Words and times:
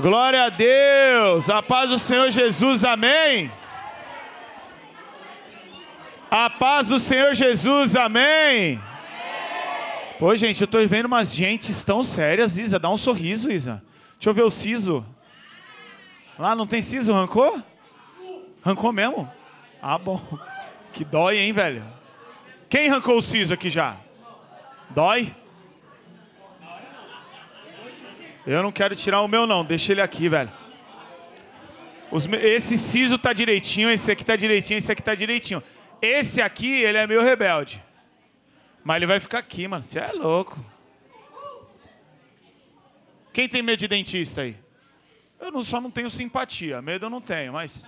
Glória 0.00 0.44
a 0.44 0.48
Deus. 0.48 1.50
A 1.50 1.60
paz 1.60 1.90
do 1.90 1.98
Senhor 1.98 2.30
Jesus. 2.30 2.84
Amém. 2.84 3.50
A 6.30 6.48
paz 6.48 6.86
do 6.86 7.00
Senhor 7.00 7.34
Jesus. 7.34 7.96
Amém. 7.96 8.80
Pô, 10.20 10.36
gente, 10.36 10.60
eu 10.60 10.68
tô 10.68 10.78
vendo 10.86 11.06
umas 11.06 11.34
gentes 11.34 11.82
tão 11.82 12.04
sérias, 12.04 12.58
Isa. 12.58 12.78
Dá 12.78 12.88
um 12.88 12.96
sorriso, 12.96 13.50
Isa. 13.50 13.82
Deixa 14.14 14.30
eu 14.30 14.34
ver 14.34 14.42
o 14.42 14.50
siso. 14.50 15.04
Lá 16.38 16.54
não 16.54 16.66
tem 16.66 16.80
siso, 16.80 17.12
rancou? 17.12 17.60
Rancou 18.62 18.92
mesmo? 18.92 19.28
Ah, 19.82 19.98
bom. 19.98 20.20
Que 20.92 21.04
dói, 21.04 21.38
hein, 21.38 21.52
velho? 21.52 21.84
Quem 22.68 22.88
arrancou 22.88 23.16
o 23.16 23.22
siso 23.22 23.52
aqui 23.52 23.68
já? 23.68 23.96
Dói? 24.90 25.34
Eu 28.50 28.62
não 28.62 28.72
quero 28.72 28.96
tirar 28.96 29.20
o 29.20 29.28
meu, 29.28 29.46
não. 29.46 29.62
Deixa 29.62 29.92
ele 29.92 30.00
aqui, 30.00 30.26
velho. 30.26 30.50
Os, 32.10 32.24
esse 32.26 32.78
siso 32.78 33.18
tá 33.18 33.34
direitinho, 33.34 33.90
esse 33.90 34.10
aqui 34.10 34.24
tá 34.24 34.36
direitinho, 34.36 34.78
esse 34.78 34.90
aqui 34.90 35.02
tá 35.02 35.14
direitinho. 35.14 35.62
Esse 36.00 36.40
aqui, 36.40 36.80
ele 36.80 36.96
é 36.96 37.06
meio 37.06 37.20
rebelde. 37.20 37.84
Mas 38.82 38.96
ele 38.96 39.06
vai 39.06 39.20
ficar 39.20 39.40
aqui, 39.40 39.68
mano. 39.68 39.82
Você 39.82 39.98
é 39.98 40.12
louco. 40.12 40.64
Quem 43.34 43.46
tem 43.46 43.60
medo 43.60 43.80
de 43.80 43.86
dentista 43.86 44.40
aí? 44.40 44.56
Eu 45.38 45.52
não, 45.52 45.60
só 45.60 45.78
não 45.78 45.90
tenho 45.90 46.08
simpatia. 46.08 46.80
Medo 46.80 47.04
eu 47.04 47.10
não 47.10 47.20
tenho, 47.20 47.52
mas. 47.52 47.84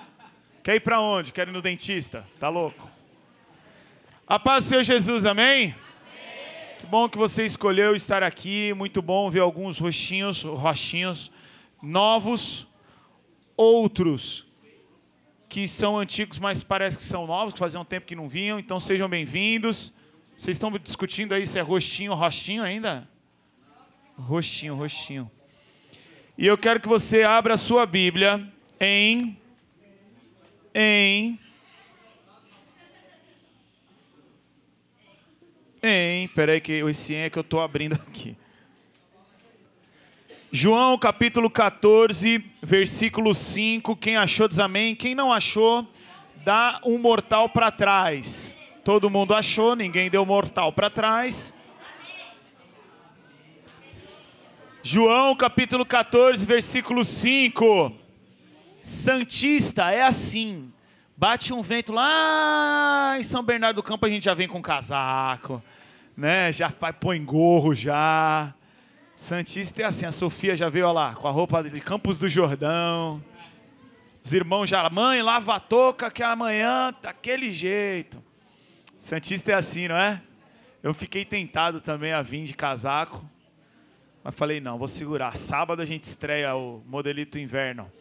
Quer 0.63 0.75
ir 0.75 0.81
para 0.81 1.01
onde? 1.01 1.33
Quer 1.33 1.49
ir 1.49 1.53
no 1.53 1.63
dentista? 1.63 2.27
Tá 2.39 2.51
louco? 2.51 2.91
A 4.27 4.39
paz 4.39 4.65
do 4.65 4.69
Senhor 4.69 4.83
Jesus, 4.83 5.25
amém? 5.25 5.75
Que 6.81 6.87
bom 6.87 7.11
que 7.11 7.19
você 7.19 7.45
escolheu 7.45 7.95
estar 7.95 8.23
aqui. 8.23 8.73
Muito 8.73 9.03
bom 9.03 9.29
ver 9.29 9.41
alguns 9.41 9.79
rostinhos, 9.79 10.43
rostinhos 10.43 11.31
novos, 11.83 12.67
outros 13.55 14.47
que 15.47 15.69
são 15.69 15.99
antigos, 15.99 16.39
mas 16.39 16.63
parece 16.63 16.97
que 16.97 17.05
são 17.05 17.27
novos, 17.27 17.53
que 17.53 17.59
fazia 17.59 17.79
um 17.79 17.85
tempo 17.85 18.07
que 18.07 18.17
não 18.17 18.27
vinham. 18.31 18.59
Então 18.59 18.81
sejam 18.81 19.11
bem-vindos. 19.11 19.93
Vocês 20.35 20.57
estão 20.57 20.71
discutindo 20.79 21.35
aí 21.35 21.47
se 21.47 21.59
é 21.59 21.63
rostinho 21.63 22.13
ou 22.13 22.65
ainda? 22.65 23.07
Rostinho, 24.17 24.75
rostinho. 24.75 25.31
E 26.39 26.47
eu 26.47 26.57
quero 26.57 26.81
que 26.81 26.89
você 26.89 27.25
abra 27.25 27.55
a 27.55 27.59
sua 27.59 27.85
Bíblia 27.85 28.51
em 28.81 29.37
em 30.75 31.39
em, 35.83 36.29
peraí 36.29 36.61
que 36.61 36.73
esse 36.73 37.15
é 37.15 37.31
que 37.31 37.39
eu 37.39 37.43
estou 37.43 37.61
abrindo 37.61 37.95
aqui. 37.95 38.37
João 40.53 40.99
capítulo 40.99 41.49
14, 41.49 42.45
versículo 42.61 43.33
5. 43.33 43.97
Quem 43.97 44.17
achou 44.17 44.49
diz 44.49 44.59
amém. 44.59 44.97
Quem 44.97 45.15
não 45.15 45.33
achou, 45.33 45.87
dá 46.45 46.81
um 46.85 46.99
mortal 46.99 47.49
para 47.49 47.71
trás. 47.71 48.55
Todo 48.85 49.09
mundo 49.09 49.33
achou, 49.33 49.77
ninguém 49.77 50.11
deu 50.11 50.27
mortal 50.27 50.73
para 50.73 50.91
trás. 50.91 51.55
João 54.83 55.37
capítulo 55.37 55.87
14, 55.87 56.45
versículo 56.45 57.05
5. 57.05 57.93
Santista 58.83 59.93
é 59.93 60.03
assim. 60.03 60.73
Bate 61.21 61.53
um 61.53 61.61
vento 61.61 61.93
lá 61.93 63.15
em 63.19 63.23
São 63.23 63.43
Bernardo 63.43 63.77
do 63.77 63.83
Campo, 63.83 64.07
a 64.07 64.09
gente 64.09 64.25
já 64.25 64.33
vem 64.33 64.49
com 64.49 64.63
casaco, 64.63 65.63
né? 66.17 66.51
Já 66.51 66.73
põe 66.99 67.23
gorro 67.23 67.75
já. 67.75 68.55
Santista 69.15 69.83
é 69.83 69.85
assim, 69.85 70.07
a 70.07 70.13
Sofia 70.13 70.57
já 70.57 70.71
veio 70.71 70.91
lá 70.91 71.15
com 71.15 71.29
a 71.29 71.31
roupa 71.31 71.63
de 71.63 71.79
Campos 71.79 72.19
do 72.19 72.27
Jordão. 72.27 73.23
Os 74.25 74.33
irmãos 74.33 74.71
já, 74.71 74.89
mãe, 74.89 75.21
lava 75.21 75.57
a 75.57 75.61
touca 75.61 76.11
que 76.11 76.23
amanhã 76.23 76.95
daquele 77.03 77.51
jeito. 77.51 78.25
Santista 78.97 79.53
é 79.53 79.55
assim, 79.57 79.89
não 79.89 79.99
é? 79.99 80.23
Eu 80.83 80.95
fiquei 80.95 81.27
tentado 81.27 81.83
também 81.83 82.15
a 82.15 82.23
vir 82.23 82.45
de 82.45 82.55
casaco, 82.55 83.29
mas 84.25 84.35
falei, 84.35 84.59
não, 84.59 84.79
vou 84.79 84.89
segurar. 84.89 85.37
Sábado 85.37 85.83
a 85.83 85.85
gente 85.85 86.05
estreia 86.05 86.57
o 86.57 86.83
Modelito 86.87 87.39
Inverno. 87.39 87.93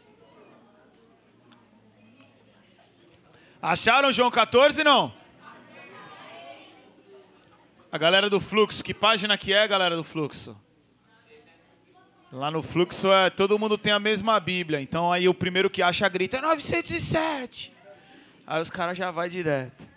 Acharam 3.61 4.11
João 4.11 4.31
14, 4.31 4.83
não? 4.83 5.13
A 7.91 7.97
galera 7.97 8.29
do 8.29 8.39
Fluxo, 8.39 8.83
que 8.83 8.93
página 8.93 9.37
que 9.37 9.53
é, 9.53 9.67
galera 9.67 9.95
do 9.95 10.03
Fluxo? 10.03 10.55
Lá 12.31 12.49
no 12.49 12.61
Fluxo, 12.61 13.11
é, 13.11 13.29
todo 13.29 13.59
mundo 13.59 13.77
tem 13.77 13.91
a 13.91 13.99
mesma 13.99 14.39
Bíblia. 14.39 14.79
Então 14.79 15.11
aí 15.11 15.27
o 15.27 15.33
primeiro 15.33 15.69
que 15.69 15.81
acha 15.81 16.07
grita, 16.07 16.37
é 16.37 16.41
907. 16.41 17.73
Aí 18.47 18.61
os 18.61 18.69
caras 18.69 18.97
já 18.97 19.11
vai 19.11 19.27
direto. 19.27 19.89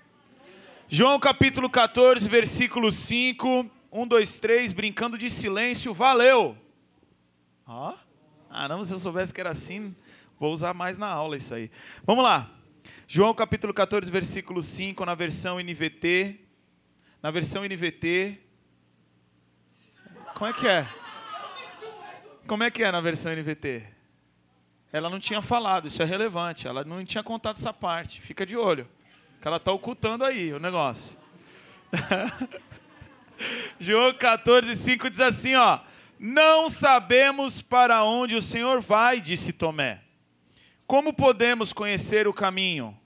João 0.88 1.20
capítulo 1.20 1.70
14, 1.70 2.28
versículo 2.28 2.90
5. 2.90 3.70
1, 3.92 4.06
2, 4.06 4.38
3, 4.38 4.72
brincando 4.72 5.18
de 5.18 5.28
silêncio, 5.28 5.92
valeu! 5.92 6.56
Ó, 7.66 7.94
ah, 8.48 8.66
não, 8.66 8.82
se 8.82 8.94
eu 8.94 8.98
soubesse 8.98 9.34
que 9.34 9.40
era 9.40 9.50
assim, 9.50 9.94
vou 10.40 10.50
usar 10.50 10.72
mais 10.72 10.96
na 10.96 11.08
aula 11.08 11.36
isso 11.36 11.54
aí. 11.54 11.70
Vamos 12.06 12.24
lá. 12.24 12.50
João 13.14 13.34
capítulo 13.34 13.74
14, 13.74 14.10
versículo 14.10 14.62
5, 14.62 15.04
na 15.04 15.14
versão 15.14 15.60
NVT. 15.60 16.34
Na 17.22 17.30
versão 17.30 17.62
NVT. 17.62 18.40
Como 20.34 20.46
é 20.48 20.52
que 20.54 20.66
é? 20.66 20.88
Como 22.46 22.62
é 22.62 22.70
que 22.70 22.82
é 22.82 22.90
na 22.90 23.02
versão 23.02 23.30
NVT? 23.30 23.84
Ela 24.90 25.10
não 25.10 25.18
tinha 25.18 25.42
falado, 25.42 25.88
isso 25.88 26.00
é 26.00 26.06
relevante. 26.06 26.66
Ela 26.66 26.84
não 26.84 27.04
tinha 27.04 27.22
contado 27.22 27.58
essa 27.58 27.70
parte. 27.70 28.18
Fica 28.18 28.46
de 28.46 28.56
olho. 28.56 28.88
Que 29.42 29.46
ela 29.46 29.58
está 29.58 29.70
ocultando 29.72 30.24
aí 30.24 30.50
o 30.54 30.58
negócio. 30.58 31.14
João 33.78 34.14
14, 34.14 34.74
5 34.74 35.10
diz 35.10 35.20
assim: 35.20 35.54
ó. 35.54 35.80
Não 36.18 36.70
sabemos 36.70 37.60
para 37.60 38.04
onde 38.04 38.36
o 38.36 38.40
Senhor 38.40 38.80
vai, 38.80 39.20
disse 39.20 39.52
Tomé. 39.52 40.00
Como 40.86 41.12
podemos 41.12 41.74
conhecer 41.74 42.26
o 42.26 42.32
caminho? 42.32 43.01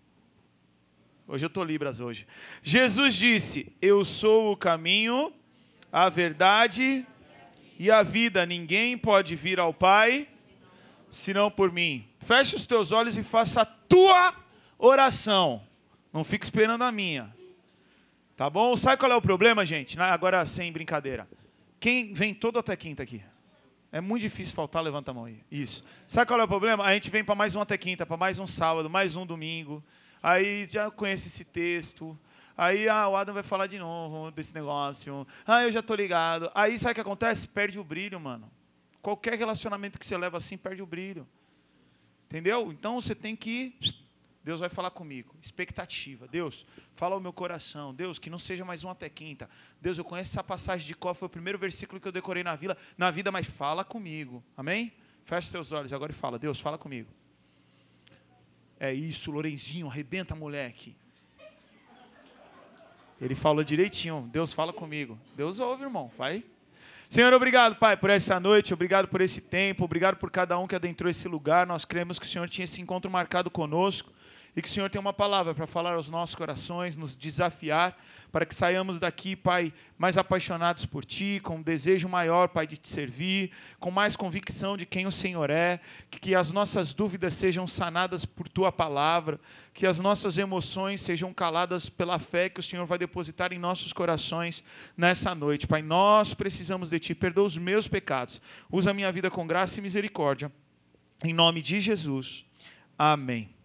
Hoje 1.28 1.44
eu 1.44 1.48
estou 1.48 1.64
Libras 1.64 1.98
hoje. 1.98 2.24
Jesus 2.62 3.16
disse: 3.16 3.72
Eu 3.82 4.04
sou 4.04 4.52
o 4.52 4.56
caminho, 4.56 5.32
a 5.90 6.08
verdade 6.08 7.04
e 7.76 7.90
a 7.90 8.04
vida. 8.04 8.46
Ninguém 8.46 8.96
pode 8.96 9.34
vir 9.34 9.58
ao 9.58 9.74
Pai 9.74 10.28
senão 11.10 11.50
por 11.50 11.72
mim. 11.72 12.06
Feche 12.20 12.54
os 12.54 12.64
teus 12.64 12.92
olhos 12.92 13.16
e 13.16 13.24
faça 13.24 13.62
a 13.62 13.64
tua 13.64 14.36
oração. 14.78 15.62
Não 16.12 16.22
fique 16.22 16.44
esperando 16.44 16.84
a 16.84 16.92
minha. 16.92 17.34
Tá 18.36 18.48
bom? 18.48 18.76
Sabe 18.76 18.98
qual 18.98 19.10
é 19.10 19.16
o 19.16 19.22
problema, 19.22 19.66
gente? 19.66 19.98
Agora 20.00 20.46
sem 20.46 20.70
brincadeira. 20.70 21.28
Quem 21.80 22.12
vem 22.12 22.34
todo 22.34 22.60
até 22.60 22.76
quinta 22.76 23.02
aqui? 23.02 23.20
É 23.90 24.00
muito 24.00 24.22
difícil 24.22 24.54
faltar, 24.54 24.80
levanta 24.80 25.10
a 25.10 25.14
mão 25.14 25.24
aí. 25.24 25.40
Isso. 25.50 25.82
Sabe 26.06 26.28
qual 26.28 26.38
é 26.38 26.44
o 26.44 26.48
problema? 26.48 26.84
A 26.84 26.94
gente 26.94 27.10
vem 27.10 27.24
para 27.24 27.34
mais 27.34 27.56
um 27.56 27.60
até 27.60 27.76
quinta, 27.76 28.06
para 28.06 28.16
mais 28.16 28.38
um 28.38 28.46
sábado, 28.46 28.88
mais 28.88 29.16
um 29.16 29.26
domingo 29.26 29.82
aí 30.22 30.66
já 30.68 30.90
conhece 30.90 31.28
esse 31.28 31.44
texto. 31.44 32.18
Aí 32.56 32.88
ah, 32.88 33.06
o 33.08 33.16
Adam 33.16 33.34
vai 33.34 33.42
falar 33.42 33.66
de 33.66 33.78
novo 33.78 34.30
desse 34.30 34.54
negócio. 34.54 35.26
Ah, 35.46 35.62
eu 35.64 35.70
já 35.70 35.82
tô 35.82 35.94
ligado. 35.94 36.50
Aí 36.54 36.78
sabe 36.78 36.92
o 36.92 36.94
que 36.94 37.00
acontece? 37.02 37.46
Perde 37.46 37.78
o 37.78 37.84
brilho, 37.84 38.18
mano. 38.18 38.50
Qualquer 39.02 39.34
relacionamento 39.34 39.98
que 39.98 40.06
você 40.06 40.16
leva 40.16 40.38
assim, 40.38 40.56
perde 40.56 40.82
o 40.82 40.86
brilho. 40.86 41.28
Entendeu? 42.24 42.72
Então 42.72 43.00
você 43.00 43.14
tem 43.14 43.36
que. 43.36 43.76
Deus 44.42 44.60
vai 44.60 44.68
falar 44.68 44.90
comigo. 44.90 45.34
Expectativa. 45.42 46.26
Deus, 46.26 46.64
fala 46.94 47.14
ao 47.14 47.20
meu 47.20 47.32
coração. 47.32 47.94
Deus, 47.94 48.18
que 48.18 48.30
não 48.30 48.38
seja 48.38 48.64
mais 48.64 48.84
um 48.84 48.90
até 48.90 49.08
quinta. 49.08 49.50
Deus, 49.80 49.98
eu 49.98 50.04
conheço 50.04 50.32
essa 50.32 50.42
passagem 50.42 50.86
de 50.86 50.94
qual 50.94 51.14
foi 51.14 51.26
o 51.26 51.30
primeiro 51.30 51.58
versículo 51.58 52.00
que 52.00 52.08
eu 52.08 52.12
decorei 52.12 52.42
na, 52.42 52.54
vila, 52.56 52.76
na 52.96 53.10
vida, 53.10 53.30
mas 53.30 53.46
fala 53.46 53.84
comigo. 53.84 54.42
Amém? 54.56 54.92
Feche 55.24 55.48
seus 55.48 55.72
olhos 55.72 55.92
agora 55.92 56.12
e 56.12 56.14
fala. 56.14 56.38
Deus, 56.38 56.60
fala 56.60 56.78
comigo. 56.78 57.10
É 58.78 58.92
isso, 58.92 59.30
Lorenzinho, 59.30 59.88
arrebenta, 59.88 60.34
moleque. 60.34 60.96
Ele 63.20 63.34
falou 63.34 63.64
direitinho. 63.64 64.28
Deus 64.30 64.52
fala 64.52 64.72
comigo. 64.72 65.18
Deus 65.34 65.58
ouve, 65.58 65.84
irmão. 65.84 66.10
Vai. 66.18 66.44
Senhor, 67.08 67.32
obrigado, 67.32 67.76
Pai, 67.76 67.96
por 67.96 68.10
essa 68.10 68.38
noite, 68.40 68.74
obrigado 68.74 69.06
por 69.06 69.20
esse 69.20 69.40
tempo, 69.40 69.84
obrigado 69.84 70.16
por 70.16 70.28
cada 70.28 70.58
um 70.58 70.66
que 70.66 70.74
adentrou 70.74 71.08
esse 71.08 71.28
lugar. 71.28 71.64
Nós 71.64 71.84
cremos 71.84 72.18
que 72.18 72.26
o 72.26 72.28
Senhor 72.28 72.48
tinha 72.48 72.64
esse 72.64 72.82
encontro 72.82 73.08
marcado 73.08 73.48
conosco 73.48 74.12
e 74.56 74.62
que 74.62 74.68
o 74.68 74.70
Senhor 74.70 74.88
tem 74.88 74.98
uma 74.98 75.12
palavra 75.12 75.54
para 75.54 75.66
falar 75.66 75.92
aos 75.92 76.08
nossos 76.08 76.34
corações, 76.34 76.96
nos 76.96 77.14
desafiar 77.14 77.94
para 78.32 78.46
que 78.46 78.54
saiamos 78.54 78.98
daqui, 78.98 79.36
Pai, 79.36 79.72
mais 79.98 80.16
apaixonados 80.16 80.86
por 80.86 81.04
Ti, 81.04 81.40
com 81.44 81.56
um 81.56 81.62
desejo 81.62 82.08
maior, 82.08 82.48
Pai, 82.48 82.66
de 82.66 82.78
Te 82.78 82.88
servir, 82.88 83.50
com 83.78 83.90
mais 83.90 84.16
convicção 84.16 84.76
de 84.76 84.86
quem 84.86 85.06
o 85.06 85.12
Senhor 85.12 85.50
é, 85.50 85.78
que, 86.10 86.18
que 86.18 86.34
as 86.34 86.50
nossas 86.50 86.94
dúvidas 86.94 87.34
sejam 87.34 87.66
sanadas 87.66 88.24
por 88.24 88.48
Tua 88.48 88.72
palavra, 88.72 89.38
que 89.74 89.86
as 89.86 90.00
nossas 90.00 90.38
emoções 90.38 91.02
sejam 91.02 91.34
caladas 91.34 91.90
pela 91.90 92.18
fé 92.18 92.48
que 92.48 92.60
o 92.60 92.62
Senhor 92.62 92.86
vai 92.86 92.96
depositar 92.96 93.52
em 93.52 93.58
nossos 93.58 93.92
corações 93.92 94.64
nessa 94.96 95.34
noite. 95.34 95.66
Pai, 95.66 95.82
nós 95.82 96.32
precisamos 96.32 96.88
de 96.88 96.98
Ti, 96.98 97.14
perdoa 97.14 97.44
os 97.44 97.58
meus 97.58 97.86
pecados, 97.86 98.40
usa 98.70 98.90
a 98.90 98.94
minha 98.94 99.12
vida 99.12 99.30
com 99.30 99.46
graça 99.46 99.80
e 99.80 99.82
misericórdia 99.82 100.50
Em 101.22 101.34
nome 101.34 101.60
de 101.60 101.78
Jesus. 101.78 102.46
Amém. 102.98 103.55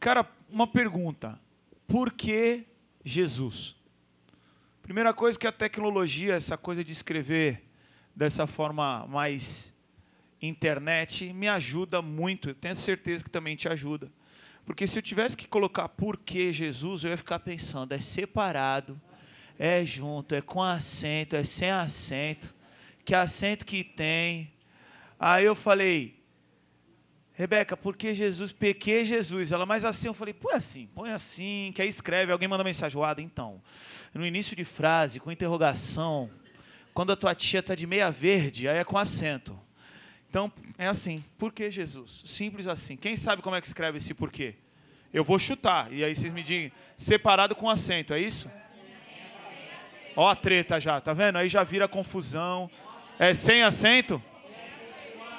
Cara, 0.00 0.24
uma 0.48 0.66
pergunta. 0.66 1.40
Por 1.86 2.12
que 2.12 2.64
Jesus? 3.04 3.74
Primeira 4.80 5.12
coisa 5.12 5.36
que 5.36 5.46
a 5.46 5.52
tecnologia, 5.52 6.34
essa 6.34 6.56
coisa 6.56 6.84
de 6.84 6.92
escrever 6.92 7.64
dessa 8.14 8.46
forma 8.46 9.06
mais 9.08 9.74
internet, 10.40 11.32
me 11.32 11.48
ajuda 11.48 12.00
muito. 12.00 12.50
Eu 12.50 12.54
tenho 12.54 12.76
certeza 12.76 13.24
que 13.24 13.30
também 13.30 13.56
te 13.56 13.68
ajuda. 13.68 14.10
Porque 14.64 14.86
se 14.86 14.98
eu 14.98 15.02
tivesse 15.02 15.36
que 15.36 15.48
colocar 15.48 15.88
por 15.88 16.16
que 16.16 16.52
Jesus, 16.52 17.02
eu 17.02 17.10
ia 17.10 17.16
ficar 17.16 17.40
pensando, 17.40 17.92
é 17.92 18.00
separado, 18.00 19.00
é 19.58 19.84
junto, 19.84 20.34
é 20.34 20.40
com 20.40 20.62
acento, 20.62 21.34
é 21.34 21.42
sem 21.42 21.70
acento, 21.70 22.54
que 23.04 23.14
acento 23.14 23.66
que 23.66 23.82
tem. 23.82 24.52
Aí 25.18 25.44
eu 25.44 25.56
falei, 25.56 26.17
Rebeca, 27.38 27.76
por 27.76 27.96
que 27.96 28.12
Jesus? 28.12 28.50
Pequei 28.50 29.04
Jesus. 29.04 29.52
Ela, 29.52 29.64
mas 29.64 29.84
assim, 29.84 30.08
eu 30.08 30.12
falei, 30.12 30.34
põe 30.34 30.54
assim, 30.54 30.88
põe 30.92 31.12
assim, 31.12 31.70
que 31.72 31.80
aí 31.80 31.88
escreve, 31.88 32.32
alguém 32.32 32.48
manda 32.48 32.64
mensagem, 32.64 33.00
Ada, 33.00 33.22
então, 33.22 33.62
no 34.12 34.26
início 34.26 34.56
de 34.56 34.64
frase, 34.64 35.20
com 35.20 35.30
interrogação, 35.30 36.28
quando 36.92 37.12
a 37.12 37.16
tua 37.16 37.36
tia 37.36 37.60
está 37.60 37.76
de 37.76 37.86
meia 37.86 38.10
verde, 38.10 38.68
aí 38.68 38.78
é 38.78 38.82
com 38.82 38.98
acento. 38.98 39.56
Então, 40.28 40.52
é 40.76 40.88
assim, 40.88 41.24
por 41.38 41.52
que 41.52 41.70
Jesus? 41.70 42.24
Simples 42.26 42.66
assim. 42.66 42.96
Quem 42.96 43.14
sabe 43.14 43.40
como 43.40 43.54
é 43.54 43.60
que 43.60 43.68
escreve 43.68 43.98
esse 43.98 44.12
porquê? 44.12 44.56
Eu 45.14 45.22
vou 45.22 45.38
chutar, 45.38 45.92
e 45.92 46.02
aí 46.02 46.16
vocês 46.16 46.32
me 46.32 46.42
digam, 46.42 46.72
separado 46.96 47.54
com 47.54 47.70
acento, 47.70 48.12
é 48.12 48.18
isso? 48.18 48.50
Ó 50.16 50.28
a 50.28 50.34
treta 50.34 50.80
já, 50.80 51.00
tá 51.00 51.12
vendo? 51.12 51.38
Aí 51.38 51.48
já 51.48 51.62
vira 51.62 51.86
confusão. 51.86 52.68
É 53.16 53.32
sem 53.32 53.62
acento? 53.62 54.20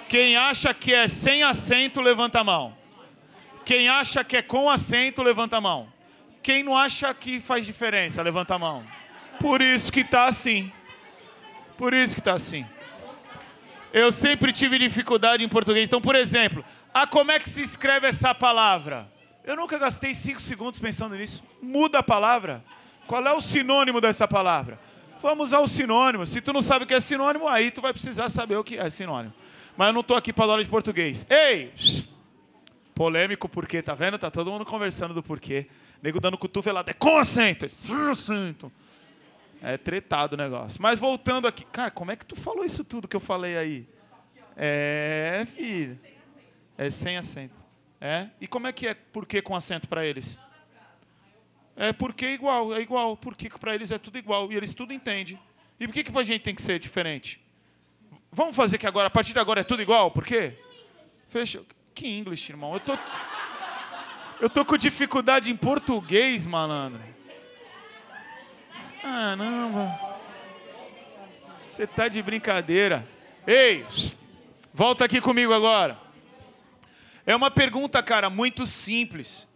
Quem 0.09 0.35
acha 0.35 0.73
que 0.73 0.91
é 0.91 1.07
sem 1.07 1.43
acento, 1.43 2.01
levanta 2.01 2.39
a 2.39 2.43
mão. 2.43 2.75
Quem 3.63 3.87
acha 3.87 4.23
que 4.23 4.37
é 4.37 4.41
com 4.41 4.67
acento, 4.67 5.21
levanta 5.21 5.57
a 5.57 5.61
mão. 5.61 5.87
Quem 6.41 6.63
não 6.63 6.75
acha 6.75 7.13
que 7.13 7.39
faz 7.39 7.63
diferença, 7.63 8.19
levanta 8.23 8.55
a 8.55 8.57
mão. 8.57 8.83
Por 9.39 9.61
isso 9.61 9.91
que 9.91 9.99
está 9.99 10.25
assim. 10.25 10.71
Por 11.77 11.93
isso 11.93 12.15
que 12.15 12.21
está 12.21 12.33
assim. 12.33 12.65
Eu 13.93 14.11
sempre 14.11 14.51
tive 14.51 14.79
dificuldade 14.79 15.43
em 15.43 15.47
português. 15.47 15.85
Então, 15.85 16.01
por 16.01 16.15
exemplo, 16.15 16.65
ah, 16.91 17.05
como 17.05 17.31
é 17.31 17.37
que 17.37 17.47
se 17.47 17.61
escreve 17.61 18.07
essa 18.07 18.33
palavra? 18.33 19.07
Eu 19.43 19.55
nunca 19.55 19.77
gastei 19.77 20.15
cinco 20.15 20.41
segundos 20.41 20.79
pensando 20.79 21.15
nisso. 21.15 21.43
Muda 21.61 21.99
a 21.99 22.03
palavra. 22.03 22.63
Qual 23.05 23.23
é 23.27 23.31
o 23.31 23.39
sinônimo 23.39 24.01
dessa 24.01 24.27
palavra? 24.27 24.79
Vamos 25.21 25.53
ao 25.53 25.67
sinônimo. 25.67 26.25
Se 26.25 26.41
tu 26.41 26.51
não 26.51 26.63
sabe 26.63 26.85
o 26.85 26.87
que 26.87 26.95
é 26.95 26.99
sinônimo, 26.99 27.47
aí 27.47 27.69
tu 27.69 27.79
vai 27.79 27.93
precisar 27.93 28.27
saber 28.29 28.55
o 28.55 28.63
que 28.63 28.75
é 28.75 28.89
sinônimo 28.89 29.35
mas 29.79 29.87
eu 29.87 29.93
não 29.93 30.01
estou 30.01 30.17
aqui 30.17 30.33
para 30.33 30.45
dar 30.45 30.51
aula 30.51 30.63
de 30.63 30.67
português. 30.67 31.25
Ei! 31.29 31.71
Polêmico 32.93 33.47
porquê, 33.47 33.81
tá 33.81 33.93
vendo? 33.95 34.19
Tá 34.19 34.29
todo 34.29 34.51
mundo 34.51 34.65
conversando 34.65 35.13
do 35.13 35.23
porquê. 35.23 35.67
Nego 36.03 36.19
dando 36.19 36.37
cotovelada. 36.37 36.91
É 36.91 36.93
com 36.93 37.17
acento, 37.17 37.63
é 37.63 37.69
sem 37.69 37.95
acento. 37.95 38.69
É 39.61 39.77
tretado 39.77 40.33
o 40.35 40.37
negócio. 40.37 40.81
Mas 40.81 40.99
voltando 40.99 41.47
aqui. 41.47 41.63
Cara, 41.63 41.89
como 41.91 42.11
é 42.11 42.17
que 42.17 42.25
tu 42.25 42.35
falou 42.35 42.65
isso 42.65 42.83
tudo 42.83 43.07
que 43.07 43.15
eu 43.15 43.21
falei 43.21 43.57
aí? 43.57 43.87
É, 44.57 45.47
filho. 45.55 45.95
É 46.77 46.89
sem 46.89 47.15
acento. 47.15 47.55
É? 48.01 48.27
E 48.41 48.47
como 48.49 48.67
é 48.67 48.73
que 48.73 48.85
é 48.85 48.93
porquê 48.93 49.41
com 49.41 49.55
acento 49.55 49.87
para 49.87 50.05
eles? 50.05 50.37
É 51.77 51.93
porque 51.93 52.25
é 52.25 52.33
igual, 52.33 52.75
é 52.75 52.81
igual. 52.81 53.15
Porque 53.15 53.49
para 53.49 53.75
eles 53.75 53.91
é 53.91 53.97
tudo 53.97 54.17
igual. 54.17 54.51
E 54.51 54.57
eles 54.57 54.73
tudo 54.73 54.91
entendem. 54.91 55.39
E 55.79 55.87
por 55.87 55.93
que, 55.93 56.03
que 56.03 56.11
para 56.11 56.19
a 56.19 56.25
gente 56.25 56.41
tem 56.41 56.53
que 56.53 56.61
ser 56.61 56.79
diferente? 56.79 57.41
Vamos 58.31 58.55
fazer 58.55 58.77
que 58.77 58.85
agora, 58.85 59.07
a 59.07 59.09
partir 59.09 59.33
de 59.33 59.39
agora 59.39 59.61
é 59.61 59.63
tudo 59.63 59.81
igual? 59.81 60.11
Por 60.11 60.23
quê? 60.23 60.53
Fechou. 61.27 61.65
Que 61.93 62.07
inglês, 62.07 62.47
irmão? 62.47 62.73
Eu 62.73 62.79
tô. 62.79 62.97
Eu 64.39 64.49
tô 64.49 64.63
com 64.63 64.77
dificuldade 64.77 65.51
em 65.51 65.55
português, 65.55 66.45
malandro. 66.45 67.01
Ah, 69.03 69.35
não, 69.35 69.99
Você 71.41 71.87
tá 71.87 72.07
de 72.07 72.21
brincadeira. 72.21 73.07
Ei, 73.45 73.85
volta 74.73 75.05
aqui 75.05 75.19
comigo 75.19 75.51
agora. 75.51 75.99
É 77.25 77.35
uma 77.35 77.51
pergunta, 77.51 78.01
cara, 78.03 78.29
muito 78.29 78.65
simples. 78.65 79.47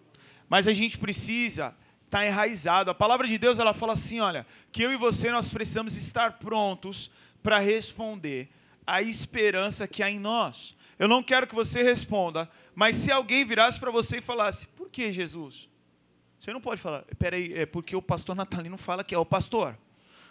Mas 0.49 0.67
a 0.67 0.73
gente 0.73 0.97
precisa 0.97 1.75
estar 2.05 2.19
tá 2.19 2.25
enraizado. 2.25 2.89
A 2.89 2.95
palavra 2.95 3.27
de 3.27 3.37
Deus, 3.37 3.59
ela 3.59 3.73
fala 3.73 3.93
assim, 3.93 4.19
olha, 4.19 4.45
que 4.71 4.81
eu 4.81 4.91
e 4.91 4.97
você 4.97 5.31
nós 5.31 5.49
precisamos 5.49 5.95
estar 5.95 6.33
prontos 6.33 7.09
para 7.41 7.59
responder 7.59 8.49
a 8.85 9.01
esperança 9.01 9.87
que 9.87 10.03
há 10.03 10.09
em 10.09 10.19
nós. 10.19 10.75
Eu 10.97 11.07
não 11.07 11.23
quero 11.23 11.47
que 11.47 11.55
você 11.55 11.81
responda, 11.81 12.49
mas 12.75 12.95
se 12.95 13.11
alguém 13.11 13.45
virasse 13.45 13.79
para 13.79 13.91
você 13.91 14.17
e 14.17 14.21
falasse, 14.21 14.67
por 14.67 14.89
que 14.89 15.11
Jesus? 15.11 15.69
Você 16.37 16.51
não 16.51 16.61
pode 16.61 16.81
falar, 16.81 17.03
peraí, 17.17 17.53
é 17.53 17.65
porque 17.65 17.95
o 17.95 18.01
pastor 18.01 18.35
Natalino 18.35 18.77
fala 18.77 19.03
que 19.03 19.15
é 19.15 19.17
o 19.17 19.25
pastor. 19.25 19.77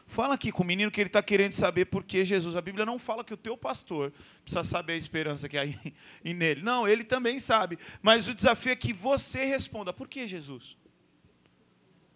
Fala 0.06 0.34
aqui 0.34 0.52
com 0.52 0.62
o 0.62 0.66
menino 0.66 0.90
que 0.90 1.00
ele 1.00 1.08
está 1.08 1.22
querendo 1.22 1.52
saber 1.52 1.86
por 1.86 2.04
que 2.04 2.24
Jesus. 2.24 2.54
A 2.56 2.60
Bíblia 2.60 2.84
não 2.84 2.98
fala 2.98 3.24
que 3.24 3.32
o 3.32 3.36
teu 3.36 3.56
pastor 3.56 4.12
precisa 4.44 4.62
saber 4.62 4.92
a 4.94 4.96
esperança 4.96 5.48
que 5.48 5.56
há 5.56 5.64
em 5.64 6.34
nele. 6.34 6.60
Não, 6.62 6.86
ele 6.86 7.04
também 7.04 7.40
sabe. 7.40 7.78
Mas 8.02 8.28
o 8.28 8.34
desafio 8.34 8.72
é 8.72 8.76
que 8.76 8.92
você 8.92 9.44
responda: 9.44 9.92
por 9.92 10.08
que 10.08 10.26
Jesus? 10.28 10.76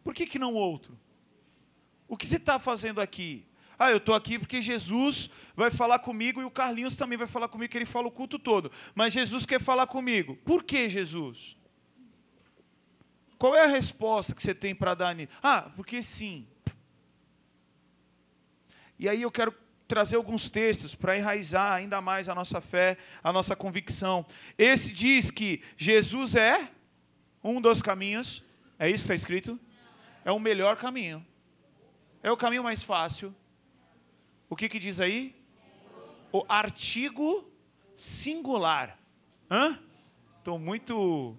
Por 0.05 0.15
que, 0.15 0.27
que 0.27 0.39
não 0.39 0.55
outro? 0.55 0.99
O 2.07 2.17
que 2.17 2.27
você 2.27 2.37
está 2.37 2.59
fazendo 2.59 3.01
aqui? 3.01 3.47
Ah, 3.79 3.91
eu 3.91 3.99
estou 3.99 4.15
aqui 4.15 4.39
porque 4.39 4.61
Jesus 4.61 5.29
vai 5.55 5.71
falar 5.71 5.99
comigo 5.99 6.41
e 6.41 6.45
o 6.45 6.51
Carlinhos 6.51 6.97
também 6.97 7.19
vai 7.19 7.27
falar 7.27 7.49
comigo, 7.49 7.71
que 7.71 7.79
ele 7.79 7.85
fala 7.85 8.07
o 8.07 8.11
culto 8.11 8.39
todo. 8.39 8.71
Mas 8.95 9.13
Jesus 9.13 9.45
quer 9.45 9.61
falar 9.61 9.87
comigo. 9.87 10.37
Por 10.45 10.65
que 10.65 10.89
Jesus? 10.89 11.57
Qual 13.39 13.55
é 13.55 13.65
a 13.65 13.69
resposta 13.69 14.35
que 14.35 14.43
você 14.43 14.55
tem 14.55 14.75
para 14.75 14.95
dar 14.95 15.15
nisso? 15.15 15.31
Ah, 15.43 15.71
porque 15.77 16.03
sim. 16.03 16.47
E 18.99 19.09
aí 19.09 19.21
eu 19.21 19.31
quero 19.31 19.55
trazer 19.87 20.17
alguns 20.17 20.49
textos 20.49 20.95
para 20.95 21.17
enraizar 21.17 21.75
ainda 21.75 22.01
mais 22.01 22.29
a 22.29 22.35
nossa 22.35 22.61
fé, 22.63 22.97
a 23.23 23.31
nossa 23.31 23.55
convicção. 23.55 24.25
Esse 24.57 24.91
diz 24.93 25.31
que 25.31 25.63
Jesus 25.77 26.35
é 26.35 26.71
um 27.45 27.61
dos 27.61 27.83
caminhos. 27.83 28.43
É 28.79 28.89
isso 28.89 29.07
que 29.07 29.13
está 29.13 29.15
escrito? 29.15 29.61
É 30.25 30.33
o 30.33 30.41
melhor 30.41 30.77
caminho. 30.77 31.25
É 32.23 32.33
o 32.33 32.37
caminho 32.37 32.65
mais 32.65 32.83
fácil 32.83 33.35
o 34.49 34.57
que, 34.57 34.69
que 34.69 34.79
diz 34.79 35.01
aí? 35.01 35.35
O 36.33 36.45
artigo 36.49 37.51
singular. 37.95 38.99
Hã? 39.51 39.79
Estou 40.39 40.59
muito. 40.59 41.37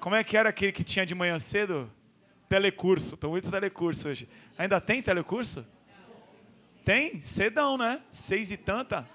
Como 0.00 0.14
é 0.14 0.24
que 0.24 0.36
era 0.36 0.48
aquele 0.48 0.72
que 0.72 0.84
tinha 0.84 1.06
de 1.06 1.14
manhã 1.14 1.38
cedo? 1.38 1.90
Telecurso. 2.48 3.14
Estou 3.14 3.30
muito 3.30 3.50
telecurso 3.50 4.08
hoje. 4.08 4.28
Ainda 4.58 4.80
tem 4.80 5.02
telecurso? 5.02 5.64
Tem? 6.84 7.22
Cedão, 7.22 7.78
né? 7.78 8.02
Seis 8.10 8.50
e 8.50 8.56
tanta. 8.56 9.08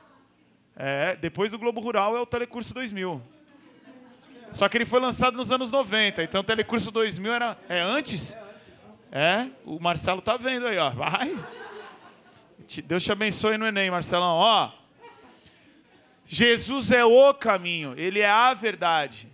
É, 0.75 1.15
depois 1.15 1.51
do 1.51 1.57
Globo 1.57 1.81
Rural 1.81 2.15
é 2.15 2.19
o 2.19 2.25
Telecurso 2.25 2.73
2000. 2.73 3.21
Só 4.51 4.69
que 4.69 4.77
ele 4.77 4.85
foi 4.85 4.99
lançado 4.99 5.35
nos 5.35 5.51
anos 5.51 5.71
90, 5.71 6.23
então 6.23 6.41
o 6.41 6.43
Telecurso 6.43 6.91
2000 6.91 7.33
era 7.33 7.57
é 7.67 7.81
antes. 7.81 8.37
É, 9.11 9.49
o 9.65 9.79
Marcelo 9.79 10.21
tá 10.21 10.37
vendo 10.37 10.67
aí, 10.67 10.77
ó. 10.77 10.89
Vai. 10.91 11.35
Deus 12.85 13.03
te 13.03 13.11
abençoe 13.11 13.57
no 13.57 13.65
Enem, 13.65 13.89
Marcelão. 13.89 14.35
Ó, 14.35 14.71
Jesus 16.25 16.91
é 16.91 17.05
o 17.05 17.33
caminho, 17.33 17.93
Ele 17.97 18.19
é 18.19 18.29
a 18.29 18.53
verdade, 18.53 19.29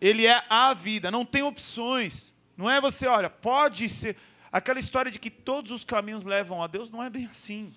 Ele 0.00 0.26
é 0.26 0.42
a 0.48 0.72
vida, 0.72 1.10
não 1.10 1.24
tem 1.24 1.42
opções. 1.42 2.34
Não 2.56 2.70
é 2.70 2.80
você, 2.80 3.06
olha, 3.06 3.28
pode 3.28 3.88
ser. 3.88 4.16
Aquela 4.50 4.78
história 4.78 5.10
de 5.10 5.18
que 5.18 5.30
todos 5.30 5.70
os 5.70 5.84
caminhos 5.84 6.24
levam 6.24 6.62
a 6.62 6.66
Deus 6.66 6.90
não 6.90 7.02
é 7.02 7.08
bem 7.08 7.26
assim. 7.26 7.74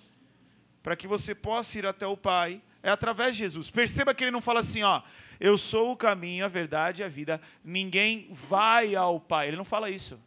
Para 0.82 0.96
que 0.96 1.06
você 1.06 1.34
possa 1.34 1.78
ir 1.78 1.86
até 1.86 2.06
o 2.06 2.16
Pai, 2.16 2.62
é 2.82 2.90
através 2.90 3.34
de 3.34 3.40
Jesus. 3.40 3.70
Perceba 3.70 4.14
que 4.14 4.22
ele 4.22 4.30
não 4.30 4.40
fala 4.40 4.60
assim, 4.60 4.82
ó, 4.82 5.02
eu 5.40 5.58
sou 5.58 5.90
o 5.90 5.96
caminho, 5.96 6.44
a 6.44 6.48
verdade 6.48 7.02
e 7.02 7.04
a 7.04 7.08
vida, 7.08 7.40
ninguém 7.64 8.28
vai 8.30 8.94
ao 8.94 9.18
Pai. 9.18 9.48
Ele 9.48 9.56
não 9.56 9.64
fala 9.64 9.90
isso. 9.90 10.20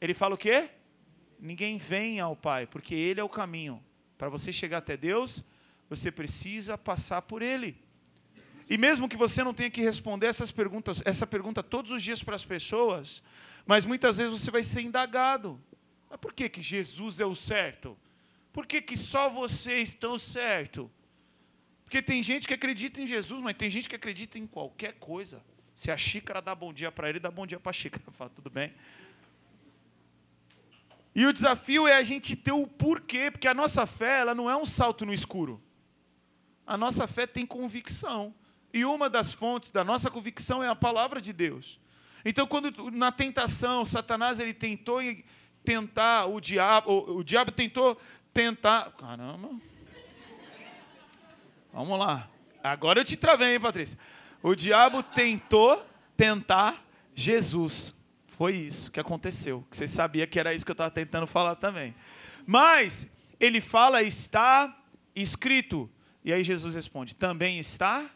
Ele 0.00 0.12
fala 0.12 0.34
o 0.34 0.38
quê? 0.38 0.70
Ninguém 1.38 1.78
vem 1.78 2.18
ao 2.18 2.34
Pai, 2.34 2.66
porque 2.66 2.94
Ele 2.94 3.20
é 3.20 3.24
o 3.24 3.28
caminho. 3.28 3.82
Para 4.20 4.28
você 4.28 4.52
chegar 4.52 4.78
até 4.78 4.98
Deus, 4.98 5.42
você 5.88 6.12
precisa 6.12 6.76
passar 6.76 7.22
por 7.22 7.40
Ele. 7.40 7.74
E 8.68 8.76
mesmo 8.76 9.08
que 9.08 9.16
você 9.16 9.42
não 9.42 9.54
tenha 9.54 9.70
que 9.70 9.80
responder 9.80 10.26
essas 10.26 10.52
perguntas, 10.52 11.00
essa 11.06 11.26
pergunta 11.26 11.62
todos 11.62 11.90
os 11.90 12.02
dias 12.02 12.22
para 12.22 12.36
as 12.36 12.44
pessoas, 12.44 13.22
mas 13.64 13.86
muitas 13.86 14.18
vezes 14.18 14.38
você 14.38 14.50
vai 14.50 14.62
ser 14.62 14.82
indagado. 14.82 15.58
Mas 16.10 16.20
por 16.20 16.34
que, 16.34 16.50
que 16.50 16.60
Jesus 16.60 17.18
é 17.18 17.24
o 17.24 17.34
certo? 17.34 17.96
Por 18.52 18.66
que, 18.66 18.82
que 18.82 18.94
só 18.94 19.30
vocês 19.30 19.88
estão 19.88 20.18
certo? 20.18 20.90
Porque 21.82 22.02
tem 22.02 22.22
gente 22.22 22.46
que 22.46 22.52
acredita 22.52 23.00
em 23.00 23.06
Jesus, 23.06 23.40
mas 23.40 23.56
tem 23.56 23.70
gente 23.70 23.88
que 23.88 23.96
acredita 23.96 24.38
em 24.38 24.46
qualquer 24.46 24.98
coisa. 24.98 25.42
Se 25.74 25.90
a 25.90 25.96
xícara 25.96 26.42
dá 26.42 26.54
bom 26.54 26.74
dia 26.74 26.92
para 26.92 27.08
ele, 27.08 27.18
dá 27.18 27.30
bom 27.30 27.46
dia 27.46 27.58
para 27.58 27.70
a 27.70 27.72
xícara. 27.72 28.04
Fala, 28.12 28.28
tudo 28.28 28.50
bem? 28.50 28.74
E 31.14 31.26
o 31.26 31.32
desafio 31.32 31.86
é 31.88 31.96
a 31.96 32.02
gente 32.02 32.36
ter 32.36 32.52
o 32.52 32.66
porquê, 32.66 33.30
porque 33.30 33.48
a 33.48 33.54
nossa 33.54 33.86
fé 33.86 34.20
ela 34.20 34.34
não 34.34 34.48
é 34.48 34.56
um 34.56 34.64
salto 34.64 35.04
no 35.04 35.12
escuro. 35.12 35.60
A 36.66 36.76
nossa 36.76 37.06
fé 37.06 37.26
tem 37.26 37.44
convicção. 37.44 38.34
E 38.72 38.84
uma 38.84 39.10
das 39.10 39.32
fontes 39.32 39.70
da 39.70 39.82
nossa 39.82 40.10
convicção 40.10 40.62
é 40.62 40.68
a 40.68 40.76
palavra 40.76 41.20
de 41.20 41.32
Deus. 41.32 41.80
Então, 42.24 42.46
quando 42.46 42.90
na 42.92 43.10
tentação, 43.10 43.84
Satanás 43.84 44.38
ele 44.38 44.54
tentou 44.54 45.00
tentar 45.64 46.26
o 46.26 46.40
diabo, 46.40 46.92
o, 46.92 47.16
o 47.18 47.24
diabo 47.24 47.50
tentou 47.50 48.00
tentar, 48.32 48.92
caramba. 48.92 49.50
Vamos 51.72 51.98
lá. 51.98 52.28
Agora 52.62 53.00
eu 53.00 53.04
te 53.04 53.16
travei, 53.16 53.54
hein, 53.54 53.60
Patrícia? 53.60 53.98
O 54.42 54.54
diabo 54.54 55.02
tentou 55.02 55.84
tentar 56.16 56.82
Jesus. 57.14 57.94
Foi 58.40 58.54
isso 58.54 58.90
que 58.90 58.98
aconteceu. 58.98 59.66
Que 59.68 59.76
você 59.76 59.86
sabia 59.86 60.26
que 60.26 60.40
era 60.40 60.54
isso 60.54 60.64
que 60.64 60.70
eu 60.70 60.72
estava 60.72 60.90
tentando 60.90 61.26
falar 61.26 61.56
também. 61.56 61.94
Mas 62.46 63.06
ele 63.38 63.60
fala 63.60 64.02
está 64.02 64.82
escrito. 65.14 65.90
E 66.24 66.32
aí 66.32 66.42
Jesus 66.42 66.74
responde: 66.74 67.14
também 67.14 67.58
está 67.58 68.10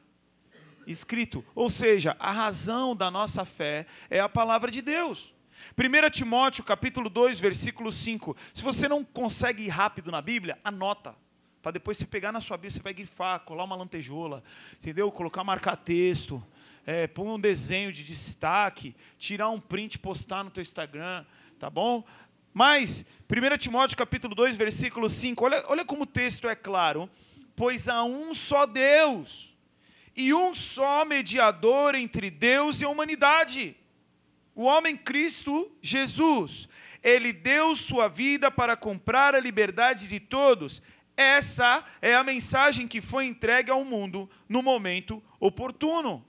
escrito. 0.87 1.45
Ou 1.55 1.69
seja, 1.69 2.17
a 2.19 2.33
razão 2.33 2.97
da 2.97 3.11
nossa 3.11 3.45
fé 3.45 3.87
é 4.09 4.19
a 4.19 4.27
palavra 4.27 4.71
de 4.71 4.81
Deus. 4.81 5.35
1 5.77 6.09
Timóteo 6.09 6.65
capítulo 6.65 7.11
2, 7.11 7.39
versículo 7.39 7.93
5. 7.93 8.35
Se 8.55 8.63
você 8.63 8.89
não 8.89 9.05
consegue 9.05 9.65
ir 9.65 9.69
rápido 9.69 10.11
na 10.11 10.23
Bíblia, 10.23 10.59
anota. 10.65 11.15
Para 11.61 11.73
depois 11.73 11.99
você 11.99 12.07
pegar 12.07 12.33
na 12.33 12.41
sua 12.41 12.57
Bíblia, 12.57 12.71
você 12.71 12.81
vai 12.81 12.95
grifar, 12.95 13.41
colar 13.41 13.65
uma 13.65 13.77
lantejola, 13.77 14.43
entendeu? 14.75 15.13
Colocar 15.13 15.45
marcar 15.45 15.77
texto, 15.77 16.43
é, 16.87 17.07
pôr 17.07 17.27
um 17.27 17.41
desenho 17.41 17.93
de 17.93 18.05
destaque, 18.05 18.95
tirar 19.19 19.51
um 19.51 19.61
print, 19.61 19.99
postar 19.99 20.45
no 20.45 20.51
teu 20.51 20.63
Instagram, 20.63 21.25
tá 21.59 21.71
bom? 21.71 22.05
Mas, 22.53 23.05
1 23.29 23.57
Timóteo 23.57 23.97
capítulo 23.97 24.35
2, 24.35 24.57
versículo 24.57 25.09
5, 25.09 25.45
olha, 25.45 25.65
olha 25.67 25.85
como 25.85 26.03
o 26.03 26.07
texto 26.07 26.49
é 26.49 26.55
claro. 26.55 27.11
Pois 27.57 27.89
há 27.89 28.05
um 28.05 28.35
só 28.35 28.67
Deus 28.67 29.57
e 30.17 30.33
um 30.33 30.55
só 30.55 31.05
mediador 31.05 31.95
entre 31.95 32.31
Deus 32.31 32.81
e 32.81 32.85
a 32.85 32.89
humanidade. 32.89 33.77
O 34.55 34.65
homem 34.65 34.97
Cristo 34.97 35.71
Jesus. 35.83 36.69
Ele 37.03 37.33
deu 37.33 37.75
sua 37.75 38.09
vida 38.09 38.51
para 38.51 38.77
comprar 38.77 39.35
a 39.35 39.41
liberdade 39.41 40.09
de 40.09 40.21
todos. 40.21 40.81
Essa 41.17 41.85
é 42.01 42.15
a 42.15 42.25
mensagem 42.25 42.89
que 42.89 43.01
foi 43.01 43.27
entregue 43.27 43.71
ao 43.71 43.85
mundo 43.85 44.31
no 44.49 44.63
momento 44.63 45.23
oportuno. 45.39 46.25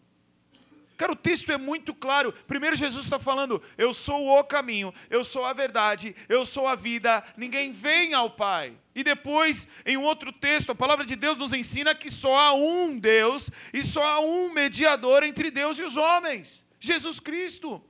Cara, 0.97 1.11
o 1.11 1.15
texto 1.15 1.51
é 1.51 1.57
muito 1.57 1.93
claro. 1.93 2.31
Primeiro, 2.47 2.75
Jesus 2.75 3.03
está 3.03 3.19
falando: 3.19 3.61
Eu 3.77 3.93
sou 3.93 4.29
o 4.29 4.43
caminho, 4.43 4.93
eu 5.09 5.23
sou 5.23 5.43
a 5.43 5.51
verdade, 5.51 6.15
eu 6.29 6.45
sou 6.45 6.67
a 6.67 6.75
vida, 6.75 7.23
ninguém 7.35 7.71
vem 7.71 8.13
ao 8.13 8.29
Pai. 8.29 8.77
E 8.93 9.03
depois, 9.03 9.67
em 9.85 9.97
um 9.97 10.03
outro 10.03 10.31
texto, 10.31 10.71
a 10.71 10.75
palavra 10.75 11.05
de 11.05 11.15
Deus 11.15 11.37
nos 11.37 11.51
ensina 11.51 11.93
que 11.93 12.09
só 12.09 12.37
há 12.37 12.53
um 12.53 12.97
Deus 12.97 13.51
e 13.73 13.83
só 13.83 14.03
há 14.03 14.19
um 14.21 14.53
mediador 14.53 15.23
entre 15.23 15.51
Deus 15.51 15.77
e 15.77 15.83
os 15.83 15.97
homens: 15.97 16.65
Jesus 16.79 17.19
Cristo. 17.19 17.83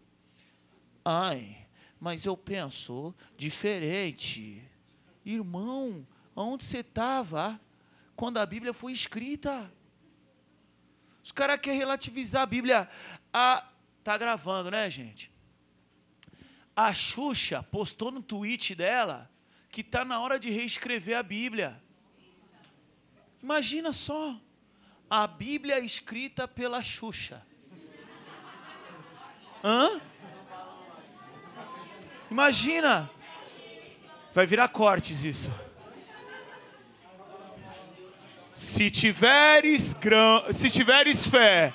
Ai, 1.03 1.67
mas 1.99 2.25
eu 2.25 2.35
penso 2.35 3.13
diferente. 3.37 4.63
Irmão, 5.23 6.07
onde 6.35 6.65
você 6.65 6.79
estava 6.79 7.59
quando 8.15 8.39
a 8.39 8.45
Bíblia 8.45 8.73
foi 8.73 8.91
escrita? 8.91 9.71
Os 11.25 11.31
caras 11.31 11.59
querem 11.59 11.79
relativizar 11.79 12.43
a 12.43 12.45
Bíblia. 12.45 12.87
A... 13.33 13.67
Tá 14.03 14.15
gravando, 14.15 14.69
né, 14.69 14.87
gente? 14.91 15.31
A 16.75 16.93
Xuxa 16.93 17.63
postou 17.63 18.11
no 18.11 18.21
tweet 18.21 18.75
dela 18.75 19.27
que 19.71 19.81
está 19.81 20.05
na 20.05 20.19
hora 20.19 20.37
de 20.37 20.51
reescrever 20.51 21.17
a 21.17 21.23
Bíblia. 21.23 21.81
Imagina 23.41 23.91
só. 23.91 24.39
A 25.09 25.25
Bíblia 25.25 25.79
escrita 25.79 26.47
pela 26.47 26.83
Xuxa. 26.83 27.43
Hã? 29.63 29.99
Imagina. 32.29 33.09
Vai 34.31 34.45
virar 34.45 34.67
cortes 34.67 35.23
isso. 35.23 35.49
Se 38.55 38.89
tiveres 38.89 39.93
grão, 39.93 40.45
se 40.53 40.71
tiveres 40.71 41.27
fé, 41.27 41.73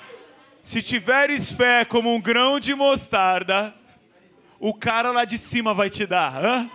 se 0.63 0.81
tiveres 0.81 1.51
fé 1.51 1.85
como 1.85 2.11
um 2.13 2.19
grão 2.19 2.59
de 2.59 2.73
mostarda, 2.73 3.71
o 4.59 4.73
cara 4.73 5.11
lá 5.11 5.23
de 5.23 5.37
cima 5.37 5.75
vai 5.75 5.91
te 5.91 6.07
dar. 6.07 6.43
Hã? 6.43 6.71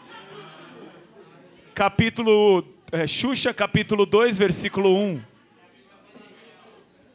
Capítulo 1.75 2.65
é, 2.93 3.05
Xuxa, 3.05 3.53
capítulo 3.53 4.07
2, 4.07 4.39
versículo 4.39 4.97
1. 4.97 5.23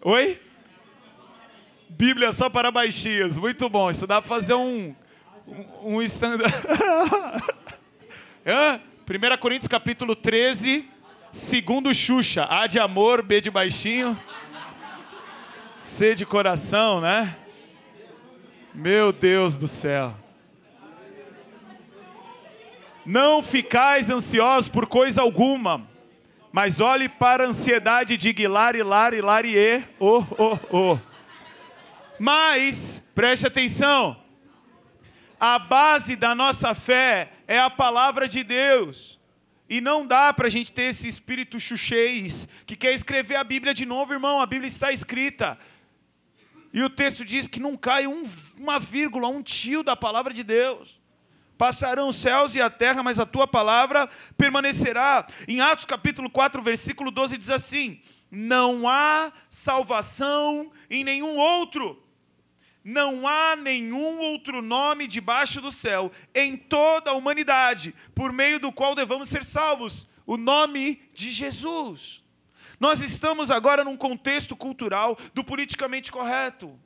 Oi? 0.02 0.42
Bíblia 1.88 2.34
só 2.34 2.50
para 2.50 2.72
baixinhos. 2.72 3.38
Muito 3.38 3.70
bom. 3.70 3.90
Isso 3.90 4.06
dá 4.06 4.22
para 4.22 4.28
fazer 4.28 4.54
um 4.54 4.94
um, 5.48 5.96
um 5.96 6.02
stand 6.02 6.40
1 8.46 9.38
Coríntios 9.40 9.70
capítulo 9.70 10.14
13, 10.14 10.90
Segundo 11.32 11.94
Xuxa, 11.94 12.46
A 12.50 12.68
de 12.68 12.78
amor, 12.78 13.22
B 13.22 13.40
de 13.40 13.50
baixinho, 13.50 14.20
C 15.80 16.14
de 16.14 16.26
coração, 16.26 17.00
né? 17.00 17.38
Meu 18.74 19.14
Deus 19.14 19.58
do 19.58 19.66
céu. 19.66 20.14
Não 23.06 23.42
ficais 23.42 24.10
ansiosos 24.10 24.68
por 24.68 24.86
coisa 24.86 25.22
alguma, 25.22 25.88
mas 26.52 26.82
olhe 26.82 27.08
para 27.08 27.46
a 27.46 27.48
ansiedade 27.48 28.18
de 28.18 28.34
Guilar, 28.34 28.76
Ilar, 28.76 29.14
Ilarie, 29.14 29.86
oh, 29.98 30.26
oh, 30.38 30.60
oh. 30.70 31.00
Mas, 32.20 33.02
preste 33.16 33.48
atenção, 33.48 34.18
a 35.40 35.58
base 35.58 36.18
da 36.18 36.36
nossa 36.36 36.76
fé 36.76 37.32
é 37.48 37.58
a 37.58 37.70
palavra 37.70 38.28
de 38.28 38.44
Deus. 38.44 39.21
E 39.72 39.80
não 39.80 40.06
dá 40.06 40.34
para 40.34 40.48
a 40.48 40.50
gente 40.50 40.70
ter 40.70 40.90
esse 40.90 41.08
espírito 41.08 41.58
chuchês 41.58 42.46
que 42.66 42.76
quer 42.76 42.94
escrever 42.94 43.38
a 43.38 43.44
Bíblia 43.44 43.74
de 43.74 43.86
novo, 43.86 44.12
irmão. 44.12 44.42
A 44.42 44.46
Bíblia 44.46 44.68
está 44.68 44.92
escrita. 44.92 45.58
E 46.74 46.84
o 46.84 46.90
texto 46.90 47.24
diz 47.24 47.48
que 47.48 47.58
não 47.58 47.78
cai 47.78 48.06
um, 48.06 48.30
uma 48.58 48.78
vírgula, 48.82 49.30
um 49.30 49.42
tio 49.42 49.82
da 49.82 49.96
palavra 49.96 50.34
de 50.34 50.44
Deus. 50.44 51.00
Passarão 51.58 52.10
os 52.10 52.18
céus 52.18 52.54
e 52.54 52.60
a 52.60 52.70
terra, 52.70 53.02
mas 53.02 53.18
a 53.18 53.26
tua 53.26 53.48
palavra 53.48 54.10
permanecerá. 54.36 55.26
Em 55.48 55.62
Atos 55.62 55.86
capítulo 55.86 56.30
4, 56.30 56.62
versículo 56.62 57.10
12 57.10 57.38
diz 57.38 57.50
assim: 57.50 58.02
Não 58.30 58.90
há 58.90 59.32
salvação 59.50 60.70
em 60.90 61.02
nenhum 61.02 61.38
outro 61.38 62.04
não 62.84 63.28
há 63.28 63.56
nenhum 63.56 64.20
outro 64.20 64.62
nome 64.62 65.08
debaixo 65.08 65.62
do 65.62 65.72
céu 65.72 66.12
em 66.34 66.58
toda 66.58 67.12
a 67.12 67.14
humanidade 67.14 67.94
por 68.16 68.34
meio 68.34 68.60
do 68.60 68.72
qual 68.72 68.96
devamos 68.96 69.30
ser 69.30 69.44
salvos 69.44 70.08
o 70.26 70.38
nome 70.38 71.02
de 71.14 71.30
Jesus. 71.32 72.24
Nós 72.80 73.02
estamos 73.02 73.52
agora 73.52 73.84
num 73.84 73.98
contexto 73.98 74.56
cultural 74.56 75.18
do 75.34 75.44
politicamente 75.44 76.12
correto, 76.12 76.80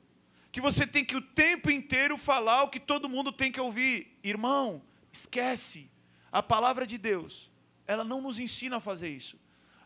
que 0.52 0.60
você 0.60 0.86
tem 0.86 1.04
que 1.04 1.16
o 1.16 1.22
tempo 1.22 1.70
inteiro 1.70 2.18
falar 2.18 2.64
o 2.64 2.68
que 2.68 2.80
todo 2.80 3.08
mundo 3.08 3.32
tem 3.32 3.50
que 3.50 3.60
ouvir. 3.60 4.18
Irmão, 4.22 4.82
esquece. 5.12 5.90
A 6.30 6.42
palavra 6.42 6.86
de 6.86 6.98
Deus, 6.98 7.50
ela 7.86 8.04
não 8.04 8.20
nos 8.20 8.38
ensina 8.38 8.76
a 8.76 8.80
fazer 8.80 9.08
isso. 9.08 9.38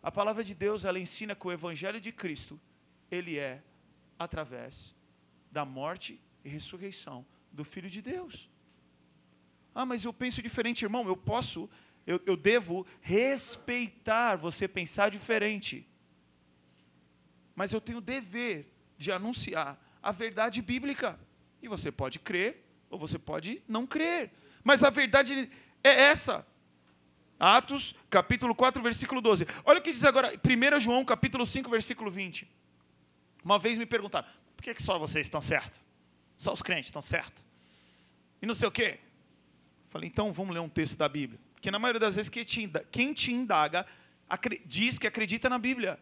A 0.03 0.11
palavra 0.11 0.43
de 0.43 0.55
Deus, 0.55 0.85
ela 0.85 0.99
ensina 0.99 1.35
que 1.35 1.47
o 1.47 1.53
evangelho 1.53 2.01
de 2.01 2.11
Cristo, 2.11 2.59
ele 3.11 3.39
é 3.39 3.63
através 4.19 4.95
da 5.51 5.65
morte 5.65 6.21
e 6.45 6.49
ressurreição 6.49 7.27
do 7.53 7.65
Filho 7.65 7.91
de 7.91 8.01
Deus. 8.01 8.51
Ah, 9.75 9.87
mas 9.87 10.05
eu 10.05 10.13
penso 10.13 10.43
diferente, 10.43 10.85
irmão. 10.85 11.07
Eu 11.07 11.17
posso, 11.17 11.69
eu, 12.07 12.21
eu 12.27 12.37
devo 12.37 12.87
respeitar 13.01 14.37
você 14.37 14.67
pensar 14.67 15.11
diferente. 15.11 15.87
Mas 17.55 17.73
eu 17.73 17.81
tenho 17.81 17.99
o 17.99 18.03
dever 18.03 18.73
de 18.97 19.13
anunciar 19.13 19.79
a 20.03 20.13
verdade 20.13 20.63
bíblica. 20.63 21.19
E 21.63 21.69
você 21.69 21.93
pode 21.93 22.19
crer 22.19 22.65
ou 22.89 22.99
você 22.99 23.19
pode 23.19 23.63
não 23.69 23.87
crer. 23.87 24.33
Mas 24.65 24.83
a 24.83 24.91
verdade 24.91 25.51
é 25.83 25.91
essa. 25.91 26.47
Atos, 27.39 27.95
capítulo 28.11 28.55
4, 28.55 28.83
versículo 28.83 29.21
12. 29.21 29.47
Olha 29.65 29.79
o 29.79 29.83
que 29.83 29.93
diz 29.93 30.05
agora, 30.05 30.31
1 30.31 30.81
João, 30.81 31.05
capítulo 31.05 31.47
5, 31.47 31.71
versículo 31.71 32.11
20. 32.11 32.51
Uma 33.43 33.59
vez 33.59 33.79
me 33.79 33.87
perguntaram, 33.87 34.29
por 34.61 34.65
que, 34.65 34.75
que 34.75 34.83
só 34.83 34.99
vocês 34.99 35.27
estão 35.27 35.41
certos? 35.41 35.81
Só 36.37 36.53
os 36.53 36.61
crentes 36.61 36.89
estão 36.89 37.01
certos. 37.01 37.43
E 38.43 38.47
não 38.47 38.53
sei 38.53 38.69
o 38.69 38.71
quê. 38.71 39.01
Falei, 39.89 40.07
então 40.07 40.31
vamos 40.35 40.53
ler 40.53 40.61
um 40.61 40.69
texto 40.69 40.99
da 40.99 41.09
Bíblia. 41.09 41.41
Porque 41.55 41.71
na 41.71 41.79
maioria 41.79 41.99
das 41.99 42.17
vezes 42.17 42.31
quem 42.91 43.15
te 43.15 43.33
indaga 43.33 43.87
diz 44.67 44.99
que 44.99 45.07
acredita 45.07 45.49
na 45.49 45.59
Bíblia. 45.59 45.99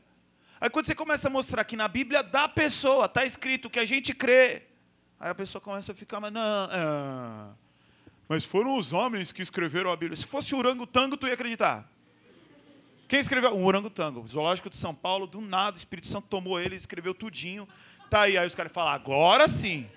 Aí 0.60 0.68
quando 0.68 0.86
você 0.86 0.94
começa 0.94 1.28
a 1.28 1.30
mostrar 1.30 1.62
que 1.62 1.76
na 1.76 1.86
Bíblia 1.86 2.20
da 2.20 2.48
pessoa 2.48 3.06
está 3.06 3.24
escrito 3.24 3.70
que 3.70 3.78
a 3.78 3.84
gente 3.84 4.12
crê, 4.12 4.64
aí 5.20 5.30
a 5.30 5.34
pessoa 5.36 5.62
começa 5.62 5.92
a 5.92 5.94
ficar, 5.94 6.18
mas 6.18 6.32
não, 6.32 6.42
é, 6.42 7.54
mas 8.28 8.44
foram 8.44 8.76
os 8.76 8.92
homens 8.92 9.30
que 9.30 9.40
escreveram 9.40 9.92
a 9.92 9.96
Bíblia. 9.96 10.16
Se 10.16 10.26
fosse 10.26 10.52
o 10.52 10.58
orangotango, 10.58 11.16
tu 11.16 11.28
ia 11.28 11.34
acreditar. 11.34 11.88
Quem 13.06 13.20
escreveu? 13.20 13.54
O 13.54 13.64
Orangotango. 13.64 14.26
Zoológico 14.26 14.68
de 14.68 14.76
São 14.76 14.94
Paulo, 14.94 15.28
do 15.28 15.40
nada, 15.40 15.76
o 15.76 15.78
Espírito 15.78 16.08
Santo 16.08 16.26
tomou 16.28 16.60
ele 16.60 16.74
e 16.74 16.76
escreveu 16.76 17.14
tudinho. 17.14 17.66
Tá 18.10 18.22
aí, 18.22 18.38
aí 18.38 18.46
os 18.46 18.54
caras 18.54 18.72
falam, 18.72 18.92
agora 18.92 19.46
sim. 19.46 19.88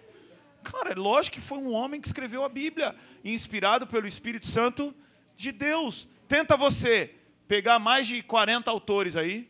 Cara, 0.63 0.91
é 0.91 0.95
lógico 0.95 1.35
que 1.35 1.41
foi 1.41 1.57
um 1.57 1.71
homem 1.71 1.99
que 1.99 2.07
escreveu 2.07 2.43
a 2.43 2.49
Bíblia, 2.49 2.95
inspirado 3.23 3.87
pelo 3.87 4.07
Espírito 4.07 4.45
Santo 4.45 4.93
de 5.35 5.51
Deus. 5.51 6.07
Tenta 6.27 6.55
você 6.55 7.15
pegar 7.47 7.79
mais 7.79 8.07
de 8.07 8.21
40 8.21 8.69
autores 8.69 9.15
aí, 9.15 9.49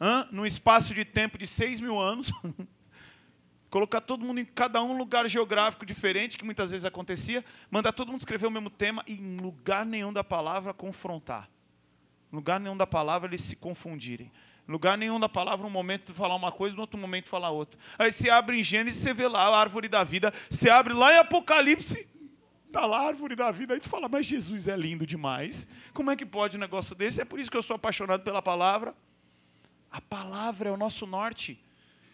hein, 0.00 0.26
num 0.30 0.46
espaço 0.46 0.94
de 0.94 1.04
tempo 1.04 1.36
de 1.36 1.46
6 1.46 1.80
mil 1.80 1.98
anos, 1.98 2.32
colocar 3.68 4.00
todo 4.00 4.24
mundo 4.24 4.40
em 4.40 4.44
cada 4.44 4.82
um 4.82 4.96
lugar 4.96 5.28
geográfico 5.28 5.84
diferente, 5.84 6.38
que 6.38 6.44
muitas 6.44 6.70
vezes 6.70 6.84
acontecia, 6.84 7.44
mandar 7.70 7.92
todo 7.92 8.08
mundo 8.08 8.20
escrever 8.20 8.46
o 8.46 8.50
mesmo 8.50 8.70
tema 8.70 9.04
e 9.06 9.14
em 9.14 9.36
lugar 9.36 9.84
nenhum 9.84 10.12
da 10.12 10.24
palavra 10.24 10.72
confrontar. 10.72 11.50
Em 12.32 12.36
lugar 12.36 12.58
nenhum 12.58 12.76
da 12.76 12.86
palavra 12.86 13.28
eles 13.28 13.42
se 13.42 13.56
confundirem. 13.56 14.30
Lugar 14.70 14.96
nenhum 14.96 15.18
da 15.18 15.28
palavra, 15.28 15.66
um 15.66 15.70
momento 15.70 16.14
falar 16.14 16.34
uma 16.34 16.52
coisa, 16.52 16.76
no 16.76 16.82
outro 16.82 16.98
momento 16.98 17.28
falar 17.28 17.50
outra. 17.50 17.78
Aí 17.98 18.12
você 18.12 18.30
abre 18.30 18.58
em 18.58 18.62
Gênesis, 18.62 19.02
você 19.02 19.12
vê 19.12 19.26
lá 19.26 19.48
a 19.48 19.58
árvore 19.58 19.88
da 19.88 20.04
vida. 20.04 20.32
Você 20.48 20.70
abre 20.70 20.94
lá 20.94 21.12
em 21.12 21.18
Apocalipse, 21.18 22.08
Está 22.70 22.86
lá 22.86 23.00
a 23.00 23.06
árvore 23.08 23.34
da 23.34 23.50
vida. 23.50 23.74
Aí 23.74 23.80
tu 23.80 23.88
fala, 23.88 24.08
mas 24.08 24.26
Jesus 24.26 24.68
é 24.68 24.76
lindo 24.76 25.04
demais. 25.04 25.66
Como 25.92 26.08
é 26.08 26.14
que 26.14 26.24
pode 26.24 26.56
um 26.56 26.60
negócio 26.60 26.94
desse? 26.94 27.20
É 27.20 27.24
por 27.24 27.40
isso 27.40 27.50
que 27.50 27.56
eu 27.56 27.62
sou 27.62 27.74
apaixonado 27.74 28.22
pela 28.22 28.40
palavra. 28.40 28.94
A 29.90 30.00
palavra 30.00 30.68
é 30.68 30.72
o 30.72 30.76
nosso 30.76 31.04
norte. 31.04 31.60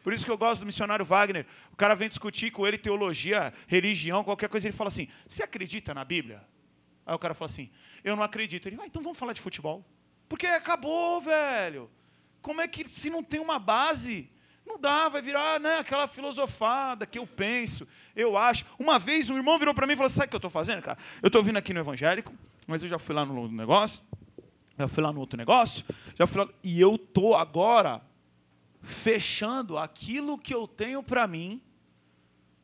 Por 0.02 0.14
isso 0.14 0.24
que 0.24 0.30
eu 0.30 0.38
gosto 0.38 0.60
do 0.60 0.66
missionário 0.66 1.04
Wagner. 1.04 1.44
O 1.70 1.76
cara 1.76 1.94
vem 1.94 2.08
discutir 2.08 2.50
com 2.50 2.66
ele 2.66 2.78
teologia, 2.78 3.52
religião, 3.66 4.24
qualquer 4.24 4.48
coisa. 4.48 4.66
Ele 4.66 4.74
fala 4.74 4.88
assim: 4.88 5.08
Você 5.26 5.42
acredita 5.42 5.92
na 5.92 6.06
Bíblia? 6.06 6.42
Aí 7.04 7.14
o 7.14 7.18
cara 7.18 7.34
fala 7.34 7.50
assim: 7.50 7.70
Eu 8.02 8.16
não 8.16 8.22
acredito. 8.22 8.66
Ele, 8.66 8.78
ah, 8.80 8.86
então 8.86 9.02
vamos 9.02 9.18
falar 9.18 9.34
de 9.34 9.42
futebol. 9.42 9.84
Porque 10.26 10.46
acabou, 10.46 11.20
velho. 11.20 11.90
Como 12.46 12.60
é 12.60 12.68
que 12.68 12.88
se 12.88 13.10
não 13.10 13.24
tem 13.24 13.40
uma 13.40 13.58
base? 13.58 14.30
Não 14.64 14.78
dá, 14.78 15.08
vai 15.08 15.20
virar 15.20 15.58
né, 15.58 15.78
aquela 15.78 16.06
filosofada 16.06 17.04
que 17.04 17.18
eu 17.18 17.26
penso, 17.26 17.88
eu 18.14 18.38
acho. 18.38 18.64
Uma 18.78 19.00
vez 19.00 19.28
um 19.28 19.36
irmão 19.36 19.58
virou 19.58 19.74
para 19.74 19.84
mim 19.84 19.94
e 19.94 19.96
falou: 19.96 20.08
Sabe 20.08 20.26
o 20.26 20.28
que 20.28 20.36
eu 20.36 20.38
estou 20.38 20.50
fazendo, 20.50 20.80
cara? 20.80 20.96
Eu 21.20 21.26
estou 21.26 21.42
vindo 21.42 21.56
aqui 21.56 21.74
no 21.74 21.80
evangélico, 21.80 22.32
mas 22.64 22.84
eu 22.84 22.88
já 22.88 23.00
fui 23.00 23.16
lá 23.16 23.24
no 23.24 23.48
negócio, 23.48 24.00
já 24.78 24.86
fui 24.86 25.02
lá 25.02 25.12
no 25.12 25.18
outro 25.18 25.36
negócio, 25.36 25.84
já 26.14 26.24
fui 26.24 26.44
lá, 26.44 26.48
e 26.62 26.80
eu 26.80 26.94
estou 26.94 27.34
agora 27.34 28.00
fechando 28.80 29.76
aquilo 29.76 30.38
que 30.38 30.54
eu 30.54 30.68
tenho 30.68 31.02
para 31.02 31.26
mim 31.26 31.60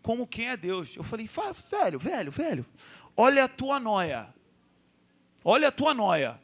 como 0.01 0.29
quem 0.29 0.49
é 0.49 0.57
Deus. 0.57 0.95
Eu 0.95 1.03
falei: 1.03 1.29
Velho, 1.29 1.99
velho, 1.99 2.31
velho, 2.31 2.67
olha 3.17 3.43
a 3.43 3.49
tua 3.49 3.81
noia. 3.81 4.33
Olha 5.45 5.67
a 5.67 5.73
tua 5.73 5.93
noia. 5.93 6.41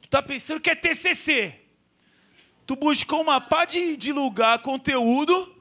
Tu 0.00 0.06
está 0.06 0.20
pensando 0.20 0.60
que 0.60 0.68
é 0.68 0.74
TCC. 0.74 1.65
Tu 2.66 2.74
buscou 2.74 3.22
uma 3.22 3.40
pá 3.40 3.64
de, 3.64 3.96
de 3.96 4.12
lugar, 4.12 4.58
conteúdo, 4.58 5.54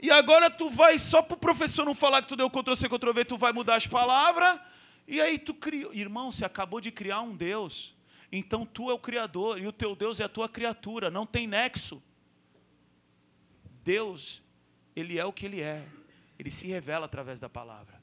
e 0.00 0.08
agora 0.08 0.48
tu 0.48 0.70
vai 0.70 0.96
só 0.96 1.20
para 1.20 1.34
o 1.34 1.38
professor 1.38 1.84
não 1.84 1.94
falar 1.94 2.22
que 2.22 2.28
tu 2.28 2.36
deu 2.36 2.48
Ctrl-C, 2.48 2.88
Ctrl-V, 2.88 3.24
tu 3.24 3.36
vai 3.36 3.52
mudar 3.52 3.74
as 3.74 3.88
palavras, 3.88 4.60
e 5.06 5.20
aí 5.20 5.36
tu 5.36 5.52
criou. 5.52 5.92
Irmão, 5.92 6.30
você 6.30 6.44
acabou 6.44 6.80
de 6.80 6.92
criar 6.92 7.20
um 7.22 7.34
Deus. 7.34 7.96
Então 8.30 8.64
tu 8.64 8.88
é 8.88 8.94
o 8.94 8.98
Criador, 8.98 9.60
e 9.60 9.66
o 9.66 9.72
teu 9.72 9.96
Deus 9.96 10.20
é 10.20 10.24
a 10.24 10.28
tua 10.28 10.48
criatura, 10.48 11.10
não 11.10 11.26
tem 11.26 11.48
nexo. 11.48 12.00
Deus, 13.82 14.40
Ele 14.94 15.18
é 15.18 15.24
o 15.24 15.32
que 15.32 15.46
Ele 15.46 15.60
é. 15.60 15.84
Ele 16.38 16.52
se 16.52 16.68
revela 16.68 17.06
através 17.06 17.40
da 17.40 17.48
palavra. 17.48 18.00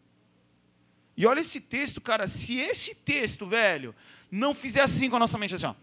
E 1.16 1.26
olha 1.26 1.40
esse 1.40 1.62
texto, 1.62 2.02
cara. 2.02 2.28
Se 2.28 2.58
esse 2.58 2.94
texto, 2.94 3.46
velho, 3.46 3.96
não 4.30 4.54
fizer 4.54 4.82
assim 4.82 5.10
com 5.10 5.16
a 5.16 5.20
nossa 5.20 5.38
mente, 5.38 5.56
assim, 5.56 5.68
ó 5.68 5.76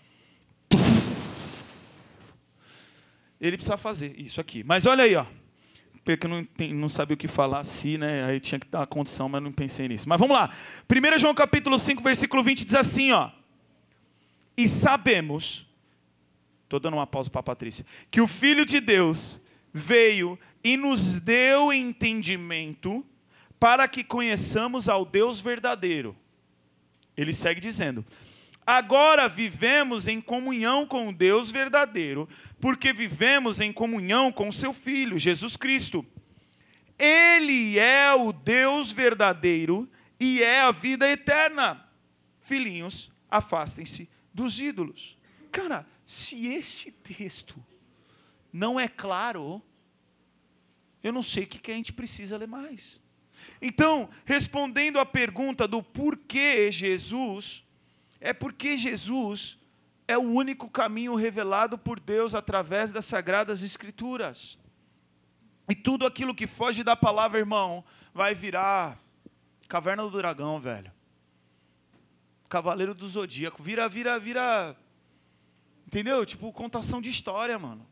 ele 3.49 3.57
precisa 3.57 3.77
fazer 3.77 4.15
isso 4.19 4.41
aqui. 4.41 4.63
Mas 4.63 4.87
olha 4.87 5.03
aí, 5.03 5.17
ó. 5.17 5.27
Porque 6.05 6.27
eu 6.27 6.31
não, 6.31 6.47
não 6.75 6.89
sabia 6.89 7.15
o 7.15 7.19
que 7.19 7.29
falar 7.29 7.61
assim, 7.61 7.99
né? 7.99 8.25
Aí 8.25 8.41
tinha 8.41 8.59
que 8.59 8.69
dar 8.69 8.83
a 8.83 8.87
condição, 8.87 9.29
mas 9.29 9.43
não 9.43 9.51
pensei 9.53 9.89
nisso. 9.89 10.09
Mas 10.09 10.19
vamos 10.19 10.37
lá. 10.37 10.55
1 10.89 11.19
João 11.19 11.35
capítulo 11.35 11.79
5, 11.79 12.03
versículo 12.03 12.43
20 12.43 12.65
diz 12.65 12.75
assim, 12.75 13.11
ó. 13.13 13.31
E 14.57 14.69
sabemos, 14.69 15.67
estou 16.65 16.79
dando 16.79 16.95
uma 16.95 17.07
pausa 17.07 17.31
para 17.31 17.41
a 17.41 17.43
Patrícia, 17.45 17.85
que 18.11 18.21
o 18.21 18.29
Filho 18.29 18.65
de 18.65 18.81
Deus 18.81 19.41
veio 19.73 20.39
e 20.63 20.77
nos 20.77 21.19
deu 21.19 21.73
entendimento 21.73 23.05
para 23.59 23.89
que 23.89 24.05
conheçamos 24.05 24.89
ao 24.89 25.05
Deus 25.05 25.41
verdadeiro. 25.41 26.17
Ele 27.17 27.33
segue 27.33 27.61
dizendo: 27.61 28.05
Agora 28.67 29.29
vivemos 29.29 30.07
em 30.07 30.21
comunhão 30.21 30.87
com 30.87 31.09
o 31.09 31.13
Deus 31.13 31.51
verdadeiro, 31.51 32.29
porque 32.61 32.93
vivemos 32.93 33.61
em 33.61 33.73
comunhão 33.73 34.31
com 34.31 34.53
seu 34.53 34.73
Filho, 34.73 35.19
Jesus 35.19 35.57
Cristo. 35.57 36.07
Ele 36.99 37.79
é 37.79 38.13
o 38.15 38.33
Deus 38.33 38.93
verdadeiro 38.93 39.91
e 40.21 40.43
é 40.43 40.61
a 40.61 40.71
vida 40.71 41.09
eterna. 41.09 41.85
Filhinhos, 42.41 43.11
afastem-se 43.29 44.09
dos 44.33 44.61
ídolos. 44.61 45.19
Cara, 45.51 45.85
se 46.07 46.47
esse 46.47 46.93
texto 46.93 47.65
não 48.53 48.79
é 48.79 48.87
claro, 48.87 49.61
eu 51.03 51.13
não 51.13 51.23
sei 51.23 51.45
o 51.45 51.47
que 51.49 51.73
a 51.73 51.75
gente 51.75 51.93
precisa 51.93 52.37
ler 52.37 52.47
mais. 52.47 53.01
Então, 53.61 54.09
respondendo 54.25 55.01
à 55.01 55.07
pergunta 55.07 55.67
do 55.67 55.83
porquê 55.83 56.71
Jesus 56.71 57.65
é 58.23 58.33
porque 58.33 58.77
Jesus 58.77 59.59
é 60.07 60.17
o 60.17 60.23
único 60.23 60.71
caminho 60.71 61.17
revelado 61.17 61.77
por 61.77 61.99
Deus 61.99 62.35
através 62.35 62.93
das 62.93 63.05
sagradas 63.05 63.63
escrituras. 63.63 64.59
E 65.69 65.75
tudo 65.75 66.07
aquilo 66.07 66.35
que 66.35 66.47
foge 66.47 66.85
da 66.85 66.95
palavra, 66.95 67.41
irmão, 67.41 67.85
vai 68.15 68.35
virar 68.35 68.97
caverna 69.69 70.05
do 70.05 70.11
dragão, 70.11 70.61
velho. 70.61 70.93
Cavaleiro 72.49 72.95
do 72.95 73.09
zodíaco, 73.09 73.61
vira, 73.61 73.89
vira, 73.89 74.19
vira. 74.21 74.77
Entendeu? 75.85 76.25
Tipo 76.25 76.53
contação 76.53 77.01
de 77.01 77.11
história, 77.11 77.59
mano. 77.59 77.87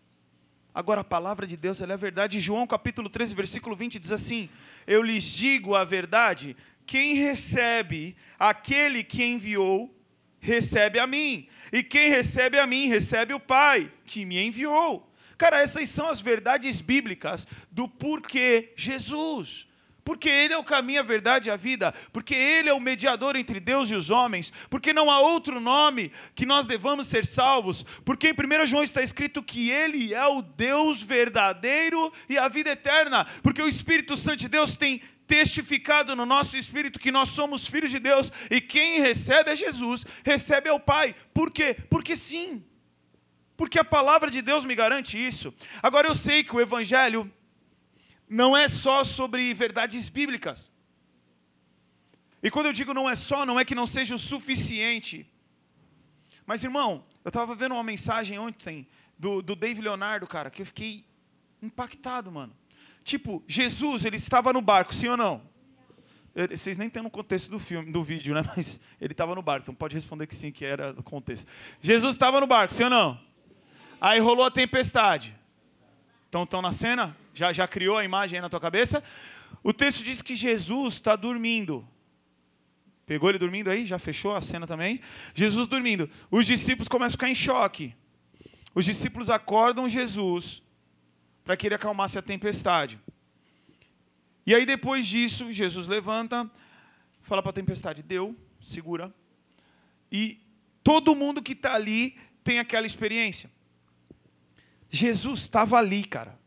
Agora 0.72 1.00
a 1.00 1.04
palavra 1.04 1.44
de 1.44 1.56
Deus, 1.56 1.80
ela 1.80 1.94
é 1.94 1.96
verdade. 1.96 2.38
João 2.38 2.66
capítulo 2.68 3.08
13, 3.08 3.34
versículo 3.34 3.74
20 3.74 3.98
diz 3.98 4.12
assim: 4.12 4.48
Eu 4.86 5.02
lhes 5.02 5.24
digo 5.24 5.74
a 5.74 5.84
verdade, 5.84 6.56
quem 6.86 7.14
recebe 7.14 8.16
aquele 8.38 9.02
que 9.02 9.24
enviou, 9.24 9.92
recebe 10.40 10.98
a 10.98 11.06
mim. 11.06 11.46
E 11.72 11.82
quem 11.82 12.10
recebe 12.10 12.58
a 12.58 12.66
mim, 12.66 12.88
recebe 12.88 13.34
o 13.34 13.40
Pai, 13.40 13.92
que 14.04 14.24
me 14.24 14.40
enviou. 14.44 15.08
Cara, 15.36 15.60
essas 15.60 15.88
são 15.88 16.08
as 16.08 16.20
verdades 16.20 16.80
bíblicas 16.80 17.46
do 17.70 17.88
porquê 17.88 18.72
Jesus. 18.76 19.68
Porque 20.04 20.28
Ele 20.28 20.54
é 20.54 20.58
o 20.58 20.64
caminho, 20.64 21.00
a 21.00 21.04
verdade 21.04 21.48
e 21.48 21.52
a 21.52 21.56
vida. 21.56 21.94
Porque 22.12 22.34
Ele 22.34 22.68
é 22.68 22.74
o 22.74 22.80
mediador 22.80 23.36
entre 23.36 23.60
Deus 23.60 23.90
e 23.90 23.94
os 23.94 24.10
homens. 24.10 24.52
Porque 24.68 24.92
não 24.92 25.10
há 25.10 25.20
outro 25.20 25.60
nome 25.60 26.12
que 26.34 26.44
nós 26.44 26.66
devamos 26.66 27.06
ser 27.06 27.24
salvos. 27.24 27.84
Porque 28.04 28.28
em 28.28 28.32
1 28.32 28.66
João 28.66 28.82
está 28.82 29.02
escrito 29.02 29.42
que 29.42 29.70
Ele 29.70 30.12
é 30.12 30.26
o 30.26 30.42
Deus 30.42 31.02
verdadeiro 31.02 32.12
e 32.28 32.36
a 32.36 32.48
vida 32.48 32.70
eterna. 32.70 33.26
Porque 33.42 33.62
o 33.62 33.68
Espírito 33.68 34.16
Santo 34.16 34.38
de 34.38 34.48
Deus 34.48 34.76
tem 34.76 35.00
testificado 35.30 36.16
no 36.16 36.26
nosso 36.26 36.56
espírito 36.56 36.98
que 36.98 37.12
nós 37.12 37.28
somos 37.28 37.68
filhos 37.68 37.92
de 37.92 38.00
Deus 38.00 38.32
e 38.50 38.60
quem 38.60 39.00
recebe 39.00 39.52
é 39.52 39.54
Jesus, 39.54 40.04
recebe 40.24 40.68
é 40.68 40.72
o 40.72 40.80
Pai. 40.80 41.14
Por 41.32 41.52
quê? 41.52 41.76
Porque 41.88 42.16
sim. 42.16 42.64
Porque 43.56 43.78
a 43.78 43.84
palavra 43.84 44.28
de 44.28 44.42
Deus 44.42 44.64
me 44.64 44.74
garante 44.74 45.24
isso. 45.24 45.54
Agora 45.80 46.08
eu 46.08 46.16
sei 46.16 46.42
que 46.42 46.54
o 46.54 46.60
Evangelho 46.60 47.32
não 48.28 48.56
é 48.56 48.66
só 48.66 49.04
sobre 49.04 49.54
verdades 49.54 50.08
bíblicas. 50.08 50.68
E 52.42 52.50
quando 52.50 52.66
eu 52.66 52.72
digo 52.72 52.92
não 52.92 53.08
é 53.08 53.14
só, 53.14 53.46
não 53.46 53.60
é 53.60 53.64
que 53.64 53.74
não 53.80 53.86
seja 53.86 54.16
o 54.16 54.18
suficiente. 54.18 55.30
Mas, 56.44 56.64
irmão, 56.64 57.04
eu 57.24 57.28
estava 57.28 57.54
vendo 57.54 57.76
uma 57.76 57.84
mensagem 57.84 58.36
ontem 58.36 58.88
do, 59.16 59.40
do 59.42 59.54
Dave 59.54 59.80
Leonardo, 59.80 60.26
cara, 60.26 60.50
que 60.50 60.62
eu 60.62 60.66
fiquei 60.66 61.04
impactado, 61.62 62.32
mano. 62.32 62.52
Tipo, 63.04 63.42
Jesus, 63.46 64.04
ele 64.04 64.16
estava 64.16 64.52
no 64.52 64.60
barco, 64.60 64.94
sim 64.94 65.08
ou 65.08 65.16
não? 65.16 65.42
Vocês 66.34 66.76
nem 66.76 66.88
têm 66.88 67.02
no 67.02 67.10
contexto 67.10 67.50
do 67.50 67.58
filme, 67.58 67.90
do 67.90 68.04
vídeo, 68.04 68.34
né? 68.34 68.42
Mas 68.56 68.78
ele 69.00 69.12
estava 69.12 69.34
no 69.34 69.42
barco, 69.42 69.64
então 69.64 69.74
pode 69.74 69.94
responder 69.94 70.26
que 70.26 70.34
sim, 70.34 70.52
que 70.52 70.64
era 70.64 70.92
do 70.92 71.02
contexto. 71.02 71.46
Jesus 71.80 72.14
estava 72.14 72.40
no 72.40 72.46
barco, 72.46 72.72
sim 72.72 72.84
ou 72.84 72.90
não? 72.90 73.20
Aí 74.00 74.20
rolou 74.20 74.44
a 74.44 74.50
tempestade. 74.50 75.34
Então, 76.28 76.44
estão 76.44 76.62
na 76.62 76.70
cena? 76.70 77.16
Já, 77.34 77.52
já 77.52 77.66
criou 77.66 77.98
a 77.98 78.04
imagem 78.04 78.38
aí 78.38 78.42
na 78.42 78.48
tua 78.48 78.60
cabeça? 78.60 79.02
O 79.62 79.72
texto 79.72 80.04
diz 80.04 80.22
que 80.22 80.36
Jesus 80.36 80.94
está 80.94 81.16
dormindo. 81.16 81.86
Pegou 83.04 83.28
ele 83.28 83.38
dormindo 83.38 83.68
aí? 83.68 83.84
Já 83.84 83.98
fechou 83.98 84.34
a 84.36 84.40
cena 84.40 84.66
também? 84.66 85.00
Jesus 85.34 85.66
dormindo. 85.66 86.08
Os 86.30 86.46
discípulos 86.46 86.86
começam 86.86 87.08
a 87.08 87.18
ficar 87.18 87.28
em 87.28 87.34
choque. 87.34 87.94
Os 88.72 88.84
discípulos 88.84 89.28
acordam 89.28 89.88
Jesus 89.88 90.62
para 91.44 91.56
que 91.56 91.66
ele 91.66 91.74
acalmasse 91.74 92.18
a 92.18 92.22
tempestade. 92.22 93.00
E 94.46 94.54
aí, 94.54 94.64
depois 94.66 95.06
disso, 95.06 95.52
Jesus 95.52 95.86
levanta, 95.86 96.50
fala 97.22 97.42
para 97.42 97.50
a 97.50 97.54
tempestade: 97.54 98.02
deu, 98.02 98.36
segura. 98.60 99.14
E 100.10 100.40
todo 100.82 101.14
mundo 101.14 101.42
que 101.42 101.52
está 101.52 101.74
ali 101.74 102.18
tem 102.42 102.58
aquela 102.58 102.86
experiência. 102.86 103.50
Jesus 104.90 105.40
estava 105.40 105.78
ali, 105.78 106.04
cara. 106.04 106.38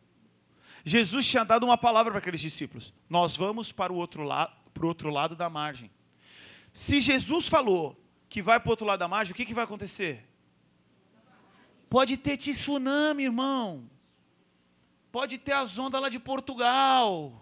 Jesus 0.84 1.26
tinha 1.26 1.46
dado 1.46 1.66
uma 1.66 1.78
palavra 1.78 2.12
para 2.12 2.20
aqueles 2.20 2.42
discípulos. 2.42 2.94
Nós 3.10 3.38
vamos 3.38 3.72
para 3.72 3.94
o 3.94 3.96
outro 3.96 4.24
lado, 4.24 4.54
para 4.74 4.84
o 4.84 4.88
outro 4.88 5.10
lado 5.10 5.36
da 5.36 5.50
margem. 5.50 5.90
Se 6.74 7.00
Jesus 7.00 7.48
falou 7.48 7.98
que 8.28 8.42
vai 8.42 8.60
para 8.60 8.68
o 8.68 8.72
outro 8.72 8.86
lado 8.86 9.00
da 9.00 9.08
margem, 9.08 9.32
o 9.32 9.36
que, 9.36 9.46
que 9.46 9.54
vai 9.54 9.64
acontecer? 9.64 10.28
Pode 11.90 12.18
ter 12.18 12.36
tsunami, 12.36 13.24
irmão. 13.24 13.90
Pode 15.14 15.38
ter 15.38 15.52
as 15.52 15.78
ondas 15.78 16.02
lá 16.02 16.10
de 16.10 16.18
Portugal. 16.18 17.40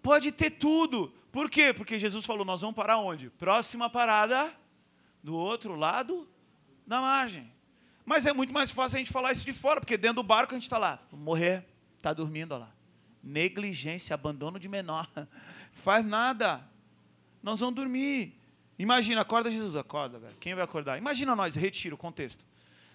Pode 0.00 0.30
ter 0.30 0.50
tudo. 0.50 1.12
Por 1.32 1.50
quê? 1.50 1.74
Porque 1.74 1.98
Jesus 1.98 2.24
falou: 2.24 2.44
nós 2.44 2.60
vamos 2.60 2.76
parar 2.76 2.98
onde? 2.98 3.28
Próxima 3.30 3.90
parada, 3.90 4.54
do 5.20 5.34
outro 5.34 5.74
lado 5.74 6.28
da 6.86 7.00
margem. 7.00 7.52
Mas 8.04 8.24
é 8.24 8.32
muito 8.32 8.52
mais 8.52 8.70
fácil 8.70 8.96
a 8.96 8.98
gente 9.00 9.10
falar 9.10 9.32
isso 9.32 9.44
de 9.44 9.52
fora, 9.52 9.80
porque 9.80 9.96
dentro 9.96 10.14
do 10.14 10.22
barco 10.22 10.54
a 10.54 10.56
gente 10.56 10.62
está 10.62 10.78
lá, 10.78 11.00
morrer, 11.10 11.66
está 11.96 12.12
dormindo 12.12 12.56
lá. 12.56 12.70
Negligência, 13.20 14.14
abandono 14.14 14.56
de 14.56 14.68
menor. 14.68 15.10
Faz 15.72 16.06
nada. 16.06 16.64
Nós 17.42 17.58
vamos 17.58 17.74
dormir. 17.74 18.32
Imagina, 18.78 19.22
acorda 19.22 19.50
Jesus, 19.50 19.74
acorda, 19.74 20.20
velho. 20.20 20.36
Quem 20.38 20.54
vai 20.54 20.62
acordar? 20.62 20.96
Imagina 20.96 21.34
nós, 21.34 21.56
retiro 21.56 21.96
o 21.96 21.98
contexto. 21.98 22.46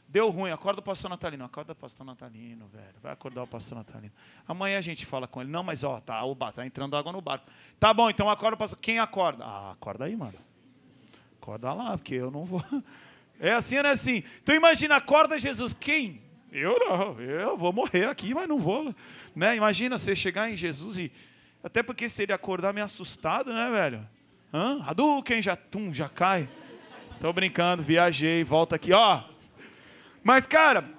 Deu 0.07 0.29
ruim, 0.29 0.51
acorda 0.51 0.79
o 0.79 0.83
pastor 0.83 1.09
Natalino. 1.09 1.43
Acorda 1.43 1.73
o 1.73 1.75
pastor 1.75 2.05
Natalino, 2.05 2.67
velho. 2.67 2.95
Vai 3.01 3.11
acordar 3.11 3.43
o 3.43 3.47
pastor 3.47 3.77
Natalino. 3.77 4.13
Amanhã 4.47 4.77
a 4.77 4.81
gente 4.81 5.05
fala 5.05 5.27
com 5.27 5.41
ele. 5.41 5.49
Não, 5.49 5.63
mas 5.63 5.83
ó, 5.83 5.99
tá, 5.99 6.23
o 6.23 6.35
tá 6.35 6.65
entrando 6.65 6.95
água 6.95 7.11
no 7.11 7.21
barco. 7.21 7.45
Tá 7.79 7.93
bom, 7.93 8.09
então 8.09 8.29
acorda 8.29 8.55
o 8.55 8.57
pastor. 8.57 8.77
Quem 8.79 8.99
acorda? 8.99 9.43
Ah, 9.43 9.71
acorda 9.71 10.05
aí, 10.05 10.15
mano. 10.15 10.37
Acorda 11.41 11.73
lá, 11.73 11.97
porque 11.97 12.15
eu 12.15 12.29
não 12.29 12.45
vou. 12.45 12.63
É 13.39 13.51
assim, 13.51 13.75
não 13.81 13.89
é 13.89 13.93
assim. 13.93 14.23
Então 14.41 14.55
imagina, 14.55 14.95
acorda 14.95 15.37
Jesus. 15.37 15.73
Quem? 15.73 16.21
Eu 16.51 16.77
não, 16.79 17.19
eu 17.19 17.57
vou 17.57 17.73
morrer 17.73 18.07
aqui, 18.07 18.33
mas 18.33 18.47
não 18.47 18.59
vou. 18.59 18.93
Né? 19.35 19.55
Imagina 19.55 19.97
você 19.97 20.15
chegar 20.15 20.49
em 20.49 20.55
Jesus 20.55 20.99
e. 20.99 21.11
Até 21.63 21.81
porque 21.81 22.07
se 22.07 22.23
ele 22.23 22.33
acordar 22.33 22.73
meio 22.73 22.85
assustado, 22.85 23.51
né, 23.51 23.69
velho? 23.71 24.07
Hã? 24.53 24.81
Hadouken 24.85 25.41
já, 25.41 25.55
tum, 25.55 25.91
já 25.91 26.07
cai. 26.07 26.47
Tô 27.19 27.33
brincando, 27.33 27.81
viajei, 27.81 28.43
volta 28.43 28.75
aqui, 28.75 28.93
ó. 28.93 29.23
Mas, 30.23 30.47
cara, 30.47 30.89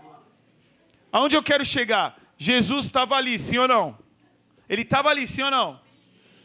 aonde 1.10 1.34
eu 1.34 1.42
quero 1.42 1.64
chegar? 1.64 2.20
Jesus 2.36 2.86
estava 2.86 3.14
ali, 3.14 3.38
sim 3.38 3.58
ou 3.58 3.66
não? 3.66 3.98
Ele 4.68 4.82
estava 4.82 5.08
ali, 5.08 5.26
sim 5.26 5.42
ou 5.42 5.50
não? 5.50 5.80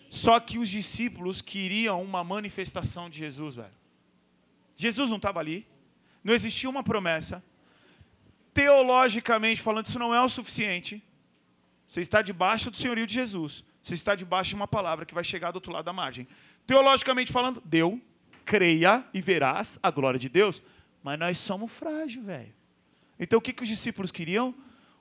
Só 0.10 0.40
que 0.40 0.58
os 0.58 0.70
discípulos 0.70 1.42
queriam 1.42 2.02
uma 2.02 2.24
manifestação 2.24 3.10
de 3.10 3.20
Jesus, 3.20 3.56
velho. 3.56 3.78
Jesus 4.76 5.10
não 5.10 5.18
estava 5.18 5.40
ali, 5.40 5.68
não 6.24 6.34
existia 6.34 6.70
uma 6.70 6.84
promessa. 6.84 7.44
Teologicamente 8.54 9.62
falando, 9.62 9.86
isso 9.86 10.00
não 10.00 10.16
é 10.16 10.22
o 10.22 10.30
suficiente. 10.30 11.04
Você 11.88 12.02
está 12.02 12.22
debaixo 12.22 12.72
do 12.72 12.78
senhorio 12.78 13.06
de 13.06 13.14
Jesus. 13.14 13.64
Você 13.82 13.94
está 13.94 14.16
debaixo 14.16 14.50
de 14.50 14.56
uma 14.56 14.68
palavra 14.68 15.06
que 15.06 15.14
vai 15.14 15.24
chegar 15.24 15.52
do 15.52 15.56
outro 15.56 15.72
lado 15.72 15.86
da 15.86 15.94
margem. 15.94 16.28
Teologicamente 16.66 17.32
falando, 17.32 17.62
deu, 17.66 18.02
creia 18.46 19.06
e 19.14 19.22
verás 19.22 19.80
a 19.82 19.92
glória 19.92 20.20
de 20.20 20.30
Deus. 20.30 20.62
Mas 21.04 21.20
nós 21.20 21.38
somos 21.38 21.72
frágeis, 21.72 22.24
velho. 22.26 22.59
Então 23.20 23.40
o 23.40 23.42
que, 23.42 23.54
que 23.54 23.64
os 23.64 23.68
discípulos 23.68 24.12
queriam? 24.12 24.56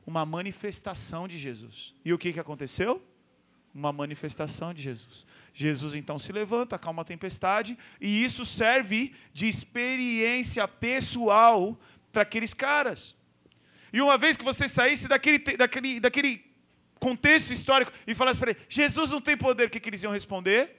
Uma 0.06 0.26
manifestação 0.26 1.28
de 1.28 1.38
Jesus. 1.38 1.94
E 2.04 2.12
o 2.12 2.18
que, 2.18 2.32
que 2.32 2.40
aconteceu? 2.40 3.02
Uma 3.74 3.92
manifestação 3.92 4.74
de 4.74 4.82
Jesus. 4.82 5.24
Jesus 5.54 5.94
então 5.94 6.18
se 6.18 6.32
levanta, 6.32 6.76
acalma 6.76 7.02
a 7.02 7.04
tempestade, 7.04 7.78
e 8.00 8.24
isso 8.24 8.44
serve 8.44 9.14
de 9.32 9.46
experiência 9.46 10.66
pessoal 10.66 11.78
para 12.10 12.22
aqueles 12.22 12.54
caras. 12.54 13.14
E 13.92 14.00
uma 14.00 14.18
vez 14.18 14.36
que 14.36 14.44
você 14.44 14.66
saísse 14.68 15.08
daquele, 15.08 15.38
daquele, 15.38 16.00
daquele 16.00 16.44
contexto 16.98 17.52
histórico 17.52 17.92
e 18.06 18.14
falasse 18.14 18.40
para 18.40 18.50
ele, 18.50 18.60
Jesus 18.68 19.10
não 19.10 19.20
tem 19.20 19.36
poder, 19.36 19.66
o 19.66 19.70
que, 19.70 19.80
que 19.80 19.88
eles 19.88 20.02
iam 20.02 20.12
responder? 20.12 20.77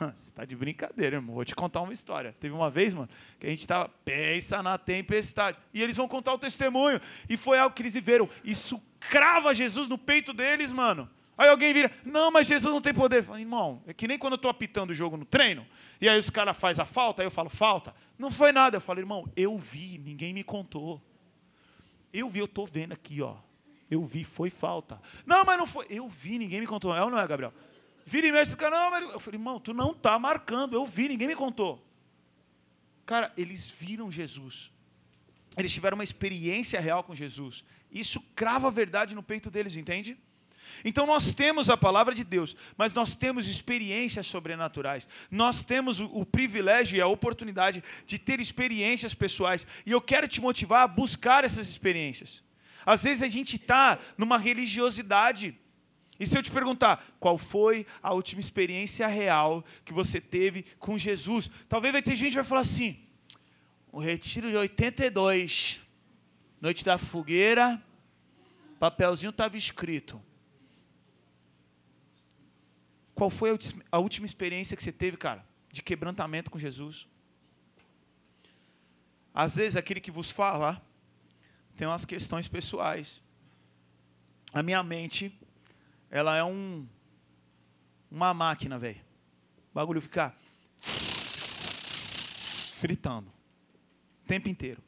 Você 0.00 0.30
está 0.30 0.44
de 0.44 0.56
brincadeira, 0.56 1.16
irmão. 1.16 1.34
Vou 1.34 1.44
te 1.44 1.54
contar 1.54 1.80
uma 1.82 1.92
história. 1.92 2.34
Teve 2.40 2.54
uma 2.54 2.70
vez, 2.70 2.94
mano, 2.94 3.08
que 3.38 3.46
a 3.46 3.50
gente 3.50 3.60
estava, 3.60 3.88
pensa 4.04 4.62
na 4.62 4.78
tempestade. 4.78 5.58
E 5.74 5.82
eles 5.82 5.96
vão 5.96 6.08
contar 6.08 6.32
o 6.32 6.38
testemunho. 6.38 7.00
E 7.28 7.36
foi 7.36 7.58
algo 7.58 7.74
que 7.74 7.82
eles 7.82 7.94
viveram. 7.94 8.28
Isso 8.42 8.80
crava 8.98 9.54
Jesus 9.54 9.88
no 9.88 9.98
peito 9.98 10.32
deles, 10.32 10.72
mano. 10.72 11.08
Aí 11.36 11.48
alguém 11.48 11.72
vira, 11.72 11.90
não, 12.04 12.30
mas 12.30 12.46
Jesus 12.46 12.72
não 12.72 12.82
tem 12.82 12.92
poder. 12.92 13.22
Falo, 13.22 13.38
irmão, 13.38 13.82
é 13.86 13.94
que 13.94 14.06
nem 14.06 14.18
quando 14.18 14.34
eu 14.34 14.36
estou 14.36 14.50
apitando 14.50 14.90
o 14.90 14.94
jogo 14.94 15.16
no 15.16 15.24
treino, 15.24 15.66
e 15.98 16.06
aí 16.06 16.18
os 16.18 16.28
caras 16.28 16.54
fazem 16.54 16.82
a 16.82 16.86
falta, 16.86 17.22
aí 17.22 17.26
eu 17.26 17.30
falo, 17.30 17.48
falta. 17.48 17.94
Não 18.18 18.30
foi 18.30 18.52
nada. 18.52 18.76
Eu 18.76 18.80
falo, 18.80 18.98
irmão, 18.98 19.26
eu 19.34 19.58
vi, 19.58 19.98
ninguém 19.98 20.34
me 20.34 20.44
contou. 20.44 21.00
Eu 22.12 22.28
vi, 22.28 22.40
eu 22.40 22.44
estou 22.44 22.66
vendo 22.66 22.92
aqui, 22.92 23.22
ó. 23.22 23.36
Eu 23.90 24.04
vi, 24.04 24.22
foi 24.22 24.50
falta. 24.50 25.00
Não, 25.26 25.44
mas 25.44 25.56
não 25.56 25.66
foi. 25.66 25.86
Eu 25.88 26.08
vi, 26.08 26.38
ninguém 26.38 26.60
me 26.60 26.66
contou. 26.66 26.94
É 26.94 27.02
ou 27.02 27.10
não 27.10 27.18
é, 27.18 27.26
Gabriel? 27.26 27.52
Vira 28.04 28.26
e 28.26 28.32
mexe, 28.32 28.56
cara, 28.56 28.76
não, 28.76 28.90
mas... 28.90 29.12
eu 29.12 29.20
falei, 29.20 29.38
irmão, 29.38 29.60
tu 29.60 29.72
não 29.72 29.92
está 29.92 30.18
marcando, 30.18 30.74
eu 30.74 30.86
vi, 30.86 31.08
ninguém 31.08 31.28
me 31.28 31.36
contou. 31.36 31.84
Cara, 33.06 33.32
eles 33.36 33.68
viram 33.68 34.10
Jesus. 34.10 34.70
Eles 35.56 35.72
tiveram 35.72 35.96
uma 35.96 36.04
experiência 36.04 36.80
real 36.80 37.02
com 37.02 37.14
Jesus. 37.14 37.64
Isso 37.90 38.20
crava 38.34 38.68
a 38.68 38.70
verdade 38.70 39.14
no 39.14 39.22
peito 39.22 39.50
deles, 39.50 39.74
entende? 39.74 40.16
Então 40.84 41.06
nós 41.06 41.34
temos 41.34 41.68
a 41.68 41.76
palavra 41.76 42.14
de 42.14 42.24
Deus, 42.24 42.56
mas 42.76 42.94
nós 42.94 43.16
temos 43.16 43.48
experiências 43.48 44.26
sobrenaturais. 44.26 45.08
Nós 45.30 45.64
temos 45.64 46.00
o, 46.00 46.06
o, 46.06 46.24
privilégio 46.24 46.96
e 46.96 47.00
a 47.00 47.06
oportunidade 47.06 47.82
de 48.06 48.18
ter 48.18 48.40
experiências 48.40 49.12
pessoais. 49.14 49.66
E 49.84 49.90
eu 49.90 50.00
quero 50.00 50.28
te 50.28 50.40
motivar 50.40 50.82
a 50.82 50.88
buscar 50.88 51.44
essas 51.44 51.68
experiências. 51.68 52.42
Às 52.86 53.02
vezes 53.02 53.22
a 53.22 53.28
gente 53.28 53.56
está 53.56 53.98
numa 54.16 54.38
religiosidade 54.38 55.58
e 56.20 56.26
se 56.26 56.36
eu 56.36 56.42
te 56.42 56.50
perguntar, 56.50 57.02
qual 57.18 57.38
foi 57.38 57.86
a 58.02 58.12
última 58.12 58.42
experiência 58.42 59.06
real 59.06 59.64
que 59.86 59.92
você 59.94 60.20
teve 60.20 60.64
com 60.78 60.98
Jesus? 60.98 61.50
Talvez 61.66 61.92
vai 61.92 62.02
ter 62.02 62.14
gente 62.14 62.32
que 62.32 62.34
vai 62.34 62.44
falar 62.44 62.60
assim: 62.60 63.00
o 63.90 63.98
retiro 63.98 64.50
de 64.50 64.56
82, 64.56 65.82
noite 66.60 66.84
da 66.84 66.98
fogueira, 66.98 67.82
papelzinho 68.78 69.30
estava 69.30 69.56
escrito. 69.56 70.20
Qual 73.14 73.30
foi 73.30 73.58
a 73.90 73.98
última 73.98 74.26
experiência 74.26 74.76
que 74.76 74.82
você 74.82 74.92
teve, 74.92 75.16
cara, 75.16 75.42
de 75.72 75.82
quebrantamento 75.82 76.50
com 76.50 76.58
Jesus? 76.58 77.08
Às 79.32 79.56
vezes 79.56 79.74
aquele 79.74 80.00
que 80.00 80.10
vos 80.10 80.30
fala 80.30 80.84
tem 81.78 81.88
umas 81.88 82.04
questões 82.04 82.46
pessoais. 82.46 83.22
A 84.52 84.62
minha 84.62 84.82
mente 84.82 85.39
ela 86.10 86.36
é 86.36 86.44
um 86.44 86.86
uma 88.10 88.34
máquina, 88.34 88.78
velho. 88.78 89.00
O 89.70 89.74
bagulho 89.74 90.00
fica 90.00 90.34
fritando 92.74 93.28
o 94.24 94.26
tempo 94.26 94.48
inteiro. 94.48 94.82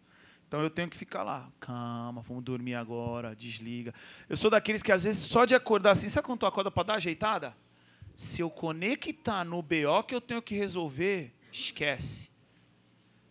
Então 0.49 0.61
eu 0.61 0.69
tenho 0.69 0.89
que 0.91 0.97
ficar 0.97 1.23
lá, 1.23 1.51
calma, 1.59 2.21
vamos 2.21 2.45
dormir 2.45 2.75
agora, 2.75 3.35
desliga. 3.35 3.95
Eu 4.29 4.37
sou 4.37 4.51
daqueles 4.51 4.83
que 4.83 4.93
às 4.93 5.05
vezes 5.05 5.23
só 5.23 5.47
de 5.47 5.55
acordar 5.55 5.93
assim, 5.93 6.11
sabe 6.11 6.27
quando 6.27 6.41
tu 6.41 6.47
acorda 6.47 6.71
para 6.71 6.83
dar 6.83 6.95
ajeitada? 6.97 7.57
Se 8.15 8.43
eu 8.43 8.51
conectar 8.51 9.45
no 9.45 9.63
BO 9.63 10.03
que 10.07 10.15
eu 10.15 10.21
tenho 10.21 10.43
que 10.43 10.55
resolver, 10.55 11.33
esquece. 11.51 12.31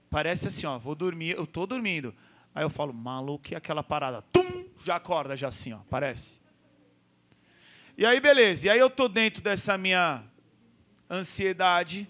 Parece 0.09 0.47
assim, 0.47 0.65
ó, 0.65 0.79
vou 0.79 0.95
dormir, 0.95 1.35
eu 1.35 1.45
tô 1.45 1.67
dormindo. 1.67 2.15
Aí 2.55 2.63
eu 2.63 2.69
falo, 2.71 2.91
maluco, 2.91 3.53
e 3.53 3.55
aquela 3.55 3.83
parada? 3.83 4.23
Tum! 4.23 4.65
Já 4.83 4.95
acorda, 4.95 5.37
já 5.37 5.49
assim, 5.49 5.73
ó, 5.73 5.79
parece. 5.89 6.40
E 8.01 8.05
aí, 8.07 8.19
beleza. 8.19 8.65
E 8.65 8.69
aí 8.71 8.79
eu 8.79 8.89
tô 8.89 9.07
dentro 9.07 9.43
dessa 9.43 9.77
minha 9.77 10.23
ansiedade. 11.07 12.09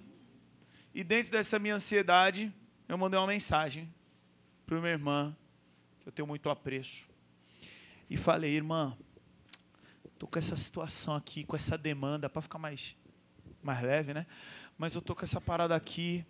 E 0.96 1.04
dentro 1.04 1.34
dessa 1.34 1.60
minha 1.60 1.76
ansiedade, 1.76 2.50
eu 2.88 2.98
mandei 2.98 3.20
uma 3.20 3.28
mensagem 3.28 3.94
para 4.66 4.80
minha 4.80 4.94
irmã, 4.94 5.36
que 6.00 6.08
eu 6.08 6.14
tenho 6.14 6.26
muito 6.26 6.50
apreço. 6.50 7.10
E 8.10 8.16
falei, 8.16 8.56
irmã, 8.56 8.98
tô 10.18 10.28
com 10.28 10.40
essa 10.40 10.56
situação 10.56 11.14
aqui, 11.14 11.44
com 11.44 11.58
essa 11.58 11.78
demanda, 11.78 12.30
para 12.30 12.42
ficar 12.42 12.58
mais, 12.58 12.96
mais 13.62 13.82
leve, 13.84 14.14
né? 14.14 14.26
Mas 14.78 14.96
eu 14.96 15.02
tô 15.02 15.14
com 15.14 15.26
essa 15.26 15.42
parada 15.42 15.76
aqui. 15.76 16.26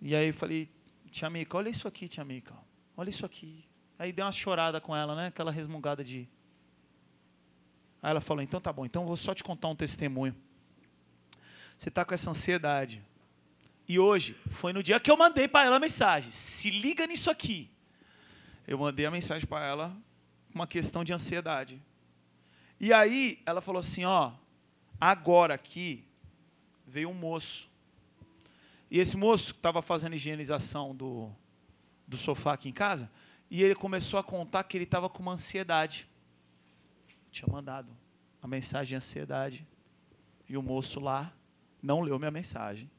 E 0.00 0.12
aí 0.12 0.26
eu 0.26 0.34
falei, 0.34 0.68
tia 1.08 1.30
Mica, 1.30 1.56
olha 1.56 1.68
isso 1.68 1.86
aqui, 1.86 2.08
tia 2.08 2.24
Mica. 2.24 2.56
Olha 2.96 3.10
isso 3.10 3.24
aqui. 3.24 3.64
Aí 3.96 4.12
dei 4.12 4.24
uma 4.24 4.32
chorada 4.32 4.80
com 4.80 4.96
ela, 4.96 5.14
né? 5.14 5.28
Aquela 5.28 5.52
resmungada 5.52 6.02
de 6.02 6.28
Aí 8.02 8.10
ela 8.10 8.20
falou: 8.20 8.42
então 8.42 8.60
tá 8.60 8.72
bom, 8.72 8.84
então 8.84 9.06
vou 9.06 9.16
só 9.16 9.34
te 9.34 9.44
contar 9.44 9.68
um 9.68 9.76
testemunho. 9.76 10.34
Você 11.78 11.88
está 11.88 12.04
com 12.04 12.12
essa 12.12 12.30
ansiedade. 12.30 13.02
E 13.88 13.98
hoje 13.98 14.36
foi 14.50 14.72
no 14.72 14.82
dia 14.82 14.98
que 14.98 15.10
eu 15.10 15.16
mandei 15.16 15.48
para 15.48 15.66
ela 15.66 15.76
a 15.76 15.80
mensagem. 15.80 16.30
Se 16.30 16.70
liga 16.70 17.06
nisso 17.06 17.30
aqui. 17.30 17.70
Eu 18.66 18.78
mandei 18.78 19.06
a 19.06 19.10
mensagem 19.10 19.46
para 19.46 19.66
ela 19.66 19.96
com 20.50 20.54
uma 20.56 20.66
questão 20.66 21.02
de 21.02 21.12
ansiedade. 21.12 21.80
E 22.78 22.92
aí 22.92 23.40
ela 23.46 23.60
falou 23.60 23.80
assim: 23.80 24.04
ó, 24.04 24.32
agora 25.00 25.54
aqui 25.54 26.04
veio 26.86 27.08
um 27.08 27.14
moço. 27.14 27.70
E 28.90 28.98
esse 28.98 29.16
moço 29.16 29.52
estava 29.52 29.80
fazendo 29.80 30.14
higienização 30.14 30.94
do, 30.94 31.30
do 32.06 32.16
sofá 32.16 32.52
aqui 32.52 32.68
em 32.68 32.72
casa, 32.72 33.10
E 33.50 33.62
ele 33.62 33.74
começou 33.74 34.18
a 34.18 34.22
contar 34.22 34.64
que 34.64 34.76
ele 34.76 34.84
estava 34.84 35.08
com 35.08 35.22
uma 35.22 35.32
ansiedade. 35.32 36.06
Tinha 37.32 37.50
mandado 37.50 37.90
a 38.40 38.46
mensagem 38.46 38.90
de 38.90 38.96
ansiedade. 38.96 39.66
E 40.48 40.56
o 40.56 40.62
moço 40.62 41.00
lá 41.00 41.32
não 41.82 42.00
leu 42.00 42.18
minha 42.18 42.30
mensagem. 42.30 42.90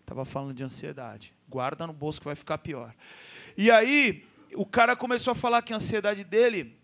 Estava 0.00 0.24
falando 0.24 0.54
de 0.54 0.64
ansiedade. 0.64 1.34
Guarda 1.48 1.86
no 1.86 1.92
bolso 1.92 2.20
que 2.20 2.24
vai 2.24 2.36
ficar 2.36 2.58
pior. 2.58 2.94
E 3.56 3.70
aí, 3.70 4.24
o 4.54 4.64
cara 4.64 4.96
começou 4.96 5.32
a 5.32 5.34
falar 5.34 5.60
que 5.62 5.72
a 5.72 5.76
ansiedade 5.76 6.24
dele, 6.24 6.78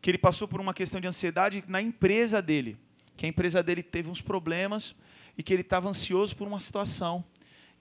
que 0.00 0.10
ele 0.10 0.18
passou 0.18 0.46
por 0.46 0.60
uma 0.60 0.72
questão 0.72 1.00
de 1.00 1.08
ansiedade 1.08 1.64
na 1.66 1.82
empresa 1.82 2.40
dele. 2.40 2.78
Que 3.16 3.26
a 3.26 3.28
empresa 3.28 3.62
dele 3.62 3.82
teve 3.82 4.08
uns 4.08 4.20
problemas 4.20 4.94
e 5.36 5.42
que 5.42 5.52
ele 5.52 5.62
estava 5.62 5.88
ansioso 5.88 6.36
por 6.36 6.46
uma 6.46 6.60
situação. 6.60 7.24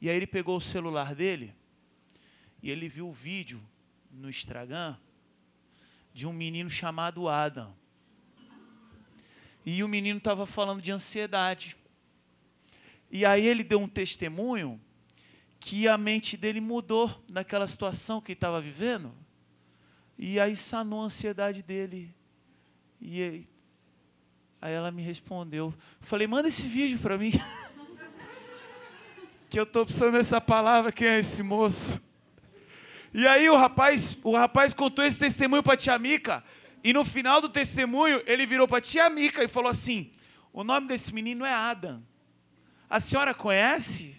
E 0.02 0.10
aí 0.10 0.16
ele 0.16 0.28
pegou 0.28 0.58
o 0.58 0.62
celular 0.62 1.14
dele 1.14 1.54
e 2.62 2.72
ele 2.72 2.90
viu 2.90 3.08
o 3.08 3.12
vídeo 3.12 3.62
no 4.12 4.30
Instagram 4.30 4.98
de 6.14 6.28
um 6.28 6.34
menino 6.34 6.70
chamado 6.70 7.30
Adam. 7.30 7.74
E 9.72 9.84
o 9.84 9.88
menino 9.88 10.18
estava 10.18 10.48
falando 10.48 10.82
de 10.82 10.92
ansiedade. 10.92 11.78
E 13.12 13.24
aí 13.24 13.46
ele 13.46 13.64
deu 13.64 13.80
um 13.80 13.88
testemunho 13.88 14.82
que 15.60 15.88
a 15.88 15.96
mente 15.96 16.36
dele 16.36 16.60
mudou 16.60 17.24
naquela 17.30 17.68
situação 17.68 18.20
que 18.20 18.32
ele 18.32 18.38
estava 18.38 18.60
vivendo. 18.60 19.14
E 20.18 20.40
aí 20.40 20.56
sanou 20.56 21.04
a 21.04 21.06
ansiedade 21.06 21.62
dele. 21.62 22.12
E 23.00 23.46
aí 24.60 24.74
ela 24.74 24.90
me 24.90 25.04
respondeu. 25.04 25.72
Falei, 26.02 26.26
manda 26.26 26.48
esse 26.48 26.66
vídeo 26.66 26.98
para 26.98 27.16
mim. 27.16 27.34
que 29.52 29.60
eu 29.60 29.66
estou 29.66 29.86
precisando 29.86 30.14
dessa 30.14 30.42
palavra. 30.42 30.92
Quem 30.92 31.10
é 31.10 31.20
esse 31.20 31.44
moço? 31.44 32.02
E 33.14 33.28
aí 33.28 33.48
o 33.52 33.56
rapaz, 33.56 34.18
o 34.24 34.36
rapaz 34.36 34.74
contou 34.74 35.06
esse 35.06 35.20
testemunho 35.20 35.62
para 35.62 35.76
a 35.76 35.78
tia 35.78 36.00
Mica. 36.00 36.44
E 36.84 36.94
no 36.94 37.04
final 37.04 37.42
do 37.42 37.50
testemunho, 37.50 38.22
ele 38.26 38.46
virou 38.46 38.68
para 38.68 38.78
a 38.78 38.82
tia 38.82 39.10
Mica 39.10 39.44
e 39.44 39.48
falou 39.48 39.70
assim: 39.70 40.12
O 40.54 40.64
nome 40.64 40.88
desse 40.88 41.14
menino 41.14 41.46
é 41.46 41.54
Adam. 41.54 42.02
A 42.90 43.00
senhora 43.00 43.34
conhece? 43.34 44.18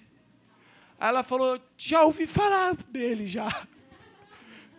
Aí 0.98 1.08
ela 1.08 1.22
falou: 1.22 1.60
Já 1.76 2.02
ouvi 2.02 2.26
falar 2.26 2.74
dele 2.88 3.26
já. 3.26 3.48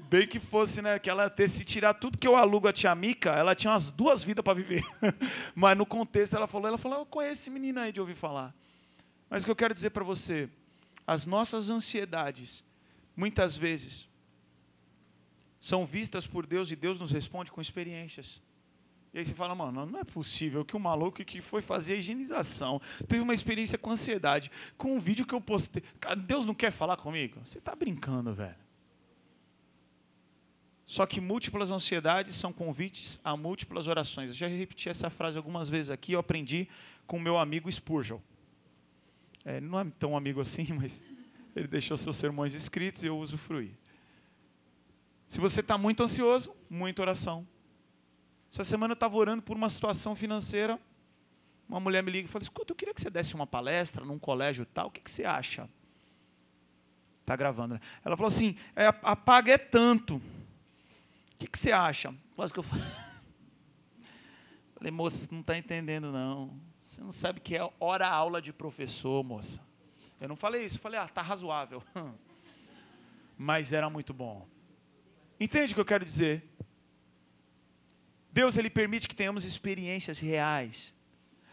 Bem 0.09 0.27
que 0.27 0.39
fosse, 0.39 0.81
né? 0.81 0.99
Que 0.99 1.09
ela 1.09 1.29
ter 1.29 1.49
se 1.49 1.63
tirar 1.63 1.93
tudo 1.93 2.17
que 2.17 2.27
eu 2.27 2.35
alugo 2.35 2.67
a 2.67 2.73
tia 2.73 2.93
Mica, 2.93 3.31
ela 3.31 3.55
tinha 3.55 3.71
umas 3.71 3.91
duas 3.91 4.21
vidas 4.21 4.43
para 4.43 4.53
viver. 4.53 4.83
Mas 5.55 5.77
no 5.77 5.85
contexto 5.85 6.35
ela 6.35 6.47
falou, 6.47 6.67
ela 6.67 6.77
falou, 6.77 6.99
eu 6.99 7.05
conheço 7.05 7.43
esse 7.43 7.49
menino 7.49 7.79
aí 7.79 7.91
de 7.91 8.01
ouvir 8.01 8.15
falar. 8.15 8.53
Mas 9.29 9.43
o 9.43 9.45
que 9.45 9.51
eu 9.51 9.55
quero 9.55 9.73
dizer 9.73 9.91
para 9.91 10.03
você, 10.03 10.49
as 11.07 11.25
nossas 11.25 11.69
ansiedades, 11.69 12.61
muitas 13.15 13.55
vezes, 13.55 14.09
são 15.61 15.85
vistas 15.85 16.25
por 16.25 16.47
Deus 16.47 16.71
e 16.71 16.75
Deus 16.75 16.99
nos 16.99 17.11
responde 17.11 17.51
com 17.51 17.61
experiências. 17.61 18.41
E 19.13 19.19
aí 19.19 19.25
você 19.25 19.35
fala, 19.35 19.53
mano, 19.53 19.85
não 19.85 19.99
é 19.99 20.03
possível 20.03 20.65
que 20.65 20.75
o 20.75 20.79
maluco 20.79 21.23
que 21.23 21.39
foi 21.39 21.61
fazer 21.61 21.93
a 21.93 21.95
higienização 21.97 22.81
teve 23.07 23.21
uma 23.21 23.33
experiência 23.33 23.77
com 23.77 23.91
ansiedade, 23.91 24.49
com 24.75 24.95
um 24.95 24.99
vídeo 24.99 25.25
que 25.25 25.35
eu 25.35 25.39
postei. 25.39 25.83
Deus 26.25 26.45
não 26.45 26.55
quer 26.55 26.71
falar 26.71 26.97
comigo? 26.97 27.39
Você 27.45 27.59
está 27.59 27.75
brincando, 27.75 28.33
velho. 28.33 28.55
Só 30.83 31.05
que 31.05 31.21
múltiplas 31.21 31.71
ansiedades 31.71 32.35
são 32.35 32.51
convites 32.51 33.19
a 33.23 33.37
múltiplas 33.37 33.87
orações. 33.87 34.29
Eu 34.29 34.33
já 34.33 34.47
repeti 34.47 34.89
essa 34.89 35.09
frase 35.09 35.37
algumas 35.37 35.69
vezes 35.69 35.91
aqui, 35.91 36.13
eu 36.13 36.19
aprendi 36.19 36.67
com 37.05 37.19
meu 37.19 37.37
amigo 37.37 37.71
Spurgeon. 37.71 38.19
É, 39.45 39.61
não 39.61 39.79
é 39.79 39.85
tão 39.99 40.17
amigo 40.17 40.41
assim, 40.41 40.67
mas 40.73 41.03
ele 41.55 41.67
deixou 41.67 41.95
seus 41.95 42.15
sermões 42.15 42.55
escritos 42.55 43.03
e 43.03 43.07
eu 43.07 43.17
usufruí. 43.17 43.73
Se 45.31 45.39
você 45.39 45.61
está 45.61 45.77
muito 45.77 46.03
ansioso, 46.03 46.53
muita 46.69 47.01
oração. 47.01 47.47
Essa 48.51 48.65
semana 48.65 48.91
eu 48.91 48.95
estava 48.95 49.15
orando 49.15 49.41
por 49.41 49.55
uma 49.55 49.69
situação 49.69 50.13
financeira. 50.13 50.77
Uma 51.69 51.79
mulher 51.79 52.03
me 52.03 52.11
liga 52.11 52.27
e 52.27 52.29
fala: 52.29 52.43
Escuta, 52.43 52.73
eu 52.73 52.75
queria 52.75 52.93
que 52.93 52.99
você 52.99 53.09
desse 53.09 53.33
uma 53.33 53.47
palestra 53.47 54.03
num 54.03 54.19
colégio 54.19 54.65
tal. 54.65 54.87
O 54.87 54.91
que, 54.91 54.99
que 54.99 55.09
você 55.09 55.23
acha? 55.23 55.69
Está 57.21 57.33
gravando, 57.37 57.75
né? 57.75 57.79
Ela 58.03 58.17
falou 58.17 58.27
assim: 58.27 58.57
é, 58.75 58.87
a 58.87 59.15
paga 59.15 59.53
é 59.53 59.57
tanto. 59.57 60.17
O 60.17 60.21
que, 61.39 61.47
que 61.47 61.57
você 61.57 61.71
acha? 61.71 62.13
Quase 62.35 62.51
que 62.51 62.59
eu 62.59 62.63
falei. 62.63 62.83
Falei, 64.75 64.91
moça, 64.91 65.15
você 65.15 65.27
não 65.31 65.39
está 65.39 65.57
entendendo, 65.57 66.11
não. 66.11 66.59
Você 66.77 67.01
não 67.01 67.11
sabe 67.11 67.39
que 67.39 67.55
é 67.55 67.71
hora 67.79 68.05
aula 68.05 68.41
de 68.41 68.51
professor, 68.51 69.23
moça. 69.23 69.61
Eu 70.19 70.27
não 70.27 70.35
falei 70.35 70.65
isso, 70.65 70.75
eu 70.75 70.81
falei, 70.81 70.99
ah, 70.99 71.07
tá 71.07 71.21
razoável. 71.21 71.81
Mas 73.37 73.71
era 73.71 73.89
muito 73.89 74.13
bom. 74.13 74.50
Entende 75.41 75.71
o 75.71 75.75
que 75.75 75.81
eu 75.81 75.85
quero 75.85 76.05
dizer? 76.05 76.43
Deus 78.31 78.57
ele 78.57 78.69
permite 78.69 79.07
que 79.07 79.15
tenhamos 79.15 79.43
experiências 79.43 80.19
reais. 80.19 80.93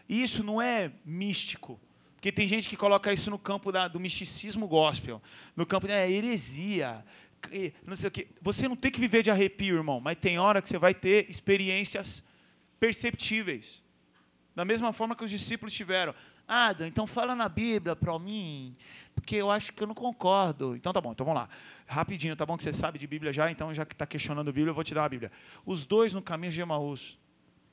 E 0.07 0.21
isso 0.21 0.43
não 0.43 0.61
é 0.61 0.91
místico. 1.03 1.81
Porque 2.13 2.31
tem 2.31 2.47
gente 2.47 2.69
que 2.69 2.77
coloca 2.77 3.11
isso 3.11 3.31
no 3.31 3.39
campo 3.39 3.71
da, 3.71 3.87
do 3.87 3.99
misticismo 3.99 4.67
gospel, 4.67 5.19
no 5.55 5.65
campo 5.65 5.87
da 5.87 6.07
heresia, 6.07 7.03
não 7.83 7.95
sei 7.95 8.09
o 8.09 8.11
quê. 8.11 8.27
Você 8.39 8.67
não 8.67 8.75
tem 8.75 8.91
que 8.91 8.99
viver 8.99 9.23
de 9.23 9.31
arrepio, 9.31 9.77
irmão, 9.77 9.99
mas 9.99 10.17
tem 10.17 10.37
hora 10.37 10.61
que 10.61 10.69
você 10.69 10.77
vai 10.77 10.93
ter 10.93 11.27
experiências 11.27 12.23
perceptíveis. 12.79 13.83
Da 14.53 14.63
mesma 14.63 14.93
forma 14.93 15.15
que 15.15 15.23
os 15.23 15.31
discípulos 15.31 15.73
tiveram. 15.73 16.13
Ah, 16.51 16.73
então 16.79 17.05
fala 17.05 17.35
na 17.35 17.47
Bíblia 17.47 17.95
para 17.95 18.17
mim, 18.17 18.75
porque 19.13 19.35
eu 19.35 19.51
acho 19.51 19.71
que 19.71 19.83
eu 19.83 19.85
não 19.85 19.93
concordo. 19.93 20.75
Então 20.75 20.91
tá 20.91 20.99
bom, 20.99 21.11
então 21.11 21.23
vamos 21.23 21.39
lá. 21.39 21.47
Rapidinho, 21.85 22.35
tá 22.35 22.43
bom 22.43 22.57
que 22.57 22.63
você 22.63 22.73
sabe 22.73 22.97
de 22.97 23.05
Bíblia 23.05 23.31
já, 23.31 23.51
então 23.51 23.71
já 23.71 23.85
que 23.85 23.93
está 23.93 24.07
questionando 24.07 24.49
a 24.49 24.51
Bíblia, 24.51 24.71
eu 24.71 24.73
vou 24.73 24.83
te 24.83 24.95
dar 24.95 25.05
a 25.05 25.09
Bíblia. 25.09 25.31
Os 25.63 25.85
dois 25.85 26.11
no 26.11 26.23
caminho 26.23 26.51
de 26.51 26.59
Emaús, 26.59 27.19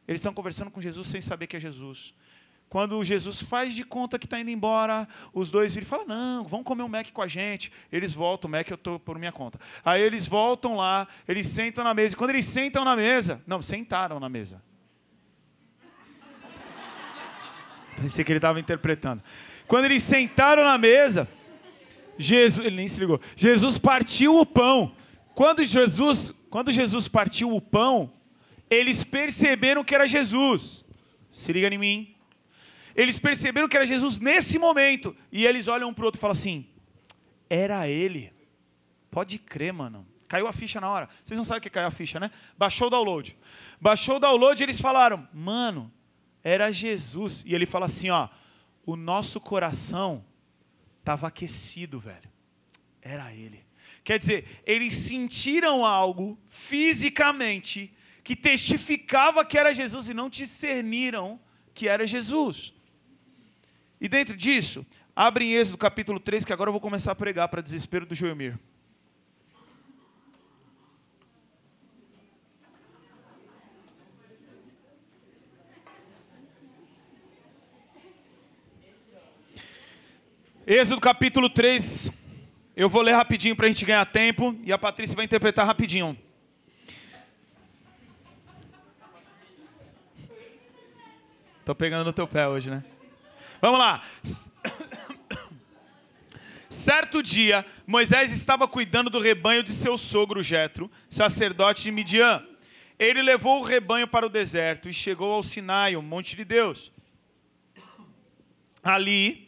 eles 0.07 0.21
estão 0.21 0.35
conversando 0.35 0.71
com 0.71 0.79
Jesus 0.79 1.09
sem 1.09 1.23
saber 1.23 1.47
que 1.47 1.57
é 1.57 1.61
Jesus. 1.61 2.13
Quando 2.69 3.03
Jesus 3.03 3.41
faz 3.41 3.75
de 3.75 3.83
conta 3.83 4.19
que 4.19 4.27
está 4.27 4.39
indo 4.39 4.51
embora, 4.51 5.09
os 5.33 5.51
dois 5.51 5.75
ele 5.75 5.87
fala: 5.87 6.05
Não, 6.05 6.45
vão 6.45 6.63
comer 6.63 6.83
um 6.83 6.89
Mac 6.89 7.11
com 7.13 7.23
a 7.23 7.27
gente. 7.27 7.73
Eles 7.91 8.13
voltam, 8.13 8.47
o 8.47 8.51
Mac 8.51 8.69
eu 8.69 8.75
estou 8.75 9.01
por 9.01 9.19
minha 9.19 9.33
conta. 9.33 9.59
Aí 9.83 10.03
eles 10.03 10.27
voltam 10.27 10.77
lá, 10.77 11.09
eles 11.27 11.47
sentam 11.47 11.83
na 11.83 11.95
mesa. 11.95 12.15
E 12.15 12.19
quando 12.19 12.31
eles 12.31 12.45
sentam 12.45 12.85
na 12.85 12.95
mesa, 12.95 13.43
não, 13.47 13.63
sentaram 13.63 14.21
na 14.21 14.29
mesa. 14.29 14.63
Pensei 18.01 18.25
que 18.25 18.33
ele 18.33 18.39
estava 18.39 18.61
interpretando. 18.61 19.23
Quando 19.67 19.87
eles 19.87 20.03
sentaram 20.03 20.65
na 20.65 20.77
mesa, 20.79 21.29
Jesus, 22.19 22.67
ele 22.67 22.77
nem 22.77 22.89
se 22.89 23.01
ligou. 23.01 23.21
Jesus 23.35 23.79
partiu 23.79 24.39
o 24.39 24.47
pão. 24.47 24.95
Quando 25.35 25.63
Jesus, 25.65 26.33
quando 26.51 26.71
Jesus 26.71 27.09
partiu 27.09 27.55
o 27.55 27.61
pão, 27.61 28.13
eles 28.71 29.05
perceberam 29.05 29.85
que 29.85 29.95
era 29.95 30.07
Jesus. 30.07 30.85
Se 31.31 31.53
liga 31.53 31.69
em 31.75 31.79
mim. 31.79 32.15
Eles 32.95 33.19
perceberam 33.19 33.69
que 33.69 33.77
era 33.77 33.85
Jesus 33.85 34.19
nesse 34.19 34.59
momento. 34.59 35.15
E 35.31 35.47
eles 35.47 35.69
olham 35.69 35.91
um 35.91 35.95
para 35.95 36.03
o 36.03 36.07
outro 36.07 36.19
e 36.19 36.21
falam 36.21 36.33
assim: 36.33 36.67
era 37.49 37.89
ele. 37.89 38.33
Pode 39.11 39.39
crer, 39.39 39.73
mano. 39.73 40.07
Caiu 40.29 40.47
a 40.47 40.53
ficha 40.53 40.81
na 40.81 40.91
hora. 40.91 41.09
Vocês 41.23 41.37
não 41.37 41.45
sabem 41.45 41.59
o 41.59 41.63
que 41.63 41.71
caiu 41.71 41.87
a 41.87 41.91
ficha, 41.91 42.19
né? 42.19 42.31
Baixou 42.59 42.89
o 42.89 42.91
download. 42.91 43.37
Baixou 43.81 44.17
o 44.17 44.19
download 44.19 44.61
e 44.61 44.65
eles 44.65 44.81
falaram: 44.81 45.29
mano, 45.33 45.93
era 46.47 46.71
Jesus. 46.71 47.43
E 47.45 47.57
ele 47.57 47.67
fala 47.67 47.87
assim, 47.87 48.09
ó, 48.09 48.29
o 48.85 48.95
nosso 48.95 49.41
coração 49.41 50.25
estava 51.01 51.27
aquecido, 51.27 51.99
velho. 51.99 52.31
Era 53.03 53.35
ele. 53.35 53.67
Quer 54.05 54.21
dizer, 54.21 54.63
eles 54.65 54.95
sentiram 54.95 55.85
algo 55.85 56.39
fisicamente 56.47 57.93
que 58.23 58.37
testificava 58.37 59.45
que 59.45 59.59
era 59.59 59.75
Jesus 59.75 60.09
e 60.09 60.15
não 60.15 60.31
discerniram 60.31 61.41
que 61.75 61.89
era 61.89 62.07
Jesus. 62.07 62.73
E 64.01 64.09
dentro 64.09 64.37
disso, 64.37 64.87
abre 65.17 65.47
em 65.47 65.55
Êxodo 65.55 65.77
capítulo 65.77 66.21
3, 66.21 66.45
que 66.45 66.53
agora 66.53 66.69
eu 66.69 66.73
vou 66.73 66.81
começar 66.81 67.11
a 67.11 67.17
pregar 67.17 67.49
para 67.49 67.61
desespero 67.61 68.07
do 68.07 68.15
Joelmir. 68.15 68.57
Êxodo 80.69 81.01
capítulo 81.01 81.49
3. 81.49 82.11
Eu 82.75 82.89
vou 82.89 83.01
ler 83.01 83.13
rapidinho 83.13 83.55
para 83.55 83.67
a 83.67 83.71
gente 83.71 83.85
ganhar 83.85 84.05
tempo 84.05 84.59
e 84.65 84.73
a 84.73 84.79
Patrícia 84.79 85.15
vai 85.15 85.25
interpretar 85.25 85.65
rapidinho. 85.65 86.19
Tô 91.65 91.73
pegando 91.73 92.07
no 92.07 92.13
teu 92.13 92.27
pé 92.27 92.49
hoje, 92.49 92.69
né? 92.69 92.85
Vamos 93.63 93.79
lá. 93.79 94.03
Certo 96.69 97.23
dia, 97.23 97.65
Moisés 97.87 98.33
estava 98.33 98.67
cuidando 98.67 99.09
do 99.09 99.21
rebanho 99.21 99.63
de 99.63 99.71
seu 99.71 99.97
sogro 99.97 100.43
Jetro, 100.43 100.91
sacerdote 101.09 101.85
de 101.85 101.93
Midian. 101.93 102.45
Ele 102.99 103.23
levou 103.23 103.61
o 103.61 103.65
rebanho 103.65 104.09
para 104.09 104.27
o 104.27 104.29
deserto 104.29 104.89
e 104.89 104.93
chegou 104.93 105.33
ao 105.33 105.45
Sinai, 105.45 105.95
o 105.95 106.03
monte 106.03 106.35
de 106.35 106.45
Deus. 106.45 106.91
Ali, 108.83 109.46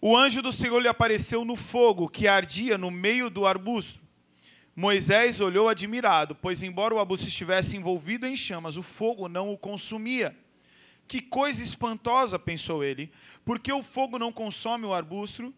o 0.00 0.16
anjo 0.16 0.40
do 0.40 0.52
Senhor 0.52 0.80
lhe 0.80 0.88
apareceu 0.88 1.44
no 1.44 1.56
fogo 1.56 2.08
que 2.08 2.26
ardia 2.26 2.78
no 2.78 2.90
meio 2.90 3.28
do 3.28 3.46
arbusto. 3.46 4.00
Moisés 4.74 5.40
olhou 5.40 5.68
admirado, 5.68 6.34
pois, 6.34 6.62
embora 6.62 6.94
o 6.94 6.98
arbusto 6.98 7.28
estivesse 7.28 7.76
envolvido 7.76 8.26
em 8.26 8.34
chamas, 8.34 8.76
o 8.76 8.82
fogo 8.82 9.28
não 9.28 9.52
o 9.52 9.58
consumia. 9.58 10.34
Que 11.06 11.20
coisa 11.20 11.62
espantosa, 11.62 12.38
pensou 12.38 12.82
ele, 12.82 13.12
porque 13.44 13.72
o 13.72 13.82
fogo 13.82 14.18
não 14.18 14.32
consome 14.32 14.86
o 14.86 14.94
arbusto? 14.94 15.52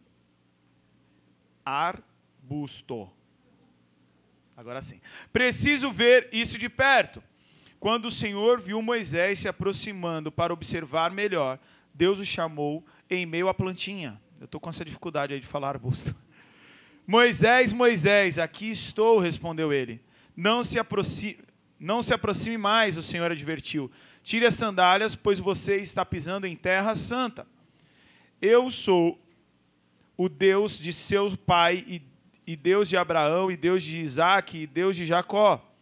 Arbusto. 1.64 3.09
Agora 4.57 4.83
sim. 4.83 5.00
Preciso 5.33 5.92
ver 5.92 6.28
isso 6.33 6.59
de 6.59 6.68
perto. 6.68 7.22
Quando 7.78 8.07
o 8.07 8.11
Senhor 8.11 8.61
viu 8.61 8.81
Moisés 8.81 9.40
se 9.40 9.48
aproximando 9.48 10.33
para 10.33 10.52
observar 10.52 11.11
melhor, 11.11 11.59
Deus 11.94 12.18
o 12.18 12.24
chamou 12.24 12.85
em 13.11 13.26
meio 13.26 13.48
à 13.48 13.55
plantinha. 13.55 14.20
Eu 14.42 14.46
estou 14.46 14.61
com 14.61 14.68
essa 14.68 14.85
dificuldade 14.85 15.33
aí 15.33 15.38
de 15.38 15.46
falar 15.46 15.68
arbusto. 15.68 16.16
Moisés, 17.07 17.72
Moisés, 17.72 18.40
aqui 18.40 18.72
estou, 18.72 19.20
respondeu 19.20 19.72
ele. 19.72 20.00
Não 20.37 20.64
se 20.64 20.81
aproxime, 20.81 21.38
não 21.78 22.02
se 22.02 22.12
aproxime 22.12 22.59
mais, 22.59 22.96
o 22.96 23.05
Senhor 23.05 23.31
advertiu. 23.31 23.88
Tire 24.20 24.44
as 24.44 24.55
sandálias, 24.55 25.14
pois 25.14 25.38
você 25.38 25.76
está 25.76 26.05
pisando 26.05 26.44
em 26.44 26.57
terra 26.57 26.96
santa. 26.96 27.46
Eu 28.40 28.68
sou 28.68 29.16
o 30.16 30.28
Deus 30.28 30.76
de 30.76 30.92
seu 30.92 31.37
pai, 31.37 31.85
e, 31.87 32.02
e 32.44 32.57
Deus 32.57 32.88
de 32.88 32.96
Abraão, 32.96 33.48
e 33.48 33.57
Deus 33.57 33.85
de 33.85 34.00
Isaac, 34.00 34.59
e 34.59 34.66
Deus 34.66 34.96
de 34.96 35.07
Jacó. 35.07 35.72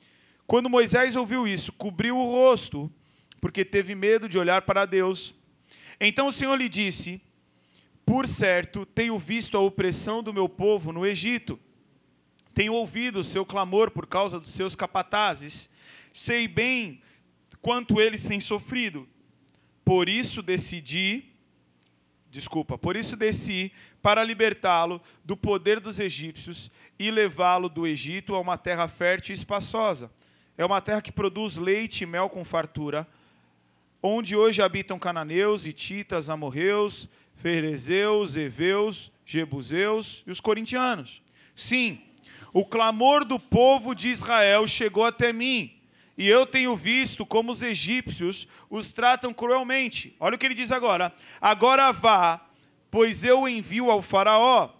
Quando 0.46 0.68
Moisés 0.68 1.16
ouviu 1.16 1.48
isso, 1.48 1.72
cobriu 1.72 2.18
o 2.18 2.26
rosto, 2.26 2.92
porque 3.40 3.64
teve 3.64 3.94
medo 3.94 4.28
de 4.28 4.38
olhar 4.38 4.60
para 4.60 4.84
Deus. 4.84 5.34
Então 5.98 6.26
o 6.26 6.32
Senhor 6.32 6.54
lhe 6.56 6.68
disse: 6.68 7.22
Por 8.10 8.26
certo, 8.26 8.84
tenho 8.84 9.16
visto 9.20 9.56
a 9.56 9.60
opressão 9.60 10.20
do 10.20 10.34
meu 10.34 10.48
povo 10.48 10.90
no 10.90 11.06
Egito. 11.06 11.60
Tenho 12.52 12.74
ouvido 12.74 13.20
o 13.20 13.24
seu 13.24 13.46
clamor 13.46 13.92
por 13.92 14.04
causa 14.04 14.40
dos 14.40 14.50
seus 14.50 14.74
capatazes. 14.74 15.70
Sei 16.12 16.48
bem 16.48 17.00
quanto 17.62 18.00
eles 18.00 18.26
têm 18.26 18.40
sofrido. 18.40 19.08
Por 19.84 20.08
isso 20.08 20.42
decidi, 20.42 21.26
desculpa, 22.28 22.76
por 22.76 22.96
isso 22.96 23.16
desci 23.16 23.70
para 24.02 24.24
libertá-lo 24.24 25.00
do 25.24 25.36
poder 25.36 25.78
dos 25.78 26.00
egípcios 26.00 26.68
e 26.98 27.12
levá-lo 27.12 27.68
do 27.68 27.86
Egito 27.86 28.34
a 28.34 28.40
uma 28.40 28.58
terra 28.58 28.88
fértil 28.88 29.32
e 29.32 29.38
espaçosa 29.38 30.10
é 30.58 30.64
uma 30.66 30.80
terra 30.80 31.00
que 31.00 31.12
produz 31.12 31.56
leite 31.56 32.02
e 32.02 32.06
mel 32.06 32.28
com 32.28 32.44
fartura, 32.44 33.06
onde 34.02 34.34
hoje 34.34 34.60
habitam 34.60 34.98
cananeus, 34.98 35.64
ititas, 35.64 36.28
amorreus, 36.28 37.08
ferezeus, 37.40 38.36
eveus, 38.36 39.10
jebuseus 39.24 40.22
e 40.26 40.30
os 40.30 40.40
corintianos. 40.40 41.22
Sim, 41.54 42.00
o 42.52 42.64
clamor 42.64 43.24
do 43.24 43.38
povo 43.38 43.94
de 43.94 44.08
Israel 44.08 44.66
chegou 44.66 45.04
até 45.04 45.32
mim, 45.32 45.72
e 46.16 46.28
eu 46.28 46.46
tenho 46.46 46.76
visto 46.76 47.24
como 47.24 47.50
os 47.50 47.62
egípcios 47.62 48.46
os 48.68 48.92
tratam 48.92 49.32
cruelmente. 49.32 50.14
Olha 50.20 50.34
o 50.34 50.38
que 50.38 50.46
ele 50.46 50.54
diz 50.54 50.70
agora: 50.70 51.14
Agora 51.40 51.92
vá, 51.92 52.46
pois 52.90 53.24
eu 53.24 53.48
envio 53.48 53.90
ao 53.90 54.02
Faraó. 54.02 54.70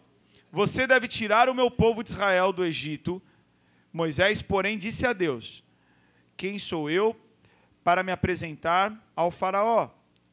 Você 0.53 0.87
deve 0.87 1.09
tirar 1.09 1.49
o 1.49 1.55
meu 1.55 1.71
povo 1.71 2.03
de 2.03 2.11
Israel 2.11 2.53
do 2.53 2.65
Egito. 2.65 3.23
Moisés, 3.93 4.43
porém, 4.43 4.77
disse 4.77 5.07
a 5.07 5.13
Deus: 5.13 5.65
quem 6.41 6.59
sou 6.59 6.89
eu 6.89 7.15
para 7.85 8.03
me 8.03 8.11
apresentar 8.11 8.99
ao 9.15 9.31
Faraó? 9.31 9.91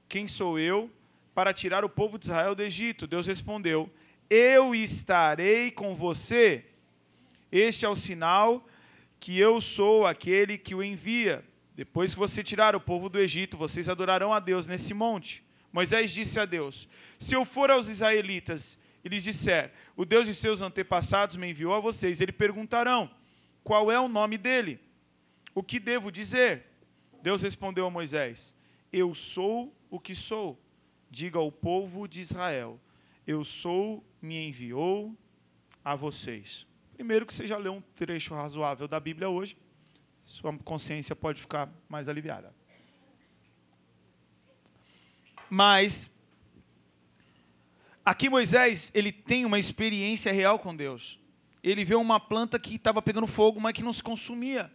Quem 0.07 0.25
sou 0.25 0.57
eu 0.57 0.89
para 1.38 1.54
tirar 1.54 1.86
o 1.86 1.89
povo 1.89 2.17
de 2.17 2.26
Israel 2.26 2.56
do 2.56 2.63
Egito? 2.63 3.06
Deus 3.06 3.28
respondeu: 3.28 3.93
Eu 4.28 4.73
estarei 4.73 5.69
com 5.69 5.93
você. 5.93 6.65
Este 7.52 7.86
é 7.86 7.89
o 7.89 7.95
sinal 7.95 8.67
que 9.19 9.38
eu 9.38 9.62
sou 9.62 10.08
aquele 10.08 10.58
que 10.58 10.73
o 10.73 10.82
envia. 10.82 11.45
Depois 11.76 12.12
que 12.12 12.19
você 12.19 12.43
tirar 12.43 12.76
o 12.76 12.82
povo 12.82 13.08
do 13.08 13.19
Egito, 13.19 13.56
vocês 13.56 13.88
adorarão 13.88 14.34
a 14.34 14.39
Deus 14.39 14.67
nesse 14.67 14.95
monte. 14.95 15.43
Moisés 15.71 16.12
disse 16.12 16.39
a 16.39 16.45
Deus: 16.45 16.89
Se 17.19 17.36
eu 17.36 17.45
for 17.45 17.69
aos 17.69 17.88
israelitas 17.88 18.80
e 19.04 19.08
lhes 19.08 19.23
disser, 19.23 19.71
o 19.95 20.06
Deus 20.06 20.26
de 20.26 20.34
seus 20.34 20.63
antepassados 20.63 21.36
me 21.36 21.52
enviou 21.52 21.76
a 21.76 21.80
vocês, 21.80 22.19
eles 22.19 22.36
perguntarão: 22.36 23.12
Qual 23.63 23.91
é 23.91 24.00
o 24.00 24.08
nome 24.08 24.39
dele? 24.39 24.80
O 25.54 25.62
que 25.62 25.80
devo 25.80 26.12
dizer? 26.12 26.65
Deus 27.21 27.43
respondeu 27.43 27.86
a 27.86 27.91
Moisés: 27.91 28.56
Eu 28.91 29.13
sou 29.13 29.71
o 29.88 30.00
que 30.00 30.15
sou. 30.15 30.60
Diga 31.10 31.39
ao 31.39 31.52
povo 31.52 32.08
de 32.08 32.22
Israel: 32.22 32.80
Eu 33.26 33.43
sou, 33.43 34.04
me 34.22 34.48
enviou 34.48 35.15
a 35.84 35.96
vocês. 35.96 36.67
Primeiro 36.93 37.26
que 37.26 37.34
você 37.34 37.46
já 37.46 37.58
leu 37.58 37.74
um 37.74 37.82
trecho 37.82 38.34
razoável 38.34 38.88
da 38.88 39.00
Bíblia 39.00 39.30
hoje, 39.30 39.58
sua 40.24 40.58
consciência 40.60 41.15
pode 41.15 41.39
ficar 41.39 41.70
mais 41.88 42.10
aliviada. 42.10 42.54
Mas 45.50 46.12
aqui 48.04 48.30
Moisés, 48.30 48.91
ele 48.93 49.12
tem 49.12 49.46
uma 49.46 49.60
experiência 49.60 50.32
real 50.32 50.60
com 50.60 50.76
Deus. 50.76 51.20
Ele 51.63 51.86
vê 51.86 51.96
uma 51.96 52.20
planta 52.20 52.60
que 52.60 52.76
estava 52.76 53.02
pegando 53.02 53.28
fogo, 53.28 53.60
mas 53.60 53.74
que 53.74 53.84
não 53.84 53.93
se 53.93 54.04
consumia 54.04 54.72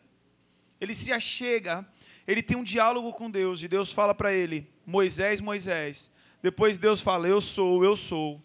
ele 0.83 0.97
se 0.97 1.13
achega, 1.13 1.87
ele 2.27 2.43
tem 2.43 2.57
um 2.57 2.63
diálogo 2.65 3.13
com 3.13 3.31
Deus, 3.31 3.63
e 3.63 3.69
Deus 3.69 3.93
fala 3.93 4.13
para 4.13 4.33
ele: 4.33 4.69
Moisés, 4.85 5.41
Moisés. 5.41 6.11
Depois 6.43 6.77
Deus 6.79 7.01
fala: 7.01 7.29
Eu 7.29 7.41
sou, 7.41 7.85
eu 7.85 7.95
sou. 7.95 8.43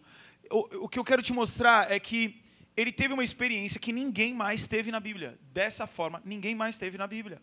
O, 0.50 0.86
o 0.86 0.90
que 0.90 1.00
eu 1.00 1.04
quero 1.04 1.22
te 1.22 1.34
mostrar 1.34 1.92
é 1.92 2.00
que 2.00 2.42
ele 2.76 2.92
teve 2.92 3.14
uma 3.14 3.24
experiência 3.24 3.80
que 3.80 3.92
ninguém 3.92 4.34
mais 4.34 4.68
teve 4.68 4.92
na 4.92 5.00
Bíblia. 5.00 5.40
Dessa 5.52 5.88
forma, 5.88 6.22
ninguém 6.24 6.54
mais 6.54 6.78
teve 6.78 6.98
na 6.98 7.08
Bíblia. 7.08 7.42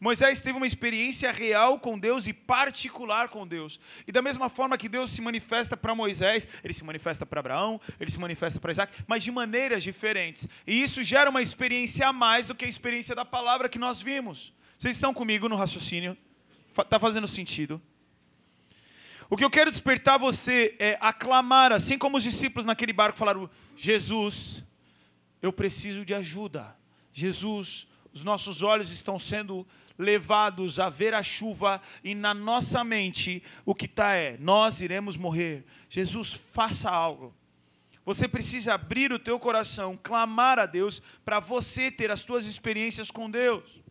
Moisés 0.00 0.40
teve 0.40 0.56
uma 0.56 0.66
experiência 0.66 1.30
real 1.30 1.78
com 1.78 1.96
Deus 1.96 2.26
e 2.26 2.32
particular 2.32 3.28
com 3.28 3.46
Deus. 3.46 3.78
E 4.04 4.10
da 4.10 4.20
mesma 4.20 4.48
forma 4.48 4.76
que 4.76 4.88
Deus 4.88 5.10
se 5.10 5.22
manifesta 5.22 5.76
para 5.76 5.94
Moisés, 5.94 6.48
ele 6.64 6.72
se 6.72 6.82
manifesta 6.82 7.24
para 7.24 7.38
Abraão, 7.38 7.80
ele 8.00 8.10
se 8.10 8.18
manifesta 8.18 8.58
para 8.58 8.72
Isaac, 8.72 8.92
mas 9.06 9.22
de 9.22 9.30
maneiras 9.30 9.80
diferentes. 9.80 10.48
E 10.66 10.82
isso 10.82 11.04
gera 11.04 11.30
uma 11.30 11.40
experiência 11.40 12.08
a 12.08 12.12
mais 12.12 12.48
do 12.48 12.54
que 12.54 12.64
a 12.64 12.68
experiência 12.68 13.14
da 13.14 13.24
palavra 13.24 13.68
que 13.68 13.78
nós 13.78 14.02
vimos. 14.02 14.52
Vocês 14.76 14.96
estão 14.96 15.14
comigo 15.14 15.48
no 15.48 15.54
raciocínio? 15.54 16.18
Está 16.76 16.98
fazendo 16.98 17.28
sentido? 17.28 17.80
O 19.32 19.36
que 19.36 19.42
eu 19.42 19.48
quero 19.48 19.70
despertar 19.70 20.18
você 20.18 20.76
é 20.78 20.98
aclamar, 21.00 21.72
assim 21.72 21.96
como 21.96 22.18
os 22.18 22.22
discípulos 22.22 22.66
naquele 22.66 22.92
barco 22.92 23.16
falaram: 23.16 23.48
Jesus, 23.74 24.62
eu 25.40 25.50
preciso 25.50 26.04
de 26.04 26.12
ajuda. 26.12 26.76
Jesus, 27.14 27.88
os 28.12 28.22
nossos 28.24 28.62
olhos 28.62 28.90
estão 28.90 29.18
sendo 29.18 29.66
levados 29.98 30.78
a 30.78 30.90
ver 30.90 31.14
a 31.14 31.22
chuva 31.22 31.80
e 32.04 32.14
na 32.14 32.34
nossa 32.34 32.84
mente 32.84 33.42
o 33.64 33.74
que 33.74 33.86
está 33.86 34.12
é: 34.12 34.36
nós 34.38 34.82
iremos 34.82 35.16
morrer. 35.16 35.64
Jesus, 35.88 36.34
faça 36.34 36.90
algo. 36.90 37.34
Você 38.04 38.28
precisa 38.28 38.74
abrir 38.74 39.14
o 39.14 39.18
teu 39.18 39.38
coração, 39.38 39.98
clamar 40.02 40.58
a 40.58 40.66
Deus 40.66 41.00
para 41.24 41.40
você 41.40 41.90
ter 41.90 42.10
as 42.10 42.22
tuas 42.22 42.44
experiências 42.44 43.10
com 43.10 43.30
Deus. 43.30 43.81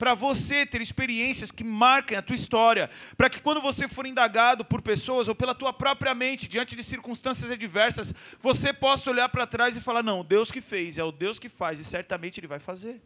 Para 0.00 0.14
você 0.14 0.64
ter 0.64 0.80
experiências 0.80 1.52
que 1.52 1.62
marquem 1.62 2.16
a 2.16 2.22
tua 2.22 2.34
história, 2.34 2.88
para 3.18 3.28
que 3.28 3.38
quando 3.38 3.60
você 3.60 3.86
for 3.86 4.06
indagado 4.06 4.64
por 4.64 4.80
pessoas 4.80 5.28
ou 5.28 5.34
pela 5.34 5.54
tua 5.54 5.74
própria 5.74 6.14
mente, 6.14 6.48
diante 6.48 6.74
de 6.74 6.82
circunstâncias 6.82 7.50
adversas, 7.50 8.14
você 8.40 8.72
possa 8.72 9.10
olhar 9.10 9.28
para 9.28 9.46
trás 9.46 9.76
e 9.76 9.80
falar: 9.80 10.02
não, 10.02 10.24
Deus 10.24 10.50
que 10.50 10.62
fez, 10.62 10.96
é 10.96 11.04
o 11.04 11.12
Deus 11.12 11.38
que 11.38 11.50
faz 11.50 11.78
e 11.78 11.84
certamente 11.84 12.40
Ele 12.40 12.46
vai 12.46 12.58
fazer. 12.58 12.98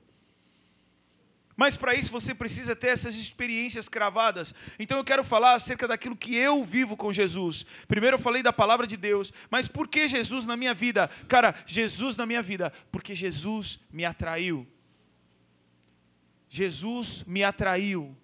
Mas 1.56 1.76
para 1.76 1.96
isso 1.96 2.12
você 2.12 2.32
precisa 2.32 2.76
ter 2.76 2.90
essas 2.90 3.16
experiências 3.16 3.88
cravadas. 3.88 4.54
Então 4.78 4.96
eu 4.96 5.04
quero 5.04 5.24
falar 5.24 5.54
acerca 5.54 5.88
daquilo 5.88 6.14
que 6.14 6.36
eu 6.36 6.62
vivo 6.62 6.96
com 6.96 7.12
Jesus. 7.12 7.66
Primeiro 7.88 8.18
eu 8.18 8.20
falei 8.20 8.40
da 8.40 8.52
palavra 8.52 8.86
de 8.86 8.96
Deus, 8.96 9.32
mas 9.50 9.66
por 9.66 9.88
que 9.88 10.06
Jesus 10.06 10.46
na 10.46 10.56
minha 10.56 10.72
vida? 10.72 11.10
Cara, 11.26 11.56
Jesus 11.66 12.16
na 12.16 12.24
minha 12.24 12.42
vida, 12.42 12.72
porque 12.92 13.16
Jesus 13.16 13.80
me 13.90 14.04
atraiu. 14.04 14.64
Jesus 16.54 17.24
me 17.26 17.42
atraiu. 17.42 18.16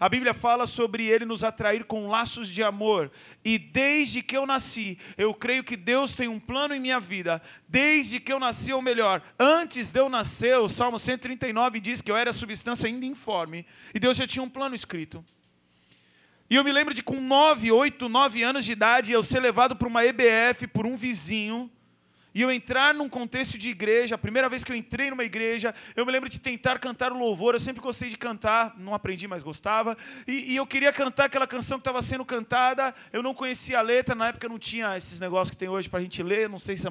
A 0.00 0.08
Bíblia 0.08 0.32
fala 0.32 0.66
sobre 0.66 1.04
ele 1.04 1.26
nos 1.26 1.44
atrair 1.44 1.84
com 1.84 2.08
laços 2.08 2.48
de 2.48 2.62
amor. 2.62 3.12
E 3.44 3.58
desde 3.58 4.22
que 4.22 4.34
eu 4.34 4.46
nasci, 4.46 4.98
eu 5.18 5.34
creio 5.34 5.62
que 5.62 5.76
Deus 5.76 6.16
tem 6.16 6.28
um 6.28 6.40
plano 6.40 6.74
em 6.74 6.80
minha 6.80 6.98
vida. 6.98 7.42
Desde 7.68 8.18
que 8.18 8.32
eu 8.32 8.40
nasci, 8.40 8.72
ou 8.72 8.80
melhor, 8.80 9.22
antes 9.38 9.92
de 9.92 10.00
eu 10.00 10.08
nascer, 10.08 10.56
o 10.56 10.66
Salmo 10.66 10.98
139 10.98 11.78
diz 11.78 12.00
que 12.00 12.10
eu 12.10 12.16
era 12.16 12.32
substância 12.32 12.86
ainda 12.86 13.04
informe. 13.04 13.66
E 13.94 13.98
Deus 13.98 14.16
já 14.16 14.26
tinha 14.26 14.42
um 14.42 14.48
plano 14.48 14.74
escrito. 14.74 15.22
E 16.48 16.54
eu 16.54 16.64
me 16.64 16.72
lembro 16.72 16.94
de 16.94 17.02
com 17.02 17.20
9, 17.20 17.70
8, 17.70 18.08
9 18.08 18.42
anos 18.42 18.64
de 18.64 18.72
idade, 18.72 19.12
eu 19.12 19.22
ser 19.22 19.40
levado 19.40 19.76
para 19.76 19.88
uma 19.88 20.06
EBF 20.06 20.66
por 20.68 20.86
um 20.86 20.96
vizinho. 20.96 21.70
E 22.34 22.42
eu 22.42 22.50
entrar 22.50 22.94
num 22.94 23.08
contexto 23.08 23.56
de 23.56 23.70
igreja, 23.70 24.14
a 24.14 24.18
primeira 24.18 24.48
vez 24.48 24.62
que 24.62 24.70
eu 24.70 24.76
entrei 24.76 25.08
numa 25.10 25.24
igreja, 25.24 25.74
eu 25.96 26.04
me 26.04 26.12
lembro 26.12 26.28
de 26.28 26.38
tentar 26.38 26.78
cantar 26.78 27.10
o 27.10 27.18
louvor. 27.18 27.54
Eu 27.54 27.60
sempre 27.60 27.80
gostei 27.80 28.08
de 28.08 28.18
cantar, 28.18 28.74
não 28.78 28.94
aprendi, 28.94 29.26
mas 29.26 29.42
gostava. 29.42 29.96
E, 30.26 30.52
e 30.52 30.56
eu 30.56 30.66
queria 30.66 30.92
cantar 30.92 31.24
aquela 31.24 31.46
canção 31.46 31.78
que 31.78 31.82
estava 31.82 32.02
sendo 32.02 32.24
cantada. 32.24 32.94
Eu 33.12 33.22
não 33.22 33.32
conhecia 33.32 33.78
a 33.78 33.82
letra, 33.82 34.14
na 34.14 34.28
época 34.28 34.48
não 34.48 34.58
tinha 34.58 34.96
esses 34.96 35.18
negócios 35.18 35.50
que 35.50 35.56
tem 35.56 35.68
hoje 35.68 35.88
para 35.88 36.00
a 36.00 36.02
gente 36.02 36.22
ler. 36.22 36.48
Não 36.48 36.58
sei 36.58 36.76
se, 36.76 36.86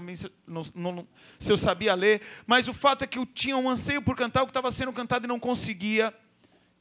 não, 0.48 0.64
não, 0.74 1.08
se 1.40 1.52
eu 1.52 1.58
sabia 1.58 1.94
ler. 1.94 2.22
Mas 2.46 2.68
o 2.68 2.74
fato 2.74 3.04
é 3.04 3.08
que 3.08 3.20
eu 3.20 3.26
tinha 3.26 3.56
um 3.56 3.70
anseio 3.70 4.02
por 4.02 4.16
cantar 4.16 4.42
o 4.42 4.46
que 4.46 4.52
estava 4.52 4.72
sendo 4.72 4.92
cantado 4.92 5.26
e 5.26 5.28
não 5.28 5.40
conseguia. 5.40 6.14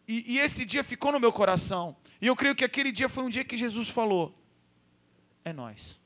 E, 0.08 0.34
e 0.34 0.38
esse 0.38 0.64
dia 0.64 0.82
ficou 0.82 1.12
no 1.12 1.20
meu 1.20 1.32
coração. 1.32 1.96
E 2.20 2.26
eu 2.26 2.36
creio 2.36 2.54
que 2.54 2.64
aquele 2.64 2.90
dia 2.90 3.08
foi 3.08 3.24
um 3.24 3.28
dia 3.28 3.44
que 3.44 3.56
Jesus 3.56 3.90
falou: 3.90 4.34
É 5.44 5.52
nós. 5.52 5.98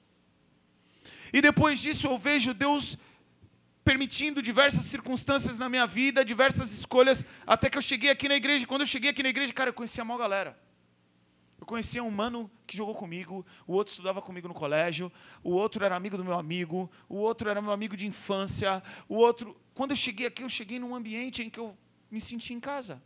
E 1.32 1.40
depois 1.40 1.80
disso 1.80 2.06
eu 2.06 2.18
vejo 2.18 2.52
Deus 2.52 2.98
permitindo 3.84 4.42
diversas 4.42 4.84
circunstâncias 4.84 5.58
na 5.58 5.68
minha 5.68 5.86
vida, 5.86 6.24
diversas 6.24 6.72
escolhas, 6.72 7.24
até 7.46 7.68
que 7.68 7.78
eu 7.78 7.82
cheguei 7.82 8.10
aqui 8.10 8.28
na 8.28 8.36
igreja. 8.36 8.66
Quando 8.66 8.82
eu 8.82 8.86
cheguei 8.86 9.10
aqui 9.10 9.22
na 9.22 9.30
igreja, 9.30 9.52
cara, 9.52 9.70
eu 9.70 9.74
conhecia 9.74 10.02
a 10.02 10.04
maior 10.04 10.18
galera. 10.18 10.58
Eu 11.58 11.66
conhecia 11.66 12.02
um 12.02 12.10
mano 12.10 12.50
que 12.66 12.76
jogou 12.76 12.94
comigo, 12.94 13.44
o 13.66 13.74
outro 13.74 13.90
estudava 13.90 14.22
comigo 14.22 14.48
no 14.48 14.54
colégio, 14.54 15.12
o 15.42 15.50
outro 15.50 15.84
era 15.84 15.94
amigo 15.94 16.16
do 16.16 16.24
meu 16.24 16.38
amigo, 16.38 16.90
o 17.08 17.16
outro 17.16 17.50
era 17.50 17.60
meu 17.60 17.72
amigo 17.72 17.96
de 17.96 18.06
infância, 18.06 18.82
o 19.08 19.16
outro. 19.16 19.54
Quando 19.74 19.90
eu 19.90 19.96
cheguei 19.96 20.26
aqui, 20.26 20.42
eu 20.42 20.48
cheguei 20.48 20.78
num 20.78 20.94
ambiente 20.94 21.42
em 21.42 21.50
que 21.50 21.60
eu 21.60 21.76
me 22.10 22.20
senti 22.20 22.54
em 22.54 22.60
casa. 22.60 23.02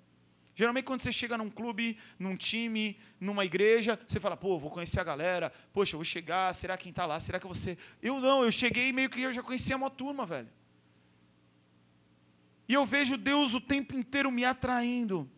Geralmente, 0.55 0.85
quando 0.85 1.01
você 1.01 1.11
chega 1.11 1.37
num 1.37 1.51
clube, 1.51 1.99
num 2.19 2.37
time, 2.37 2.97
numa 3.19 3.45
igreja, 3.45 3.99
você 4.07 4.21
fala, 4.21 4.37
pô, 4.37 4.57
vou 4.59 4.71
conhecer 4.71 5.01
a 5.01 5.05
galera, 5.05 5.53
poxa, 5.73 5.97
vou 5.97 6.05
chegar, 6.05 6.55
será 6.55 6.77
quem 6.77 6.91
está 6.91 7.05
lá? 7.05 7.19
Será 7.19 7.41
que 7.41 7.47
você. 7.47 7.77
Eu 8.01 8.21
não, 8.21 8.45
eu 8.45 8.53
cheguei 8.53 8.93
meio 8.93 9.11
que 9.11 9.21
eu 9.21 9.33
já 9.33 9.43
conhecia 9.43 9.77
uma 9.77 9.91
turma, 9.91 10.25
velho. 10.25 10.49
E 12.69 12.75
eu 12.75 12.87
vejo 12.87 13.17
Deus 13.17 13.55
o 13.55 13.61
tempo 13.61 13.95
inteiro 13.97 14.31
me 14.31 14.45
atraindo. 14.45 15.29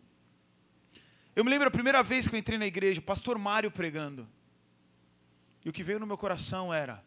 Eu 1.35 1.43
me 1.43 1.49
lembro 1.49 1.67
a 1.67 1.71
primeira 1.71 2.01
vez 2.03 2.27
que 2.27 2.35
eu 2.35 2.39
entrei 2.39 2.57
na 2.57 2.67
igreja, 2.67 2.99
o 2.99 3.03
pastor 3.03 3.37
Mário 3.37 3.71
pregando. 3.71 4.27
E 5.65 5.69
o 5.69 5.73
que 5.73 5.83
veio 5.83 5.99
no 5.99 6.07
meu 6.07 6.17
coração 6.17 6.71
era: 6.71 7.03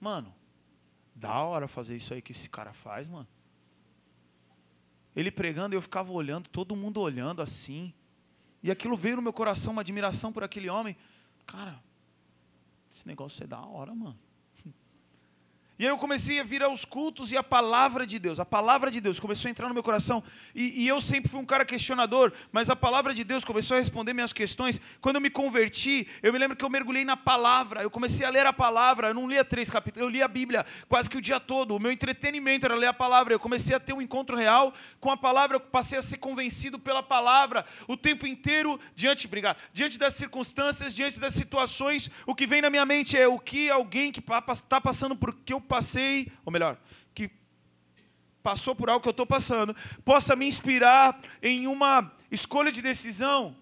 mano, 0.00 0.34
da 1.14 1.40
hora 1.42 1.68
fazer 1.68 1.94
isso 1.94 2.12
aí 2.12 2.20
que 2.20 2.32
esse 2.32 2.50
cara 2.50 2.72
faz, 2.72 3.08
mano. 3.08 3.28
Ele 5.20 5.30
pregando, 5.30 5.74
eu 5.74 5.82
ficava 5.82 6.10
olhando, 6.10 6.48
todo 6.48 6.74
mundo 6.74 6.98
olhando 6.98 7.42
assim. 7.42 7.92
E 8.62 8.70
aquilo 8.70 8.96
veio 8.96 9.16
no 9.16 9.22
meu 9.22 9.34
coração, 9.34 9.72
uma 9.72 9.82
admiração 9.82 10.32
por 10.32 10.42
aquele 10.42 10.70
homem. 10.70 10.96
Cara, 11.46 11.78
esse 12.90 13.06
negócio 13.06 13.44
é 13.44 13.46
da 13.46 13.60
hora, 13.60 13.94
mano. 13.94 14.18
E 15.80 15.84
aí 15.84 15.88
eu 15.88 15.96
comecei 15.96 16.38
a 16.38 16.42
vir 16.44 16.62
aos 16.62 16.84
cultos 16.84 17.32
e 17.32 17.38
a 17.38 17.42
palavra 17.42 18.06
de 18.06 18.18
Deus, 18.18 18.38
a 18.38 18.44
palavra 18.44 18.90
de 18.90 19.00
Deus 19.00 19.18
começou 19.18 19.48
a 19.48 19.50
entrar 19.50 19.66
no 19.66 19.72
meu 19.72 19.82
coração. 19.82 20.22
E, 20.54 20.84
e, 20.84 20.86
eu 20.86 21.00
sempre 21.00 21.30
fui 21.30 21.40
um 21.40 21.46
cara 21.46 21.64
questionador, 21.64 22.34
mas 22.52 22.68
a 22.68 22.76
palavra 22.76 23.14
de 23.14 23.24
Deus 23.24 23.46
começou 23.46 23.78
a 23.78 23.80
responder 23.80 24.12
minhas 24.12 24.30
questões. 24.30 24.78
Quando 25.00 25.16
eu 25.16 25.22
me 25.22 25.30
converti, 25.30 26.06
eu 26.22 26.34
me 26.34 26.38
lembro 26.38 26.54
que 26.54 26.62
eu 26.62 26.68
mergulhei 26.68 27.02
na 27.02 27.16
palavra, 27.16 27.82
eu 27.82 27.90
comecei 27.90 28.26
a 28.26 28.28
ler 28.28 28.44
a 28.44 28.52
palavra. 28.52 29.08
Eu 29.08 29.14
não 29.14 29.26
lia 29.26 29.42
três 29.42 29.70
capítulos, 29.70 30.06
eu 30.06 30.12
lia 30.12 30.26
a 30.26 30.28
Bíblia 30.28 30.66
quase 30.86 31.08
que 31.08 31.16
o 31.16 31.20
dia 31.22 31.40
todo. 31.40 31.74
O 31.74 31.80
meu 31.80 31.90
entretenimento 31.90 32.66
era 32.66 32.74
ler 32.74 32.88
a 32.88 32.92
palavra. 32.92 33.32
Eu 33.32 33.40
comecei 33.40 33.74
a 33.74 33.80
ter 33.80 33.94
um 33.94 34.02
encontro 34.02 34.36
real 34.36 34.74
com 35.00 35.10
a 35.10 35.16
palavra, 35.16 35.56
eu 35.56 35.60
passei 35.60 35.98
a 35.98 36.02
ser 36.02 36.18
convencido 36.18 36.78
pela 36.78 37.02
palavra 37.02 37.64
o 37.88 37.96
tempo 37.96 38.26
inteiro, 38.26 38.78
diante, 38.94 39.26
obrigado, 39.26 39.56
diante 39.72 39.98
das 39.98 40.12
circunstâncias, 40.12 40.94
diante 40.94 41.18
das 41.18 41.32
situações. 41.32 42.10
O 42.26 42.34
que 42.34 42.46
vem 42.46 42.60
na 42.60 42.68
minha 42.68 42.84
mente 42.84 43.16
é 43.16 43.26
o 43.26 43.38
que 43.38 43.70
alguém 43.70 44.12
que 44.12 44.20
está 44.20 44.78
passando 44.78 45.16
por 45.16 45.32
que 45.32 45.54
eu 45.54 45.69
passei, 45.70 46.26
ou 46.44 46.52
melhor, 46.52 46.76
que 47.14 47.30
passou 48.42 48.74
por 48.74 48.90
algo 48.90 49.00
que 49.00 49.08
eu 49.08 49.12
estou 49.12 49.26
passando, 49.26 49.74
possa 50.04 50.34
me 50.34 50.44
inspirar 50.46 51.20
em 51.40 51.68
uma 51.68 52.12
escolha 52.28 52.72
de 52.72 52.82
decisão. 52.82 53.56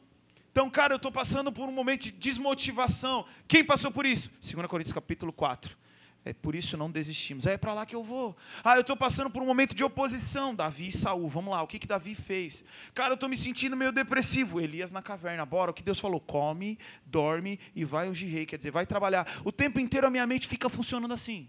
Então, 0.51 0.71
cara, 0.71 0.95
eu 0.95 0.97
estou 0.97 1.13
passando 1.13 1.53
por 1.53 1.69
um 1.69 1.73
momento 1.73 2.05
de 2.05 2.11
desmotivação. 2.11 3.27
Quem 3.47 3.63
passou 3.63 3.93
por 3.93 4.07
isso? 4.07 4.31
2 4.41 4.67
Coríntios 4.67 4.95
capítulo 4.95 5.33
4. 5.35 5.77
É 6.25 6.33
por 6.33 6.55
isso 6.55 6.77
não 6.77 6.91
desistimos. 6.91 7.47
É 7.47 7.57
para 7.57 7.73
lá 7.75 7.87
que 7.87 7.95
eu 7.95 8.03
vou. 8.03 8.37
Ah, 8.65 8.75
eu 8.77 8.81
estou 8.81 8.97
passando 8.97 9.31
por 9.31 9.43
um 9.43 9.47
momento 9.47 9.75
de 9.75 9.85
oposição. 9.85 10.55
Davi 10.55 10.89
e 10.89 10.93
Saul. 10.93 11.29
Vamos 11.29 11.53
lá, 11.53 11.63
o 11.63 11.67
que, 11.67 11.79
que 11.79 11.87
Davi 11.87 12.15
fez? 12.15 12.65
Cara, 12.93 13.11
eu 13.11 13.15
estou 13.15 13.29
me 13.29 13.37
sentindo 13.37 13.77
meio 13.77 13.93
depressivo. 13.93 14.61
Elias 14.61 14.91
na 14.91 15.01
caverna. 15.01 15.47
Bora, 15.47 15.71
o 15.71 15.75
que 15.75 15.83
Deus 15.83 16.01
falou? 16.01 16.21
Come, 16.21 16.79
dorme 17.07 17.61
e 17.75 17.85
vai 17.85 18.09
ungir 18.09 18.31
rei. 18.31 18.47
Quer 18.47 18.57
dizer, 18.57 18.71
vai 18.71 18.85
trabalhar. 18.85 19.27
O 19.45 19.53
tempo 19.53 19.79
inteiro 19.79 20.07
a 20.07 20.11
minha 20.11 20.27
mente 20.27 20.49
fica 20.49 20.69
funcionando 20.69 21.15
assim 21.15 21.49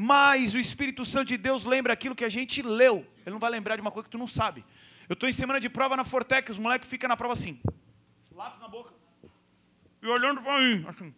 mas 0.00 0.54
o 0.54 0.60
Espírito 0.60 1.04
Santo 1.04 1.26
de 1.26 1.36
Deus 1.36 1.64
lembra 1.64 1.92
aquilo 1.92 2.14
que 2.14 2.24
a 2.24 2.28
gente 2.28 2.62
leu. 2.62 3.04
Ele 3.26 3.32
não 3.32 3.40
vai 3.40 3.50
lembrar 3.50 3.74
de 3.74 3.82
uma 3.82 3.90
coisa 3.90 4.04
que 4.04 4.12
tu 4.12 4.16
não 4.16 4.28
sabe. 4.28 4.64
Eu 5.08 5.14
estou 5.14 5.28
em 5.28 5.32
semana 5.32 5.58
de 5.58 5.68
prova 5.68 5.96
na 5.96 6.04
Fortec, 6.04 6.48
os 6.52 6.56
moleques 6.56 6.88
ficam 6.88 7.08
na 7.08 7.16
prova 7.16 7.32
assim, 7.32 7.60
lápis 8.30 8.60
na 8.60 8.68
boca, 8.68 8.94
e 10.00 10.06
olhando 10.06 10.40
para 10.40 10.60
mim, 10.60 10.84
assim. 10.86 11.12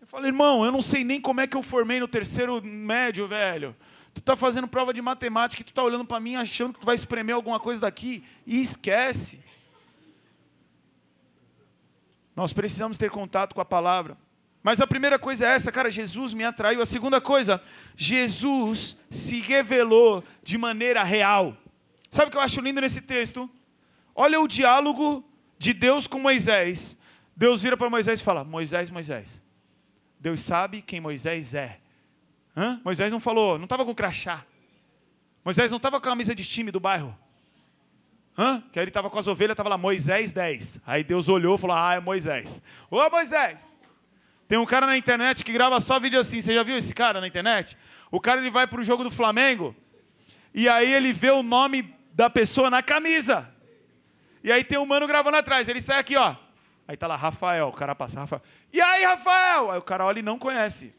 Eu 0.00 0.06
falei, 0.08 0.30
irmão, 0.30 0.64
eu 0.64 0.72
não 0.72 0.80
sei 0.80 1.04
nem 1.04 1.20
como 1.20 1.40
é 1.40 1.46
que 1.46 1.56
eu 1.56 1.62
formei 1.62 2.00
no 2.00 2.08
terceiro 2.08 2.60
médio, 2.62 3.28
velho. 3.28 3.76
Tu 4.12 4.18
está 4.18 4.34
fazendo 4.34 4.66
prova 4.66 4.92
de 4.92 5.02
matemática 5.02 5.62
e 5.62 5.64
tu 5.64 5.68
está 5.68 5.82
olhando 5.82 6.04
para 6.04 6.18
mim 6.18 6.34
achando 6.36 6.72
que 6.72 6.80
tu 6.80 6.86
vai 6.86 6.94
espremer 6.94 7.34
alguma 7.34 7.60
coisa 7.60 7.80
daqui 7.80 8.24
e 8.44 8.60
esquece. 8.60 9.44
Nós 12.34 12.52
precisamos 12.52 12.98
ter 12.98 13.10
contato 13.10 13.54
com 13.54 13.60
a 13.60 13.64
palavra. 13.64 14.16
Mas 14.66 14.80
a 14.80 14.86
primeira 14.86 15.16
coisa 15.16 15.46
é 15.46 15.50
essa, 15.50 15.70
cara, 15.70 15.88
Jesus 15.88 16.34
me 16.34 16.42
atraiu. 16.42 16.82
A 16.82 16.84
segunda 16.86 17.20
coisa, 17.20 17.62
Jesus 17.94 18.96
se 19.08 19.38
revelou 19.38 20.24
de 20.42 20.58
maneira 20.58 21.04
real. 21.04 21.56
Sabe 22.10 22.26
o 22.26 22.30
que 22.32 22.36
eu 22.36 22.40
acho 22.40 22.60
lindo 22.60 22.80
nesse 22.80 23.00
texto? 23.00 23.48
Olha 24.12 24.40
o 24.40 24.48
diálogo 24.48 25.24
de 25.56 25.72
Deus 25.72 26.08
com 26.08 26.18
Moisés. 26.18 26.96
Deus 27.36 27.62
vira 27.62 27.76
para 27.76 27.88
Moisés 27.88 28.20
e 28.20 28.24
fala: 28.24 28.42
Moisés, 28.42 28.90
Moisés. 28.90 29.40
Deus 30.18 30.42
sabe 30.42 30.82
quem 30.82 30.98
Moisés 30.98 31.54
é. 31.54 31.78
Hã? 32.56 32.80
Moisés 32.84 33.12
não 33.12 33.20
falou, 33.20 33.58
não 33.58 33.66
estava 33.66 33.84
com 33.84 33.94
crachá. 33.94 34.44
Moisés 35.44 35.70
não 35.70 35.76
estava 35.76 36.00
com 36.00 36.08
a 36.08 36.10
camisa 36.10 36.34
de 36.34 36.44
time 36.44 36.72
do 36.72 36.80
bairro. 36.80 37.16
Hã? 38.36 38.64
Que 38.72 38.80
aí 38.80 38.82
ele 38.82 38.90
estava 38.90 39.08
com 39.08 39.18
as 39.20 39.28
ovelhas, 39.28 39.52
estava 39.52 39.68
lá, 39.68 39.78
Moisés 39.78 40.32
10. 40.32 40.80
Aí 40.84 41.04
Deus 41.04 41.28
olhou 41.28 41.54
e 41.54 41.58
falou: 41.58 41.76
Ah, 41.76 41.94
é 41.94 42.00
Moisés. 42.00 42.60
Ô 42.90 43.08
Moisés, 43.08 43.75
tem 44.48 44.58
um 44.58 44.66
cara 44.66 44.86
na 44.86 44.96
internet 44.96 45.44
que 45.44 45.52
grava 45.52 45.80
só 45.80 45.98
vídeo 45.98 46.20
assim. 46.20 46.40
Você 46.40 46.54
já 46.54 46.62
viu 46.62 46.76
esse 46.76 46.94
cara 46.94 47.20
na 47.20 47.26
internet? 47.26 47.76
O 48.10 48.20
cara 48.20 48.40
ele 48.40 48.50
vai 48.50 48.66
para 48.66 48.80
o 48.80 48.84
jogo 48.84 49.02
do 49.02 49.10
Flamengo 49.10 49.74
e 50.54 50.68
aí 50.68 50.92
ele 50.92 51.12
vê 51.12 51.30
o 51.30 51.42
nome 51.42 51.94
da 52.12 52.30
pessoa 52.30 52.70
na 52.70 52.82
camisa. 52.82 53.46
E 54.42 54.50
aí 54.50 54.64
tem 54.64 54.78
um 54.78 54.86
mano 54.86 55.06
gravando 55.06 55.36
atrás. 55.36 55.68
Ele 55.68 55.80
sai 55.80 55.98
aqui, 55.98 56.16
ó. 56.16 56.34
Aí 56.88 56.96
tá 56.96 57.06
lá, 57.06 57.16
Rafael. 57.16 57.68
O 57.68 57.72
cara 57.72 57.94
passa, 57.94 58.20
Rafael. 58.20 58.40
E 58.72 58.80
aí, 58.80 59.04
Rafael? 59.04 59.72
Aí 59.72 59.78
o 59.78 59.82
cara 59.82 60.04
olha 60.04 60.20
e 60.20 60.22
não 60.22 60.38
conhece. 60.38 60.94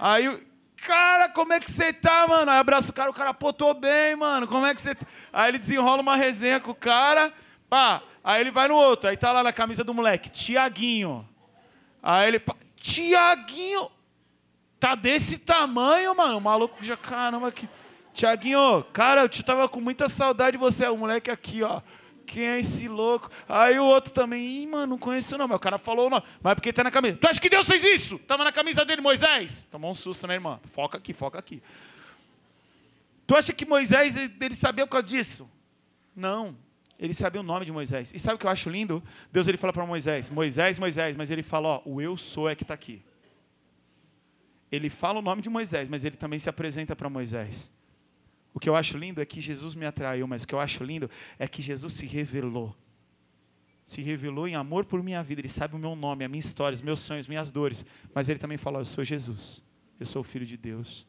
Aí, 0.00 0.42
cara, 0.76 1.28
como 1.28 1.52
é 1.52 1.60
que 1.60 1.70
você 1.70 1.92
tá, 1.92 2.26
mano? 2.26 2.50
Aí 2.50 2.58
abraça 2.58 2.90
o 2.90 2.94
cara, 2.94 3.10
o 3.10 3.14
cara, 3.14 3.34
pô, 3.34 3.52
tô 3.52 3.74
bem, 3.74 4.16
mano. 4.16 4.48
Como 4.48 4.64
é 4.64 4.74
que 4.74 4.80
você 4.80 4.94
tá? 4.94 5.06
Aí 5.32 5.50
ele 5.50 5.58
desenrola 5.58 6.00
uma 6.00 6.16
resenha 6.16 6.58
com 6.58 6.70
o 6.70 6.74
cara. 6.74 7.32
Pá. 7.68 8.02
Aí 8.24 8.40
ele 8.40 8.50
vai 8.50 8.68
no 8.68 8.74
outro. 8.74 9.10
Aí 9.10 9.16
tá 9.16 9.30
lá 9.30 9.42
na 9.42 9.52
camisa 9.52 9.84
do 9.84 9.92
moleque, 9.92 10.30
Tiaguinho. 10.30 11.28
Aí 12.02 12.28
ele, 12.28 12.42
Tiaguinho, 12.80 13.90
tá 14.78 14.94
desse 14.94 15.38
tamanho, 15.38 16.14
mano. 16.14 16.38
O 16.38 16.40
maluco 16.40 16.82
já, 16.82 16.96
caramba, 16.96 17.50
que. 17.52 17.68
Tiaguinho, 18.12 18.84
cara, 18.92 19.22
eu 19.22 19.28
te 19.28 19.42
tava 19.42 19.68
com 19.68 19.80
muita 19.80 20.08
saudade 20.08 20.52
de 20.52 20.58
você. 20.58 20.86
O 20.88 20.96
moleque 20.96 21.30
aqui, 21.30 21.62
ó. 21.62 21.80
Quem 22.26 22.44
é 22.46 22.58
esse 22.60 22.88
louco? 22.88 23.30
Aí 23.48 23.78
o 23.78 23.84
outro 23.84 24.12
também, 24.12 24.62
Ih, 24.62 24.66
mano, 24.66 24.86
não 24.86 24.98
conheço 24.98 25.38
não. 25.38 25.48
Mas 25.48 25.56
o 25.56 25.60
cara 25.60 25.78
falou 25.78 26.10
não. 26.10 26.22
Mas 26.42 26.54
porque 26.54 26.72
tá 26.72 26.84
na 26.84 26.90
camisa. 26.90 27.16
Tu 27.16 27.26
acha 27.26 27.40
que 27.40 27.48
Deus 27.48 27.66
fez 27.66 27.82
isso? 27.84 28.18
Tava 28.18 28.44
na 28.44 28.52
camisa 28.52 28.84
dele, 28.84 29.00
Moisés. 29.00 29.66
Tomou 29.70 29.90
um 29.90 29.94
susto, 29.94 30.26
né, 30.26 30.34
irmã? 30.34 30.60
Foca 30.64 30.98
aqui, 30.98 31.14
foca 31.14 31.38
aqui. 31.38 31.62
Tu 33.26 33.34
acha 33.34 33.52
que 33.52 33.64
Moisés, 33.64 34.16
ele 34.16 34.54
sabia 34.54 34.86
por 34.86 34.92
causa 34.92 35.06
disso? 35.06 35.48
Não. 36.14 36.56
Ele 36.98 37.14
sabia 37.14 37.40
o 37.40 37.44
nome 37.44 37.64
de 37.64 37.70
Moisés. 37.70 38.12
E 38.12 38.18
sabe 38.18 38.34
o 38.34 38.38
que 38.38 38.46
eu 38.46 38.50
acho 38.50 38.68
lindo? 38.68 39.02
Deus 39.30 39.46
ele 39.46 39.56
fala 39.56 39.72
para 39.72 39.86
Moisés, 39.86 40.28
Moisés, 40.28 40.78
Moisés, 40.78 41.16
mas 41.16 41.30
ele 41.30 41.44
fala, 41.44 41.68
ó, 41.68 41.82
o 41.84 42.00
eu 42.00 42.16
sou 42.16 42.48
é 42.48 42.56
que 42.56 42.64
está 42.64 42.74
aqui. 42.74 43.02
Ele 44.70 44.90
fala 44.90 45.20
o 45.20 45.22
nome 45.22 45.40
de 45.40 45.48
Moisés, 45.48 45.88
mas 45.88 46.04
ele 46.04 46.16
também 46.16 46.38
se 46.38 46.50
apresenta 46.50 46.96
para 46.96 47.08
Moisés. 47.08 47.70
O 48.52 48.58
que 48.58 48.68
eu 48.68 48.74
acho 48.74 48.98
lindo 48.98 49.20
é 49.20 49.24
que 49.24 49.40
Jesus 49.40 49.76
me 49.76 49.86
atraiu, 49.86 50.26
mas 50.26 50.42
o 50.42 50.46
que 50.46 50.54
eu 50.54 50.60
acho 50.60 50.82
lindo 50.82 51.08
é 51.38 51.46
que 51.46 51.62
Jesus 51.62 51.92
se 51.92 52.04
revelou. 52.04 52.76
Se 53.86 54.02
revelou 54.02 54.48
em 54.48 54.56
amor 54.56 54.84
por 54.84 55.02
minha 55.02 55.22
vida. 55.22 55.40
Ele 55.40 55.48
sabe 55.48 55.76
o 55.76 55.78
meu 55.78 55.94
nome, 55.94 56.24
a 56.24 56.28
minha 56.28 56.40
história, 56.40 56.74
os 56.74 56.82
meus 56.82 57.00
sonhos, 57.00 57.26
minhas 57.26 57.50
dores. 57.50 57.86
Mas 58.12 58.28
ele 58.28 58.38
também 58.38 58.58
falou: 58.58 58.80
Eu 58.80 58.84
sou 58.84 59.02
Jesus. 59.02 59.64
Eu 59.98 60.04
sou 60.04 60.20
o 60.20 60.24
Filho 60.24 60.44
de 60.44 60.56
Deus. 60.58 61.06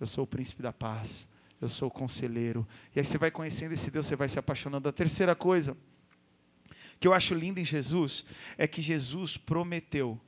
Eu 0.00 0.06
sou 0.06 0.24
o 0.24 0.26
príncipe 0.26 0.62
da 0.62 0.72
paz 0.72 1.28
eu 1.60 1.68
sou 1.68 1.88
o 1.88 1.90
conselheiro. 1.90 2.66
E 2.94 2.98
aí 2.98 3.04
você 3.04 3.18
vai 3.18 3.30
conhecendo 3.30 3.72
esse 3.72 3.90
Deus, 3.90 4.06
você 4.06 4.16
vai 4.16 4.28
se 4.28 4.38
apaixonando. 4.38 4.88
A 4.88 4.92
terceira 4.92 5.34
coisa 5.34 5.76
que 7.00 7.08
eu 7.08 7.14
acho 7.14 7.34
linda 7.34 7.60
em 7.60 7.64
Jesus 7.64 8.24
é 8.56 8.66
que 8.66 8.82
Jesus 8.82 9.36
prometeu 9.36 10.20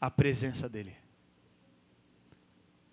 a 0.00 0.10
presença 0.10 0.68
dEle. 0.68 0.96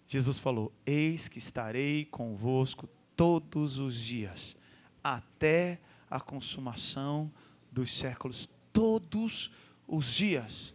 Jesus 0.08 0.38
falou: 0.38 0.72
Eis 0.86 1.28
que 1.28 1.38
estarei 1.38 2.06
convosco 2.06 2.88
todos 3.16 3.80
os 3.80 3.98
dias, 3.98 4.56
até 5.04 5.80
a 6.10 6.20
consumação 6.20 7.32
dos 7.72 7.92
séculos. 7.92 8.50
Todos 8.72 9.52
os 9.88 10.14
dias. 10.14 10.75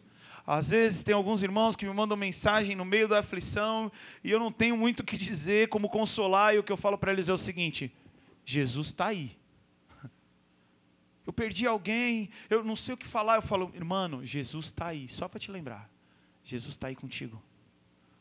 Às 0.52 0.70
vezes 0.70 1.04
tem 1.04 1.14
alguns 1.14 1.44
irmãos 1.44 1.76
que 1.76 1.86
me 1.86 1.94
mandam 1.94 2.16
mensagem 2.16 2.74
no 2.74 2.84
meio 2.84 3.06
da 3.06 3.20
aflição 3.20 3.88
e 4.24 4.32
eu 4.32 4.40
não 4.40 4.50
tenho 4.50 4.76
muito 4.76 4.98
o 4.98 5.04
que 5.04 5.16
dizer, 5.16 5.68
como 5.68 5.88
consolar, 5.88 6.52
e 6.52 6.58
o 6.58 6.62
que 6.64 6.72
eu 6.72 6.76
falo 6.76 6.98
para 6.98 7.12
eles 7.12 7.28
é 7.28 7.32
o 7.32 7.38
seguinte: 7.38 7.94
Jesus 8.44 8.88
está 8.88 9.06
aí. 9.06 9.38
Eu 11.24 11.32
perdi 11.32 11.68
alguém, 11.68 12.30
eu 12.48 12.64
não 12.64 12.74
sei 12.74 12.94
o 12.94 12.96
que 12.96 13.06
falar, 13.06 13.36
eu 13.36 13.42
falo, 13.42 13.70
irmão, 13.72 14.24
Jesus 14.24 14.64
está 14.64 14.88
aí, 14.88 15.06
só 15.06 15.28
para 15.28 15.38
te 15.38 15.52
lembrar. 15.52 15.88
Jesus 16.42 16.74
está 16.74 16.88
aí 16.88 16.96
contigo. 16.96 17.40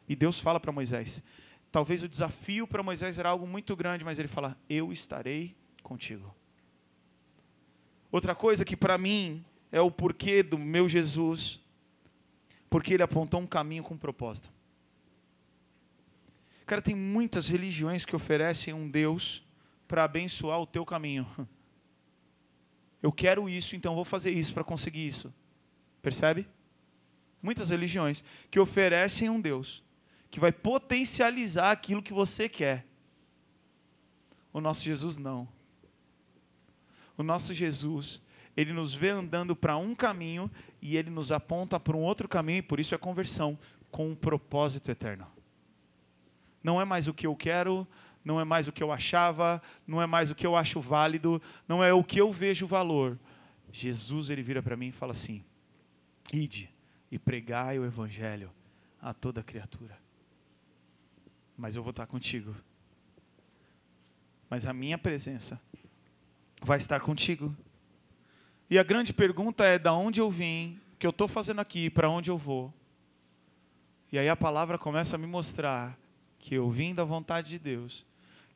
E 0.07 0.15
Deus 0.15 0.39
fala 0.39 0.59
para 0.59 0.71
Moisés. 0.71 1.23
Talvez 1.71 2.03
o 2.03 2.07
desafio 2.07 2.67
para 2.67 2.83
Moisés 2.83 3.17
era 3.17 3.29
algo 3.29 3.47
muito 3.47 3.75
grande, 3.75 4.05
mas 4.05 4.19
ele 4.19 4.27
fala: 4.27 4.55
Eu 4.69 4.93
estarei 4.93 5.55
contigo. 5.81 6.35
Outra 8.11 8.35
coisa 8.35 8.63
que 8.63 8.77
para 8.77 8.99
mim 8.99 9.43
é 9.71 9.81
o 9.81 9.89
porquê 9.89 10.43
do 10.43 10.59
meu 10.59 10.87
Jesus, 10.87 11.59
porque 12.69 12.93
ele 12.93 13.03
apontou 13.03 13.39
um 13.39 13.47
caminho 13.47 13.83
com 13.83 13.97
propósito. 13.97 14.51
Cara, 16.65 16.81
tem 16.81 16.95
muitas 16.95 17.47
religiões 17.47 18.05
que 18.05 18.15
oferecem 18.15 18.73
um 18.73 18.87
Deus 18.87 19.43
para 19.87 20.03
abençoar 20.03 20.59
o 20.59 20.67
teu 20.67 20.85
caminho. 20.85 21.27
Eu 23.01 23.11
quero 23.11 23.49
isso, 23.49 23.75
então 23.75 23.95
vou 23.95 24.05
fazer 24.05 24.31
isso 24.31 24.53
para 24.53 24.63
conseguir 24.63 25.07
isso. 25.07 25.33
Percebe? 26.01 26.47
Muitas 27.41 27.69
religiões 27.69 28.23
que 28.51 28.59
oferecem 28.59 29.29
um 29.29 29.39
Deus 29.39 29.83
que 30.29 30.39
vai 30.39 30.51
potencializar 30.51 31.71
aquilo 31.71 32.03
que 32.03 32.13
você 32.13 32.47
quer. 32.47 32.85
O 34.53 34.61
nosso 34.61 34.83
Jesus 34.83 35.17
não. 35.17 35.47
O 37.17 37.23
nosso 37.23 37.53
Jesus, 37.53 38.21
ele 38.59 38.73
nos 38.73 38.93
vê 38.93 39.09
andando 39.09 39.55
para 39.55 39.77
um 39.77 39.95
caminho 39.95 40.49
e 40.81 40.97
ele 40.97 41.09
nos 41.09 41.31
aponta 41.31 41.79
para 41.79 41.95
um 41.95 42.01
outro 42.01 42.27
caminho, 42.27 42.59
e 42.59 42.61
por 42.61 42.79
isso 42.79 42.93
é 42.93 42.97
conversão, 42.97 43.57
com 43.91 44.09
um 44.09 44.15
propósito 44.15 44.91
eterno. 44.91 45.27
Não 46.63 46.79
é 46.79 46.85
mais 46.85 47.07
o 47.07 47.13
que 47.13 47.25
eu 47.25 47.35
quero, 47.35 47.87
não 48.23 48.39
é 48.39 48.43
mais 48.43 48.67
o 48.67 48.71
que 48.71 48.83
eu 48.83 48.91
achava, 48.91 49.61
não 49.87 50.01
é 50.01 50.05
mais 50.05 50.29
o 50.29 50.35
que 50.35 50.45
eu 50.45 50.55
acho 50.55 50.81
válido, 50.81 51.41
não 51.67 51.83
é 51.83 51.93
o 51.93 52.03
que 52.03 52.19
eu 52.19 52.31
vejo 52.31 52.67
valor. 52.67 53.17
Jesus, 53.71 54.29
ele 54.29 54.43
vira 54.43 54.61
para 54.61 54.75
mim 54.75 54.87
e 54.87 54.91
fala 54.91 55.13
assim: 55.13 55.43
Ide 56.33 56.69
e 57.11 57.17
pregai 57.17 57.79
o 57.79 57.85
evangelho 57.85 58.51
a 59.01 59.13
toda 59.13 59.41
criatura 59.41 59.97
mas 61.59 61.75
eu 61.75 61.83
vou 61.83 61.91
estar 61.91 62.07
contigo. 62.07 62.55
Mas 64.49 64.65
a 64.65 64.71
minha 64.71 64.97
presença 64.97 65.61
vai 66.61 66.77
estar 66.77 67.01
contigo. 67.01 67.53
E 68.69 68.77
a 68.77 68.83
grande 68.83 69.13
pergunta 69.13 69.65
é: 69.65 69.79
da 69.79 69.93
onde 69.93 70.21
eu 70.21 70.29
vim, 70.29 70.79
o 70.93 70.97
que 70.97 71.07
eu 71.07 71.11
estou 71.11 71.27
fazendo 71.27 71.59
aqui, 71.59 71.89
para 71.89 72.09
onde 72.09 72.29
eu 72.29 72.37
vou? 72.37 72.73
E 74.11 74.19
aí 74.19 74.29
a 74.29 74.35
palavra 74.35 74.77
começa 74.77 75.15
a 75.15 75.19
me 75.19 75.27
mostrar 75.27 75.97
que 76.37 76.55
eu 76.55 76.69
vim 76.69 76.93
da 76.93 77.03
vontade 77.03 77.49
de 77.49 77.59
Deus, 77.59 78.05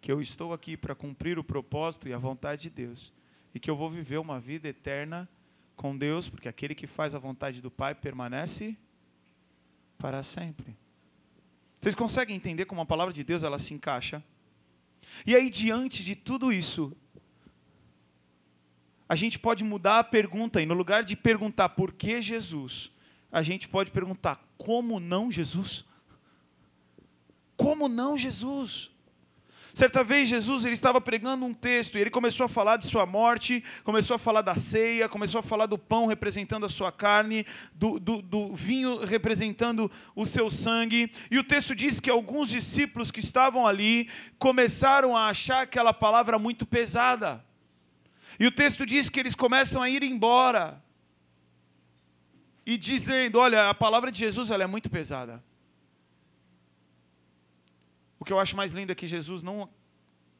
que 0.02 0.12
eu 0.12 0.22
estou 0.22 0.54
aqui 0.54 0.78
para 0.78 0.96
cumprir 0.96 1.38
o 1.38 1.44
propósito 1.44 2.08
e 2.08 2.14
a 2.14 2.18
vontade 2.18 2.64
de 2.64 2.70
Deus, 2.70 3.14
e 3.54 3.60
que 3.60 3.70
eu 3.70 3.76
vou 3.76 3.90
viver 3.90 4.18
uma 4.18 4.40
vida 4.40 4.68
eterna 4.68 5.30
com 5.76 5.98
Deus, 5.98 6.30
porque 6.30 6.48
aquele 6.48 6.76
que 6.76 6.88
faz 6.88 7.14
a 7.14 7.20
vontade 7.20 7.62
do 7.62 7.70
Pai 7.70 7.94
permanece 7.96 8.78
para 9.98 10.24
sempre. 10.24 10.76
Vocês 11.80 11.96
conseguem 11.96 12.36
entender 12.36 12.66
como 12.66 12.82
a 12.82 12.86
palavra 12.86 13.14
de 13.14 13.24
Deus 13.24 13.44
ela 13.44 13.60
se 13.60 13.74
encaixa? 13.74 14.24
E 15.26 15.36
aí, 15.36 15.50
diante 15.50 16.04
de 16.04 16.16
tudo 16.16 16.52
isso, 16.52 16.96
a 19.08 19.16
gente 19.16 19.38
pode 19.38 19.64
mudar 19.64 20.00
a 20.00 20.04
pergunta 20.04 20.62
e 20.62 20.66
no 20.66 20.74
lugar 20.74 21.04
de 21.04 21.16
perguntar 21.16 21.70
por 21.70 21.92
que 21.92 22.22
Jesus, 22.22 22.92
a 23.32 23.42
gente 23.42 23.68
pode 23.68 23.92
perguntar 23.92 24.44
como 24.58 25.00
não 25.00 25.30
Jesus? 25.30 25.86
Como 27.58 27.88
não 27.88 28.18
Jesus? 28.18 28.94
Certa 29.74 30.04
vez 30.04 30.30
Jesus 30.30 30.64
ele 30.66 30.76
estava 30.76 31.02
pregando 31.02 31.46
um 31.46 31.54
texto 31.54 31.98
e 31.98 32.02
ele 32.02 32.12
começou 32.12 32.46
a 32.46 32.50
falar 32.50 32.78
de 32.78 32.86
sua 32.86 33.08
morte, 33.08 33.64
começou 33.84 34.16
a 34.16 34.20
falar 34.20 34.44
da 34.44 34.56
ceia, 34.56 35.10
começou 35.10 35.40
a 35.40 35.44
falar 35.44 35.66
do 35.66 35.80
pão 35.80 36.06
representando 36.06 36.64
a 36.64 36.70
sua 36.70 36.92
carne, 36.92 37.44
do, 37.74 38.00
do, 38.00 38.22
do 38.22 38.54
vinho 38.54 39.04
representando 39.04 39.92
o 40.16 40.26
seu 40.26 40.48
sangue. 40.48 41.12
E 41.32 41.40
o 41.40 41.44
texto 41.44 41.74
diz 41.74 42.00
que 42.00 42.12
alguns 42.12 42.50
discípulos 42.50 43.10
que 43.10 43.20
estavam 43.20 43.66
ali 43.66 44.08
começaram 44.38 45.18
a 45.18 45.28
achar 45.30 45.64
aquela 45.64 45.92
palavra 45.92 46.38
muito 46.38 46.68
pesada. 46.68 47.44
E 48.40 48.48
o 48.48 48.52
texto 48.52 48.86
diz 48.86 49.10
que 49.10 49.20
eles 49.20 49.36
começam 49.36 49.82
a 49.82 49.90
ir 49.90 50.04
embora. 50.04 50.84
E 52.66 52.78
dizendo: 52.78 53.40
Olha, 53.40 53.70
a 53.70 53.74
palavra 53.74 54.12
de 54.12 54.20
Jesus 54.20 54.50
ela 54.50 54.64
é 54.64 54.68
muito 54.68 54.90
pesada. 54.90 55.44
O 58.20 58.26
que 58.26 58.32
eu 58.32 58.40
acho 58.40 58.56
mais 58.56 58.72
lindo 58.72 58.92
é 58.92 58.96
que 58.96 59.06
Jesus 59.06 59.44
não 59.44 59.70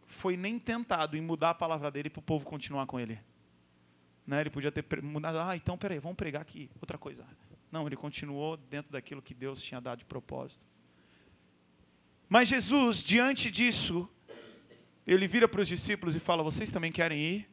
foi 0.06 0.38
nem 0.38 0.58
tentado 0.58 1.18
em 1.18 1.22
mudar 1.22 1.50
a 1.50 1.56
palavra 1.56 1.92
dele 1.92 2.10
para 2.10 2.20
o 2.20 2.24
povo 2.24 2.46
continuar 2.46 2.86
com 2.86 3.00
ele. 3.00 3.20
Né? 4.26 4.42
Ele 4.42 4.50
podia 4.50 4.72
ter 4.72 4.86
mudado, 5.04 5.40
ah, 5.40 5.56
então 5.56 5.78
peraí, 5.78 6.00
vamos 6.00 6.16
pregar 6.16 6.42
aqui, 6.42 6.70
outra 6.80 6.98
coisa. 6.98 7.28
Não, 7.70 7.86
ele 7.86 7.98
continuou 7.98 8.56
dentro 8.56 8.92
daquilo 8.92 9.22
que 9.22 9.34
Deus 9.34 9.62
tinha 9.62 9.82
dado 9.82 10.00
de 10.00 10.06
propósito. 10.06 10.66
Mas 12.30 12.48
Jesus, 12.48 13.04
diante 13.04 13.52
disso, 13.52 14.08
ele 15.06 15.28
vira 15.28 15.48
para 15.48 15.60
os 15.60 15.68
discípulos 15.68 16.16
e 16.16 16.20
fala: 16.20 16.42
Vocês 16.42 16.72
também 16.72 16.92
querem 16.92 17.20
ir? 17.20 17.50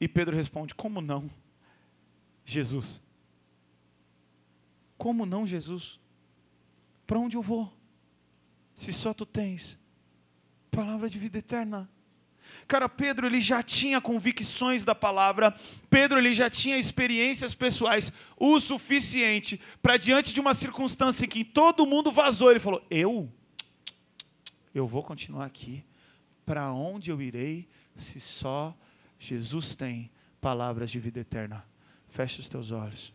E 0.00 0.08
Pedro 0.08 0.36
responde: 0.36 0.74
Como 0.74 1.00
não, 1.00 1.30
Jesus? 2.44 3.02
Como 4.96 5.26
não, 5.26 5.46
Jesus? 5.46 6.00
Para 7.06 7.18
onde 7.18 7.36
eu 7.36 7.42
vou? 7.42 7.72
Se 8.74 8.92
só 8.92 9.14
tu 9.14 9.24
tens 9.24 9.78
palavra 10.70 11.08
de 11.08 11.18
vida 11.18 11.38
eterna. 11.38 11.88
Cara, 12.68 12.88
Pedro 12.88 13.26
ele 13.26 13.40
já 13.40 13.62
tinha 13.62 14.00
convicções 14.00 14.84
da 14.84 14.94
palavra, 14.94 15.54
Pedro 15.88 16.18
ele 16.18 16.32
já 16.32 16.48
tinha 16.48 16.78
experiências 16.78 17.54
pessoais 17.54 18.12
o 18.36 18.60
suficiente 18.60 19.60
para 19.82 19.96
diante 19.96 20.32
de 20.32 20.40
uma 20.40 20.54
circunstância 20.54 21.24
em 21.24 21.28
que 21.28 21.44
todo 21.44 21.86
mundo 21.86 22.12
vazou, 22.12 22.50
ele 22.50 22.60
falou: 22.60 22.84
"Eu 22.90 23.32
eu 24.78 24.86
vou 24.86 25.02
continuar 25.02 25.46
aqui. 25.46 25.84
Para 26.44 26.72
onde 26.72 27.10
eu 27.10 27.20
irei 27.20 27.66
se 27.96 28.20
só 28.20 28.76
Jesus 29.18 29.74
tem 29.74 30.10
palavras 30.40 30.90
de 30.90 30.98
vida 30.98 31.20
eterna?" 31.20 31.64
Feche 32.08 32.40
os 32.40 32.48
teus 32.48 32.70
olhos. 32.70 33.12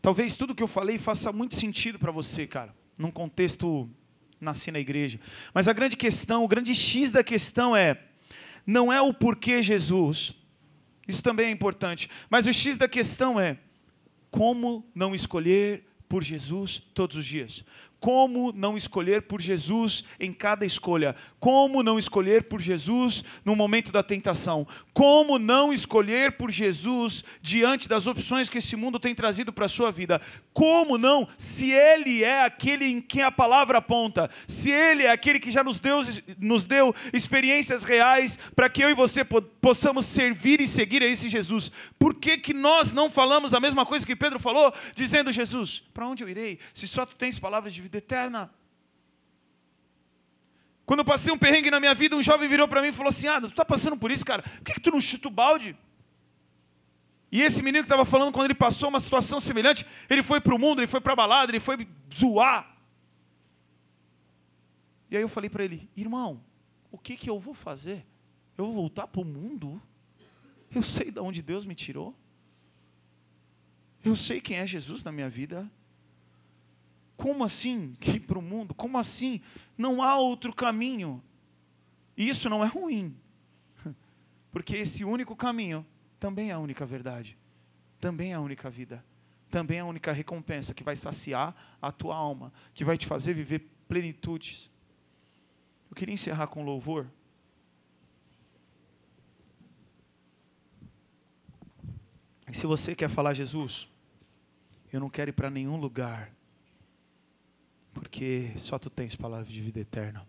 Talvez 0.00 0.36
tudo 0.36 0.54
que 0.54 0.62
eu 0.62 0.68
falei 0.68 0.98
faça 0.98 1.32
muito 1.32 1.54
sentido 1.54 1.98
para 1.98 2.10
você, 2.10 2.46
cara, 2.46 2.74
num 2.96 3.10
contexto 3.10 3.90
nasci 4.40 4.70
na 4.70 4.78
igreja. 4.78 5.20
Mas 5.52 5.68
a 5.68 5.72
grande 5.72 5.96
questão, 5.96 6.44
o 6.44 6.48
grande 6.48 6.74
X 6.74 7.12
da 7.12 7.22
questão 7.22 7.76
é 7.76 8.02
não 8.66 8.92
é 8.92 9.00
o 9.00 9.12
porquê 9.12 9.62
Jesus. 9.62 10.34
Isso 11.06 11.22
também 11.22 11.46
é 11.46 11.50
importante, 11.50 12.08
mas 12.28 12.46
o 12.46 12.52
X 12.52 12.78
da 12.78 12.88
questão 12.88 13.40
é 13.40 13.58
como 14.30 14.86
não 14.94 15.14
escolher 15.14 15.84
por 16.08 16.22
Jesus 16.22 16.82
todos 16.94 17.16
os 17.16 17.26
dias. 17.26 17.64
Como 18.00 18.52
não 18.52 18.76
escolher 18.76 19.22
por 19.22 19.40
Jesus 19.40 20.04
em 20.20 20.32
cada 20.32 20.64
escolha? 20.64 21.16
Como 21.40 21.82
não 21.82 21.98
escolher 21.98 22.44
por 22.44 22.60
Jesus 22.60 23.24
no 23.44 23.56
momento 23.56 23.90
da 23.90 24.04
tentação? 24.04 24.66
Como 24.92 25.36
não 25.36 25.72
escolher 25.72 26.36
por 26.36 26.50
Jesus 26.50 27.24
diante 27.42 27.88
das 27.88 28.06
opções 28.06 28.48
que 28.48 28.58
esse 28.58 28.76
mundo 28.76 29.00
tem 29.00 29.16
trazido 29.16 29.52
para 29.52 29.66
a 29.66 29.68
sua 29.68 29.90
vida? 29.90 30.20
Como 30.52 30.96
não, 30.96 31.26
se 31.36 31.72
Ele 31.72 32.22
é 32.22 32.44
aquele 32.44 32.84
em 32.84 33.00
quem 33.00 33.22
a 33.22 33.32
palavra 33.32 33.78
aponta, 33.78 34.30
se 34.46 34.70
Ele 34.70 35.02
é 35.02 35.10
aquele 35.10 35.40
que 35.40 35.50
já 35.50 35.64
nos 35.64 35.80
deu, 35.80 36.00
nos 36.38 36.66
deu 36.66 36.94
experiências 37.12 37.82
reais 37.82 38.38
para 38.54 38.68
que 38.68 38.82
eu 38.82 38.90
e 38.90 38.94
você 38.94 39.24
possamos 39.24 40.06
servir 40.06 40.60
e 40.60 40.68
seguir 40.68 41.02
a 41.02 41.06
esse 41.06 41.28
Jesus, 41.28 41.72
por 41.98 42.14
que, 42.14 42.38
que 42.38 42.54
nós 42.54 42.92
não 42.92 43.10
falamos 43.10 43.54
a 43.54 43.60
mesma 43.60 43.84
coisa 43.84 44.06
que 44.06 44.14
Pedro 44.14 44.38
falou, 44.38 44.72
dizendo: 44.94 45.32
Jesus, 45.32 45.82
para 45.92 46.06
onde 46.06 46.22
eu 46.22 46.28
irei? 46.28 46.60
Se 46.72 46.86
só 46.86 47.04
tu 47.04 47.16
tens 47.16 47.38
palavras 47.38 47.74
de 47.74 47.87
vida 47.88 47.98
eterna. 47.98 48.50
Quando 50.84 51.00
eu 51.00 51.04
passei 51.04 51.32
um 51.32 51.38
perrengue 51.38 51.70
na 51.70 51.80
minha 51.80 51.94
vida, 51.94 52.14
um 52.16 52.22
jovem 52.22 52.48
virou 52.48 52.68
para 52.68 52.80
mim 52.82 52.88
e 52.88 52.92
falou 52.92 53.08
assim: 53.08 53.26
Ah, 53.26 53.40
tu 53.40 53.48
está 53.48 53.64
passando 53.64 53.96
por 53.96 54.10
isso, 54.10 54.24
cara? 54.24 54.42
Por 54.42 54.62
que, 54.62 54.74
que 54.74 54.80
tu 54.80 54.90
não 54.90 55.00
chuta 55.00 55.28
o 55.28 55.30
balde? 55.30 55.76
E 57.30 57.42
esse 57.42 57.62
menino 57.62 57.84
que 57.84 57.86
estava 57.86 58.04
falando, 58.04 58.32
quando 58.32 58.46
ele 58.46 58.54
passou 58.54 58.88
uma 58.88 59.00
situação 59.00 59.38
semelhante, 59.38 59.84
ele 60.08 60.22
foi 60.22 60.40
para 60.40 60.54
o 60.54 60.58
mundo, 60.58 60.80
ele 60.80 60.86
foi 60.86 61.00
para 61.00 61.12
a 61.12 61.16
balada, 61.16 61.50
ele 61.50 61.60
foi 61.60 61.86
zoar. 62.12 62.74
E 65.10 65.16
aí 65.16 65.22
eu 65.22 65.28
falei 65.28 65.50
para 65.50 65.64
ele: 65.64 65.90
Irmão, 65.96 66.42
O 66.90 66.98
que, 66.98 67.16
que 67.16 67.28
eu 67.28 67.38
vou 67.38 67.54
fazer? 67.54 68.06
Eu 68.56 68.66
vou 68.66 68.74
voltar 68.74 69.06
para 69.06 69.20
o 69.20 69.24
mundo? 69.24 69.80
Eu 70.74 70.82
sei 70.82 71.10
de 71.10 71.20
onde 71.20 71.42
Deus 71.42 71.64
me 71.64 71.74
tirou. 71.74 72.14
Eu 74.04 74.14
sei 74.14 74.40
quem 74.40 74.58
é 74.58 74.66
Jesus 74.66 75.02
na 75.02 75.12
minha 75.12 75.28
vida. 75.28 75.70
Como 77.18 77.42
assim 77.42 77.96
ir 78.06 78.20
para 78.20 78.38
o 78.38 78.42
mundo? 78.42 78.72
Como 78.72 78.96
assim? 78.96 79.40
Não 79.76 80.00
há 80.00 80.16
outro 80.16 80.54
caminho. 80.54 81.20
E 82.16 82.28
isso 82.28 82.48
não 82.48 82.64
é 82.64 82.68
ruim. 82.68 83.14
Porque 84.52 84.76
esse 84.76 85.04
único 85.04 85.34
caminho 85.34 85.84
também 86.20 86.50
é 86.50 86.52
a 86.52 86.60
única 86.60 86.86
verdade. 86.86 87.36
Também 87.98 88.30
é 88.30 88.34
a 88.36 88.40
única 88.40 88.70
vida. 88.70 89.04
Também 89.50 89.78
é 89.78 89.80
a 89.80 89.84
única 89.84 90.12
recompensa 90.12 90.72
que 90.72 90.84
vai 90.84 90.94
saciar 90.94 91.56
a 91.82 91.90
tua 91.90 92.14
alma, 92.14 92.52
que 92.72 92.84
vai 92.84 92.96
te 92.96 93.04
fazer 93.04 93.34
viver 93.34 93.68
plenitudes. 93.88 94.70
Eu 95.90 95.96
queria 95.96 96.14
encerrar 96.14 96.46
com 96.46 96.64
louvor. 96.64 97.10
E 102.48 102.54
se 102.54 102.64
você 102.64 102.94
quer 102.94 103.10
falar, 103.10 103.34
Jesus, 103.34 103.88
eu 104.92 105.00
não 105.00 105.10
quero 105.10 105.30
ir 105.30 105.32
para 105.32 105.50
nenhum 105.50 105.76
lugar, 105.76 106.32
porque 107.98 108.52
só 108.56 108.78
tu 108.78 108.88
tens 108.88 109.16
palavras 109.16 109.48
de 109.48 109.60
vida 109.60 109.80
eterna. 109.80 110.24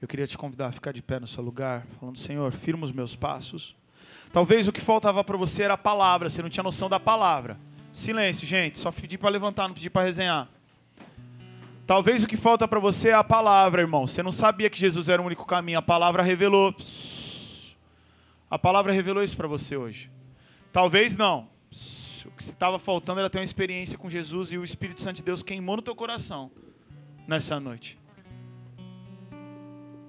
Eu 0.00 0.08
queria 0.08 0.26
te 0.26 0.36
convidar 0.36 0.66
a 0.66 0.72
ficar 0.72 0.92
de 0.92 1.00
pé 1.00 1.20
no 1.20 1.26
seu 1.26 1.42
lugar, 1.42 1.86
falando: 1.98 2.18
Senhor, 2.18 2.52
firma 2.52 2.84
os 2.84 2.92
meus 2.92 3.14
passos. 3.14 3.76
Talvez 4.32 4.66
o 4.66 4.72
que 4.72 4.80
faltava 4.80 5.22
para 5.22 5.36
você 5.36 5.62
era 5.62 5.74
a 5.74 5.78
palavra, 5.78 6.28
você 6.28 6.42
não 6.42 6.48
tinha 6.48 6.64
noção 6.64 6.88
da 6.88 6.98
palavra. 6.98 7.58
Silêncio, 7.92 8.46
gente, 8.46 8.78
só 8.78 8.90
pedi 8.90 9.16
para 9.18 9.30
levantar, 9.30 9.68
não 9.68 9.74
pedi 9.74 9.90
para 9.90 10.06
resenhar. 10.06 10.48
Talvez 11.86 12.22
o 12.22 12.26
que 12.26 12.36
falta 12.36 12.66
para 12.66 12.78
você 12.78 13.10
é 13.10 13.14
a 13.14 13.24
palavra, 13.24 13.82
irmão. 13.82 14.06
Você 14.06 14.22
não 14.22 14.32
sabia 14.32 14.70
que 14.70 14.78
Jesus 14.78 15.08
era 15.08 15.20
o 15.20 15.26
único 15.26 15.44
caminho, 15.44 15.78
a 15.78 15.82
palavra 15.82 16.22
revelou. 16.22 16.74
A 18.50 18.58
palavra 18.58 18.92
revelou 18.92 19.22
isso 19.22 19.36
para 19.36 19.48
você 19.48 19.76
hoje. 19.76 20.10
Talvez 20.72 21.16
não. 21.16 21.48
O 22.28 22.30
que 22.32 22.42
estava 22.42 22.78
faltando 22.78 23.20
era 23.20 23.30
ter 23.30 23.38
uma 23.38 23.44
experiência 23.44 23.98
com 23.98 24.08
Jesus 24.08 24.52
e 24.52 24.58
o 24.58 24.64
Espírito 24.64 25.02
Santo 25.02 25.16
de 25.16 25.22
Deus 25.22 25.42
queimou 25.42 25.76
no 25.76 25.82
teu 25.82 25.94
coração 25.94 26.50
nessa 27.26 27.60
noite. 27.60 27.98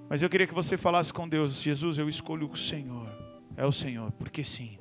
Mas 0.08 0.20
eu 0.20 0.28
queria 0.28 0.46
que 0.46 0.54
você 0.54 0.76
falasse 0.76 1.12
com 1.12 1.28
Deus: 1.28 1.62
Jesus, 1.62 1.98
eu 1.98 2.08
escolho 2.08 2.48
o 2.48 2.56
Senhor. 2.56 3.08
É 3.56 3.66
o 3.66 3.72
Senhor, 3.72 4.12
porque 4.12 4.44
sim. 4.44 4.78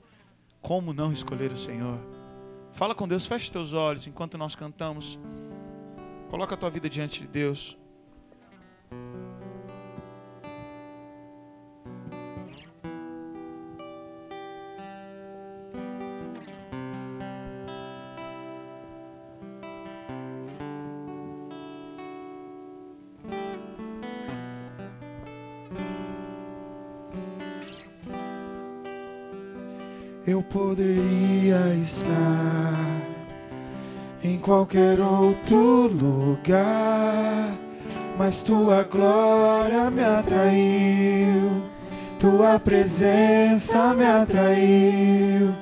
Como 0.62 0.94
não 0.94 1.12
escolher 1.12 1.52
o 1.52 1.58
Senhor? 1.58 2.00
Fala 2.74 2.96
com 2.96 3.08
Deus, 3.08 3.26
feche 3.26 3.52
teus 3.52 3.74
olhos 3.74 4.08
enquanto 4.08 4.38
nós 4.38 4.56
cantamos. 4.56 5.20
Coloca 6.30 6.56
a 6.56 6.58
tua 6.58 6.70
vida 6.70 6.90
diante 6.90 7.22
de 7.22 7.28
Deus. 7.28 7.78
Qualquer 34.52 35.00
outro 35.00 35.88
lugar, 35.88 37.54
mas 38.18 38.44
tua 38.44 38.84
glória 38.84 39.90
me 39.90 40.04
atraiu, 40.04 41.64
tua 42.20 42.60
presença 42.60 43.94
me 43.94 44.04
atraiu. 44.04 45.56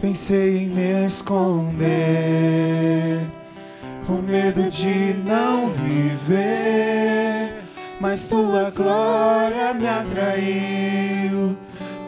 Pensei 0.00 0.64
em 0.64 0.66
me 0.66 1.06
esconder, 1.06 2.00
com 4.08 4.14
medo 4.14 4.68
de 4.70 5.14
não 5.24 5.68
viver, 5.68 7.62
mas 8.00 8.26
tua 8.26 8.70
glória 8.70 9.72
me 9.72 9.86
atraiu 9.86 11.56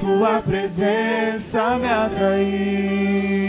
tua 0.01 0.41
presença 0.41 1.77
me 1.77 1.89
atraiu. 1.89 3.48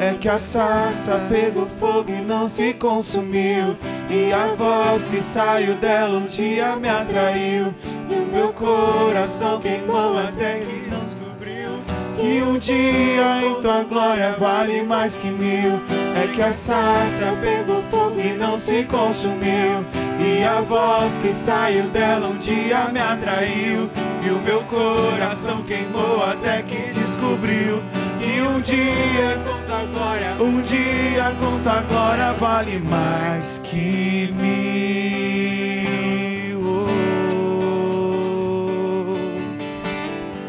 É 0.00 0.14
que 0.18 0.30
a 0.30 0.38
sarça 0.38 1.26
pegou 1.28 1.68
fogo 1.78 2.10
e 2.10 2.22
não 2.22 2.48
se 2.48 2.72
consumiu. 2.72 3.76
E 4.08 4.32
a 4.32 4.46
voz 4.54 5.06
que 5.06 5.20
saiu 5.20 5.74
dela 5.74 6.16
um 6.16 6.24
dia 6.24 6.74
me 6.76 6.88
atraiu. 6.88 7.74
E 8.08 8.14
o 8.14 8.24
meu 8.32 8.50
coração 8.50 9.60
queimou 9.60 10.18
até 10.18 10.60
que 10.60 10.88
descobriu. 10.88 11.82
Que 12.16 12.42
um 12.42 12.56
dia 12.56 13.46
em 13.46 13.60
tua 13.60 13.84
glória 13.84 14.34
vale 14.38 14.82
mais 14.82 15.18
que 15.18 15.28
mil. 15.28 15.78
É 16.16 16.26
que 16.28 16.40
a 16.40 16.52
sarça 16.54 17.36
pegou 17.42 17.82
fogo 17.90 18.18
e 18.18 18.32
não 18.32 18.58
se 18.58 18.84
consumiu. 18.84 19.84
E 20.18 20.42
a 20.42 20.62
voz 20.62 21.18
que 21.18 21.30
saiu 21.30 21.84
dela 21.88 22.26
um 22.26 22.38
dia 22.38 22.88
me 22.88 23.00
atraiu. 23.00 23.90
E 24.24 24.30
o 24.30 24.38
meu 24.38 24.62
coração 24.62 25.62
queimou 25.62 26.24
até 26.24 26.62
que 26.62 26.90
descobriu 26.90 27.82
que 28.20 28.40
um 28.42 28.60
dia 28.60 29.40
com 29.44 29.58
tua 29.66 29.84
glória, 29.86 30.36
um 30.38 30.60
dia 30.60 31.32
com 31.40 31.58
tua 31.62 31.80
glória 31.80 32.32
vale 32.34 32.78
mais 32.78 33.58
que 33.64 34.32
mil. 34.36 34.60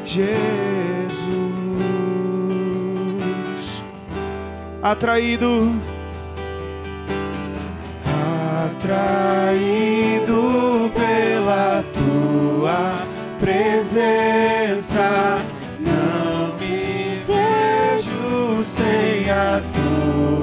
Jesus, 0.05 0.33
atraído, 4.83 5.73
atraído 8.75 10.41
pela 10.93 11.81
tua 11.93 13.07
presença. 13.39 15.11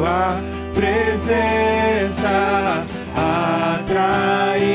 Tua 0.09 0.41
presença. 0.75 2.35
Atraído 3.77 4.75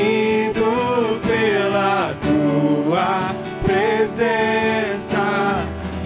pela 1.26 2.14
tua 2.22 3.34
presença. 3.64 5.24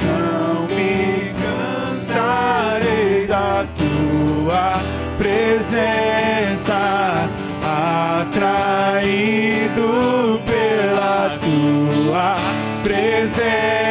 Não 0.03 0.63
me 0.75 1.35
cansarei 1.43 3.27
da 3.27 3.67
tua 3.77 4.81
presença. 5.19 6.79
Atraído 8.23 9.11
pela 10.47 11.37
tua 11.41 12.37
presença. 12.83 13.88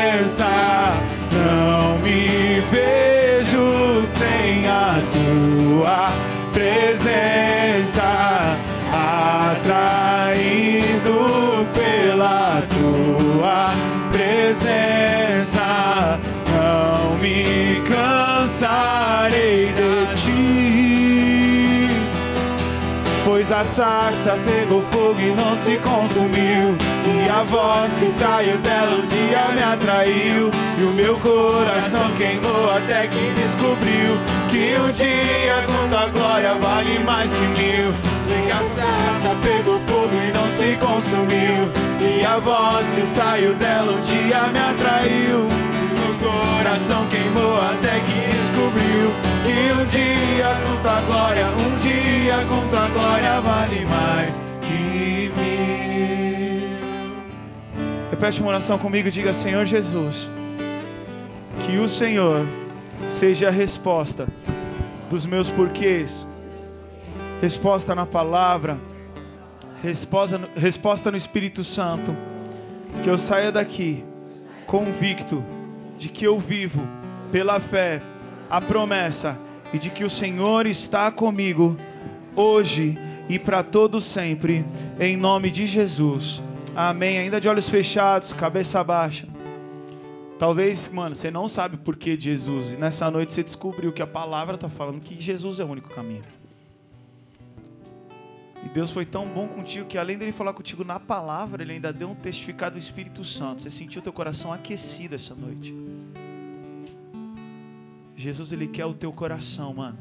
Pois 23.58 23.72
a 23.72 23.74
sarça 23.74 24.38
pegou 24.45 24.84
fogo 24.91 25.20
e 25.20 25.34
não 25.34 25.58
se 25.58 25.78
consumiu. 25.78 26.78
E 27.08 27.28
a 27.28 27.41
voz 27.41 27.91
que 27.93 28.08
saiu 28.08 28.55
dela 28.60 28.97
um 28.97 29.05
dia 29.08 29.47
me 29.55 29.64
atraiu. 29.64 30.51
E 30.78 30.84
o 30.84 30.91
meu 30.91 31.16
coração 31.16 32.12
queimou 32.18 32.70
até 32.70 33.08
que 33.08 33.32
descobriu 33.32 34.16
que 34.51 34.80
um 34.80 34.91
dia 34.91 35.66
com 35.66 35.89
tua 35.89 36.08
glória 36.10 36.53
vale 36.53 36.99
mais 36.99 37.32
que 37.34 37.47
mil. 37.60 37.93
E 38.30 38.51
a 38.51 38.60
sarça 38.76 39.36
pegou 39.41 39.80
fogo 39.88 40.14
e 40.14 40.32
não 40.32 40.51
se 40.51 40.78
consumiu. 40.78 41.72
E 41.99 42.24
a 42.24 42.38
voz 42.38 42.86
que 42.91 43.03
saiu 43.03 43.55
dela 43.55 43.91
um 43.91 44.01
dia 44.01 44.39
me 44.53 44.60
atraiu. 44.60 45.47
Coração 46.68 47.07
queimou 47.07 47.55
até 47.55 47.97
que 48.01 48.20
descobriu 48.36 49.13
que 49.45 49.72
um 49.72 49.86
dia 49.86 50.49
com 50.65 50.82
tua 50.82 50.99
glória, 50.99 51.45
um 51.47 51.78
dia 51.78 52.45
com 52.45 52.68
tua 52.68 52.89
glória 52.89 53.39
vale 53.39 53.86
mais 53.86 54.41
que 54.59 55.32
mil. 55.38 56.68
Repete 58.11 58.41
uma 58.41 58.49
oração 58.49 58.78
comigo 58.78 59.09
diga: 59.09 59.34
Senhor 59.34 59.65
Jesus, 59.65 60.30
que 61.65 61.78
o 61.78 61.88
Senhor 61.88 62.45
seja 63.09 63.47
a 63.47 63.51
resposta 63.51 64.28
dos 65.09 65.26
meus 65.26 65.49
porquês, 65.49 66.28
resposta 67.39 67.95
na 67.95 68.05
palavra, 68.05 68.78
Resposta 69.82 70.38
no, 70.38 70.49
resposta 70.53 71.09
no 71.11 71.15
Espírito 71.15 71.63
Santo. 71.63 72.13
Que 73.03 73.09
eu 73.09 73.18
saia 73.18 73.53
daqui 73.53 74.03
convicto 74.65 75.45
de 75.98 76.10
que 76.10 76.26
eu 76.26 76.38
vivo 76.38 76.88
pela 77.32 77.60
fé 77.60 78.02
a 78.50 78.62
promessa 78.62 79.38
e 79.74 79.80
de 79.80 79.89
que 79.89 80.04
o 80.04 80.10
Senhor 80.10 80.66
está 80.66 81.12
comigo 81.12 81.76
hoje 82.36 82.98
e 83.28 83.38
para 83.38 83.64
todo 83.64 84.00
sempre, 84.00 84.66
em 85.00 85.18
nome 85.18 85.52
de 85.52 85.66
Jesus. 85.66 86.41
Amém. 86.76 87.18
Ainda 87.18 87.41
de 87.41 87.50
olhos 87.50 87.68
fechados, 87.68 88.32
cabeça 88.32 88.84
baixa. 88.84 89.28
Talvez, 90.39 90.88
mano, 90.89 91.16
você 91.16 91.32
não 91.32 91.48
sabe 91.48 91.76
o 91.76 91.80
porquê 91.80 92.16
de 92.16 92.26
Jesus. 92.26 92.74
E 92.74 92.78
nessa 92.78 93.10
noite 93.10 93.34
você 93.34 93.43
descobriu 93.43 93.91
que 93.91 94.02
a 94.02 94.08
palavra 94.08 94.56
está 94.56 94.70
falando 94.70 95.02
que 95.02 95.20
Jesus 95.20 95.60
é 95.60 95.64
o 95.64 95.68
único 95.68 95.89
caminho. 95.89 96.24
E 98.66 98.70
Deus 98.70 98.91
foi 98.91 99.05
tão 99.05 99.28
bom 99.28 99.47
contigo 99.47 99.88
que 99.88 99.97
além 99.97 100.18
dele 100.18 100.32
falar 100.32 100.53
contigo 100.53 100.84
na 100.84 100.99
palavra, 100.99 101.64
ele 101.64 101.74
ainda 101.74 101.93
deu 101.93 102.10
um 102.10 102.16
testificado 102.16 102.76
do 102.76 102.80
Espírito 102.80 103.24
Santo. 103.24 103.62
Você 103.62 103.70
sentiu 103.70 104.01
teu 104.01 104.12
coração 104.12 104.51
aquecido 104.51 105.16
essa 105.16 105.36
noite. 105.36 105.74
Jesus 108.16 108.51
ele 108.51 108.68
quer 108.68 108.86
o 108.86 108.93
teu 108.93 109.14
coração, 109.14 109.76
mano. 109.76 109.97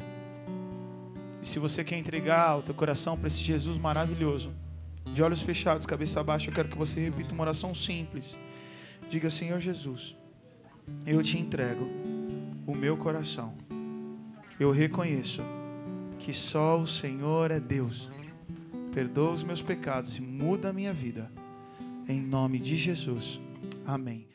E 1.43 1.47
se 1.47 1.59
você 1.59 1.85
quer 1.85 1.99
entregar 1.99 2.59
o 2.59 2.63
teu 2.63 2.75
coração 2.75 3.17
para 3.17 3.29
esse 3.29 3.39
Jesus 3.39 3.77
maravilhoso, 3.77 4.53
de 5.13 5.23
olhos 5.23 5.43
fechados, 5.43 5.87
cabeça 5.87 6.23
baixa, 6.25 6.51
eu 6.51 6.55
quero 6.55 6.69
que 6.69 6.79
você 6.79 6.99
repita 6.99 7.33
uma 7.33 7.43
oração 7.43 7.75
simples. 7.75 8.35
Diga: 9.09 9.31
Senhor 9.31 9.61
Jesus, 9.61 10.17
eu 11.05 11.23
te 11.23 11.39
entrego 11.39 11.89
o 12.67 12.75
meu 12.75 12.97
coração. 12.97 13.55
Eu 14.59 14.71
reconheço 14.71 15.43
que 16.19 16.33
só 16.33 16.79
o 16.79 16.87
Senhor 16.87 17.51
é 17.51 17.61
Deus. 17.61 18.11
Perdoa 18.97 19.33
os 19.33 19.43
meus 19.43 19.61
pecados 19.61 20.17
e 20.17 20.23
muda 20.23 20.71
a 20.71 20.73
minha 20.73 20.91
vida. 20.91 21.31
Em 22.09 22.23
nome 22.23 22.59
de 22.59 22.79
Jesus. 22.79 23.39
Amém. 23.85 24.27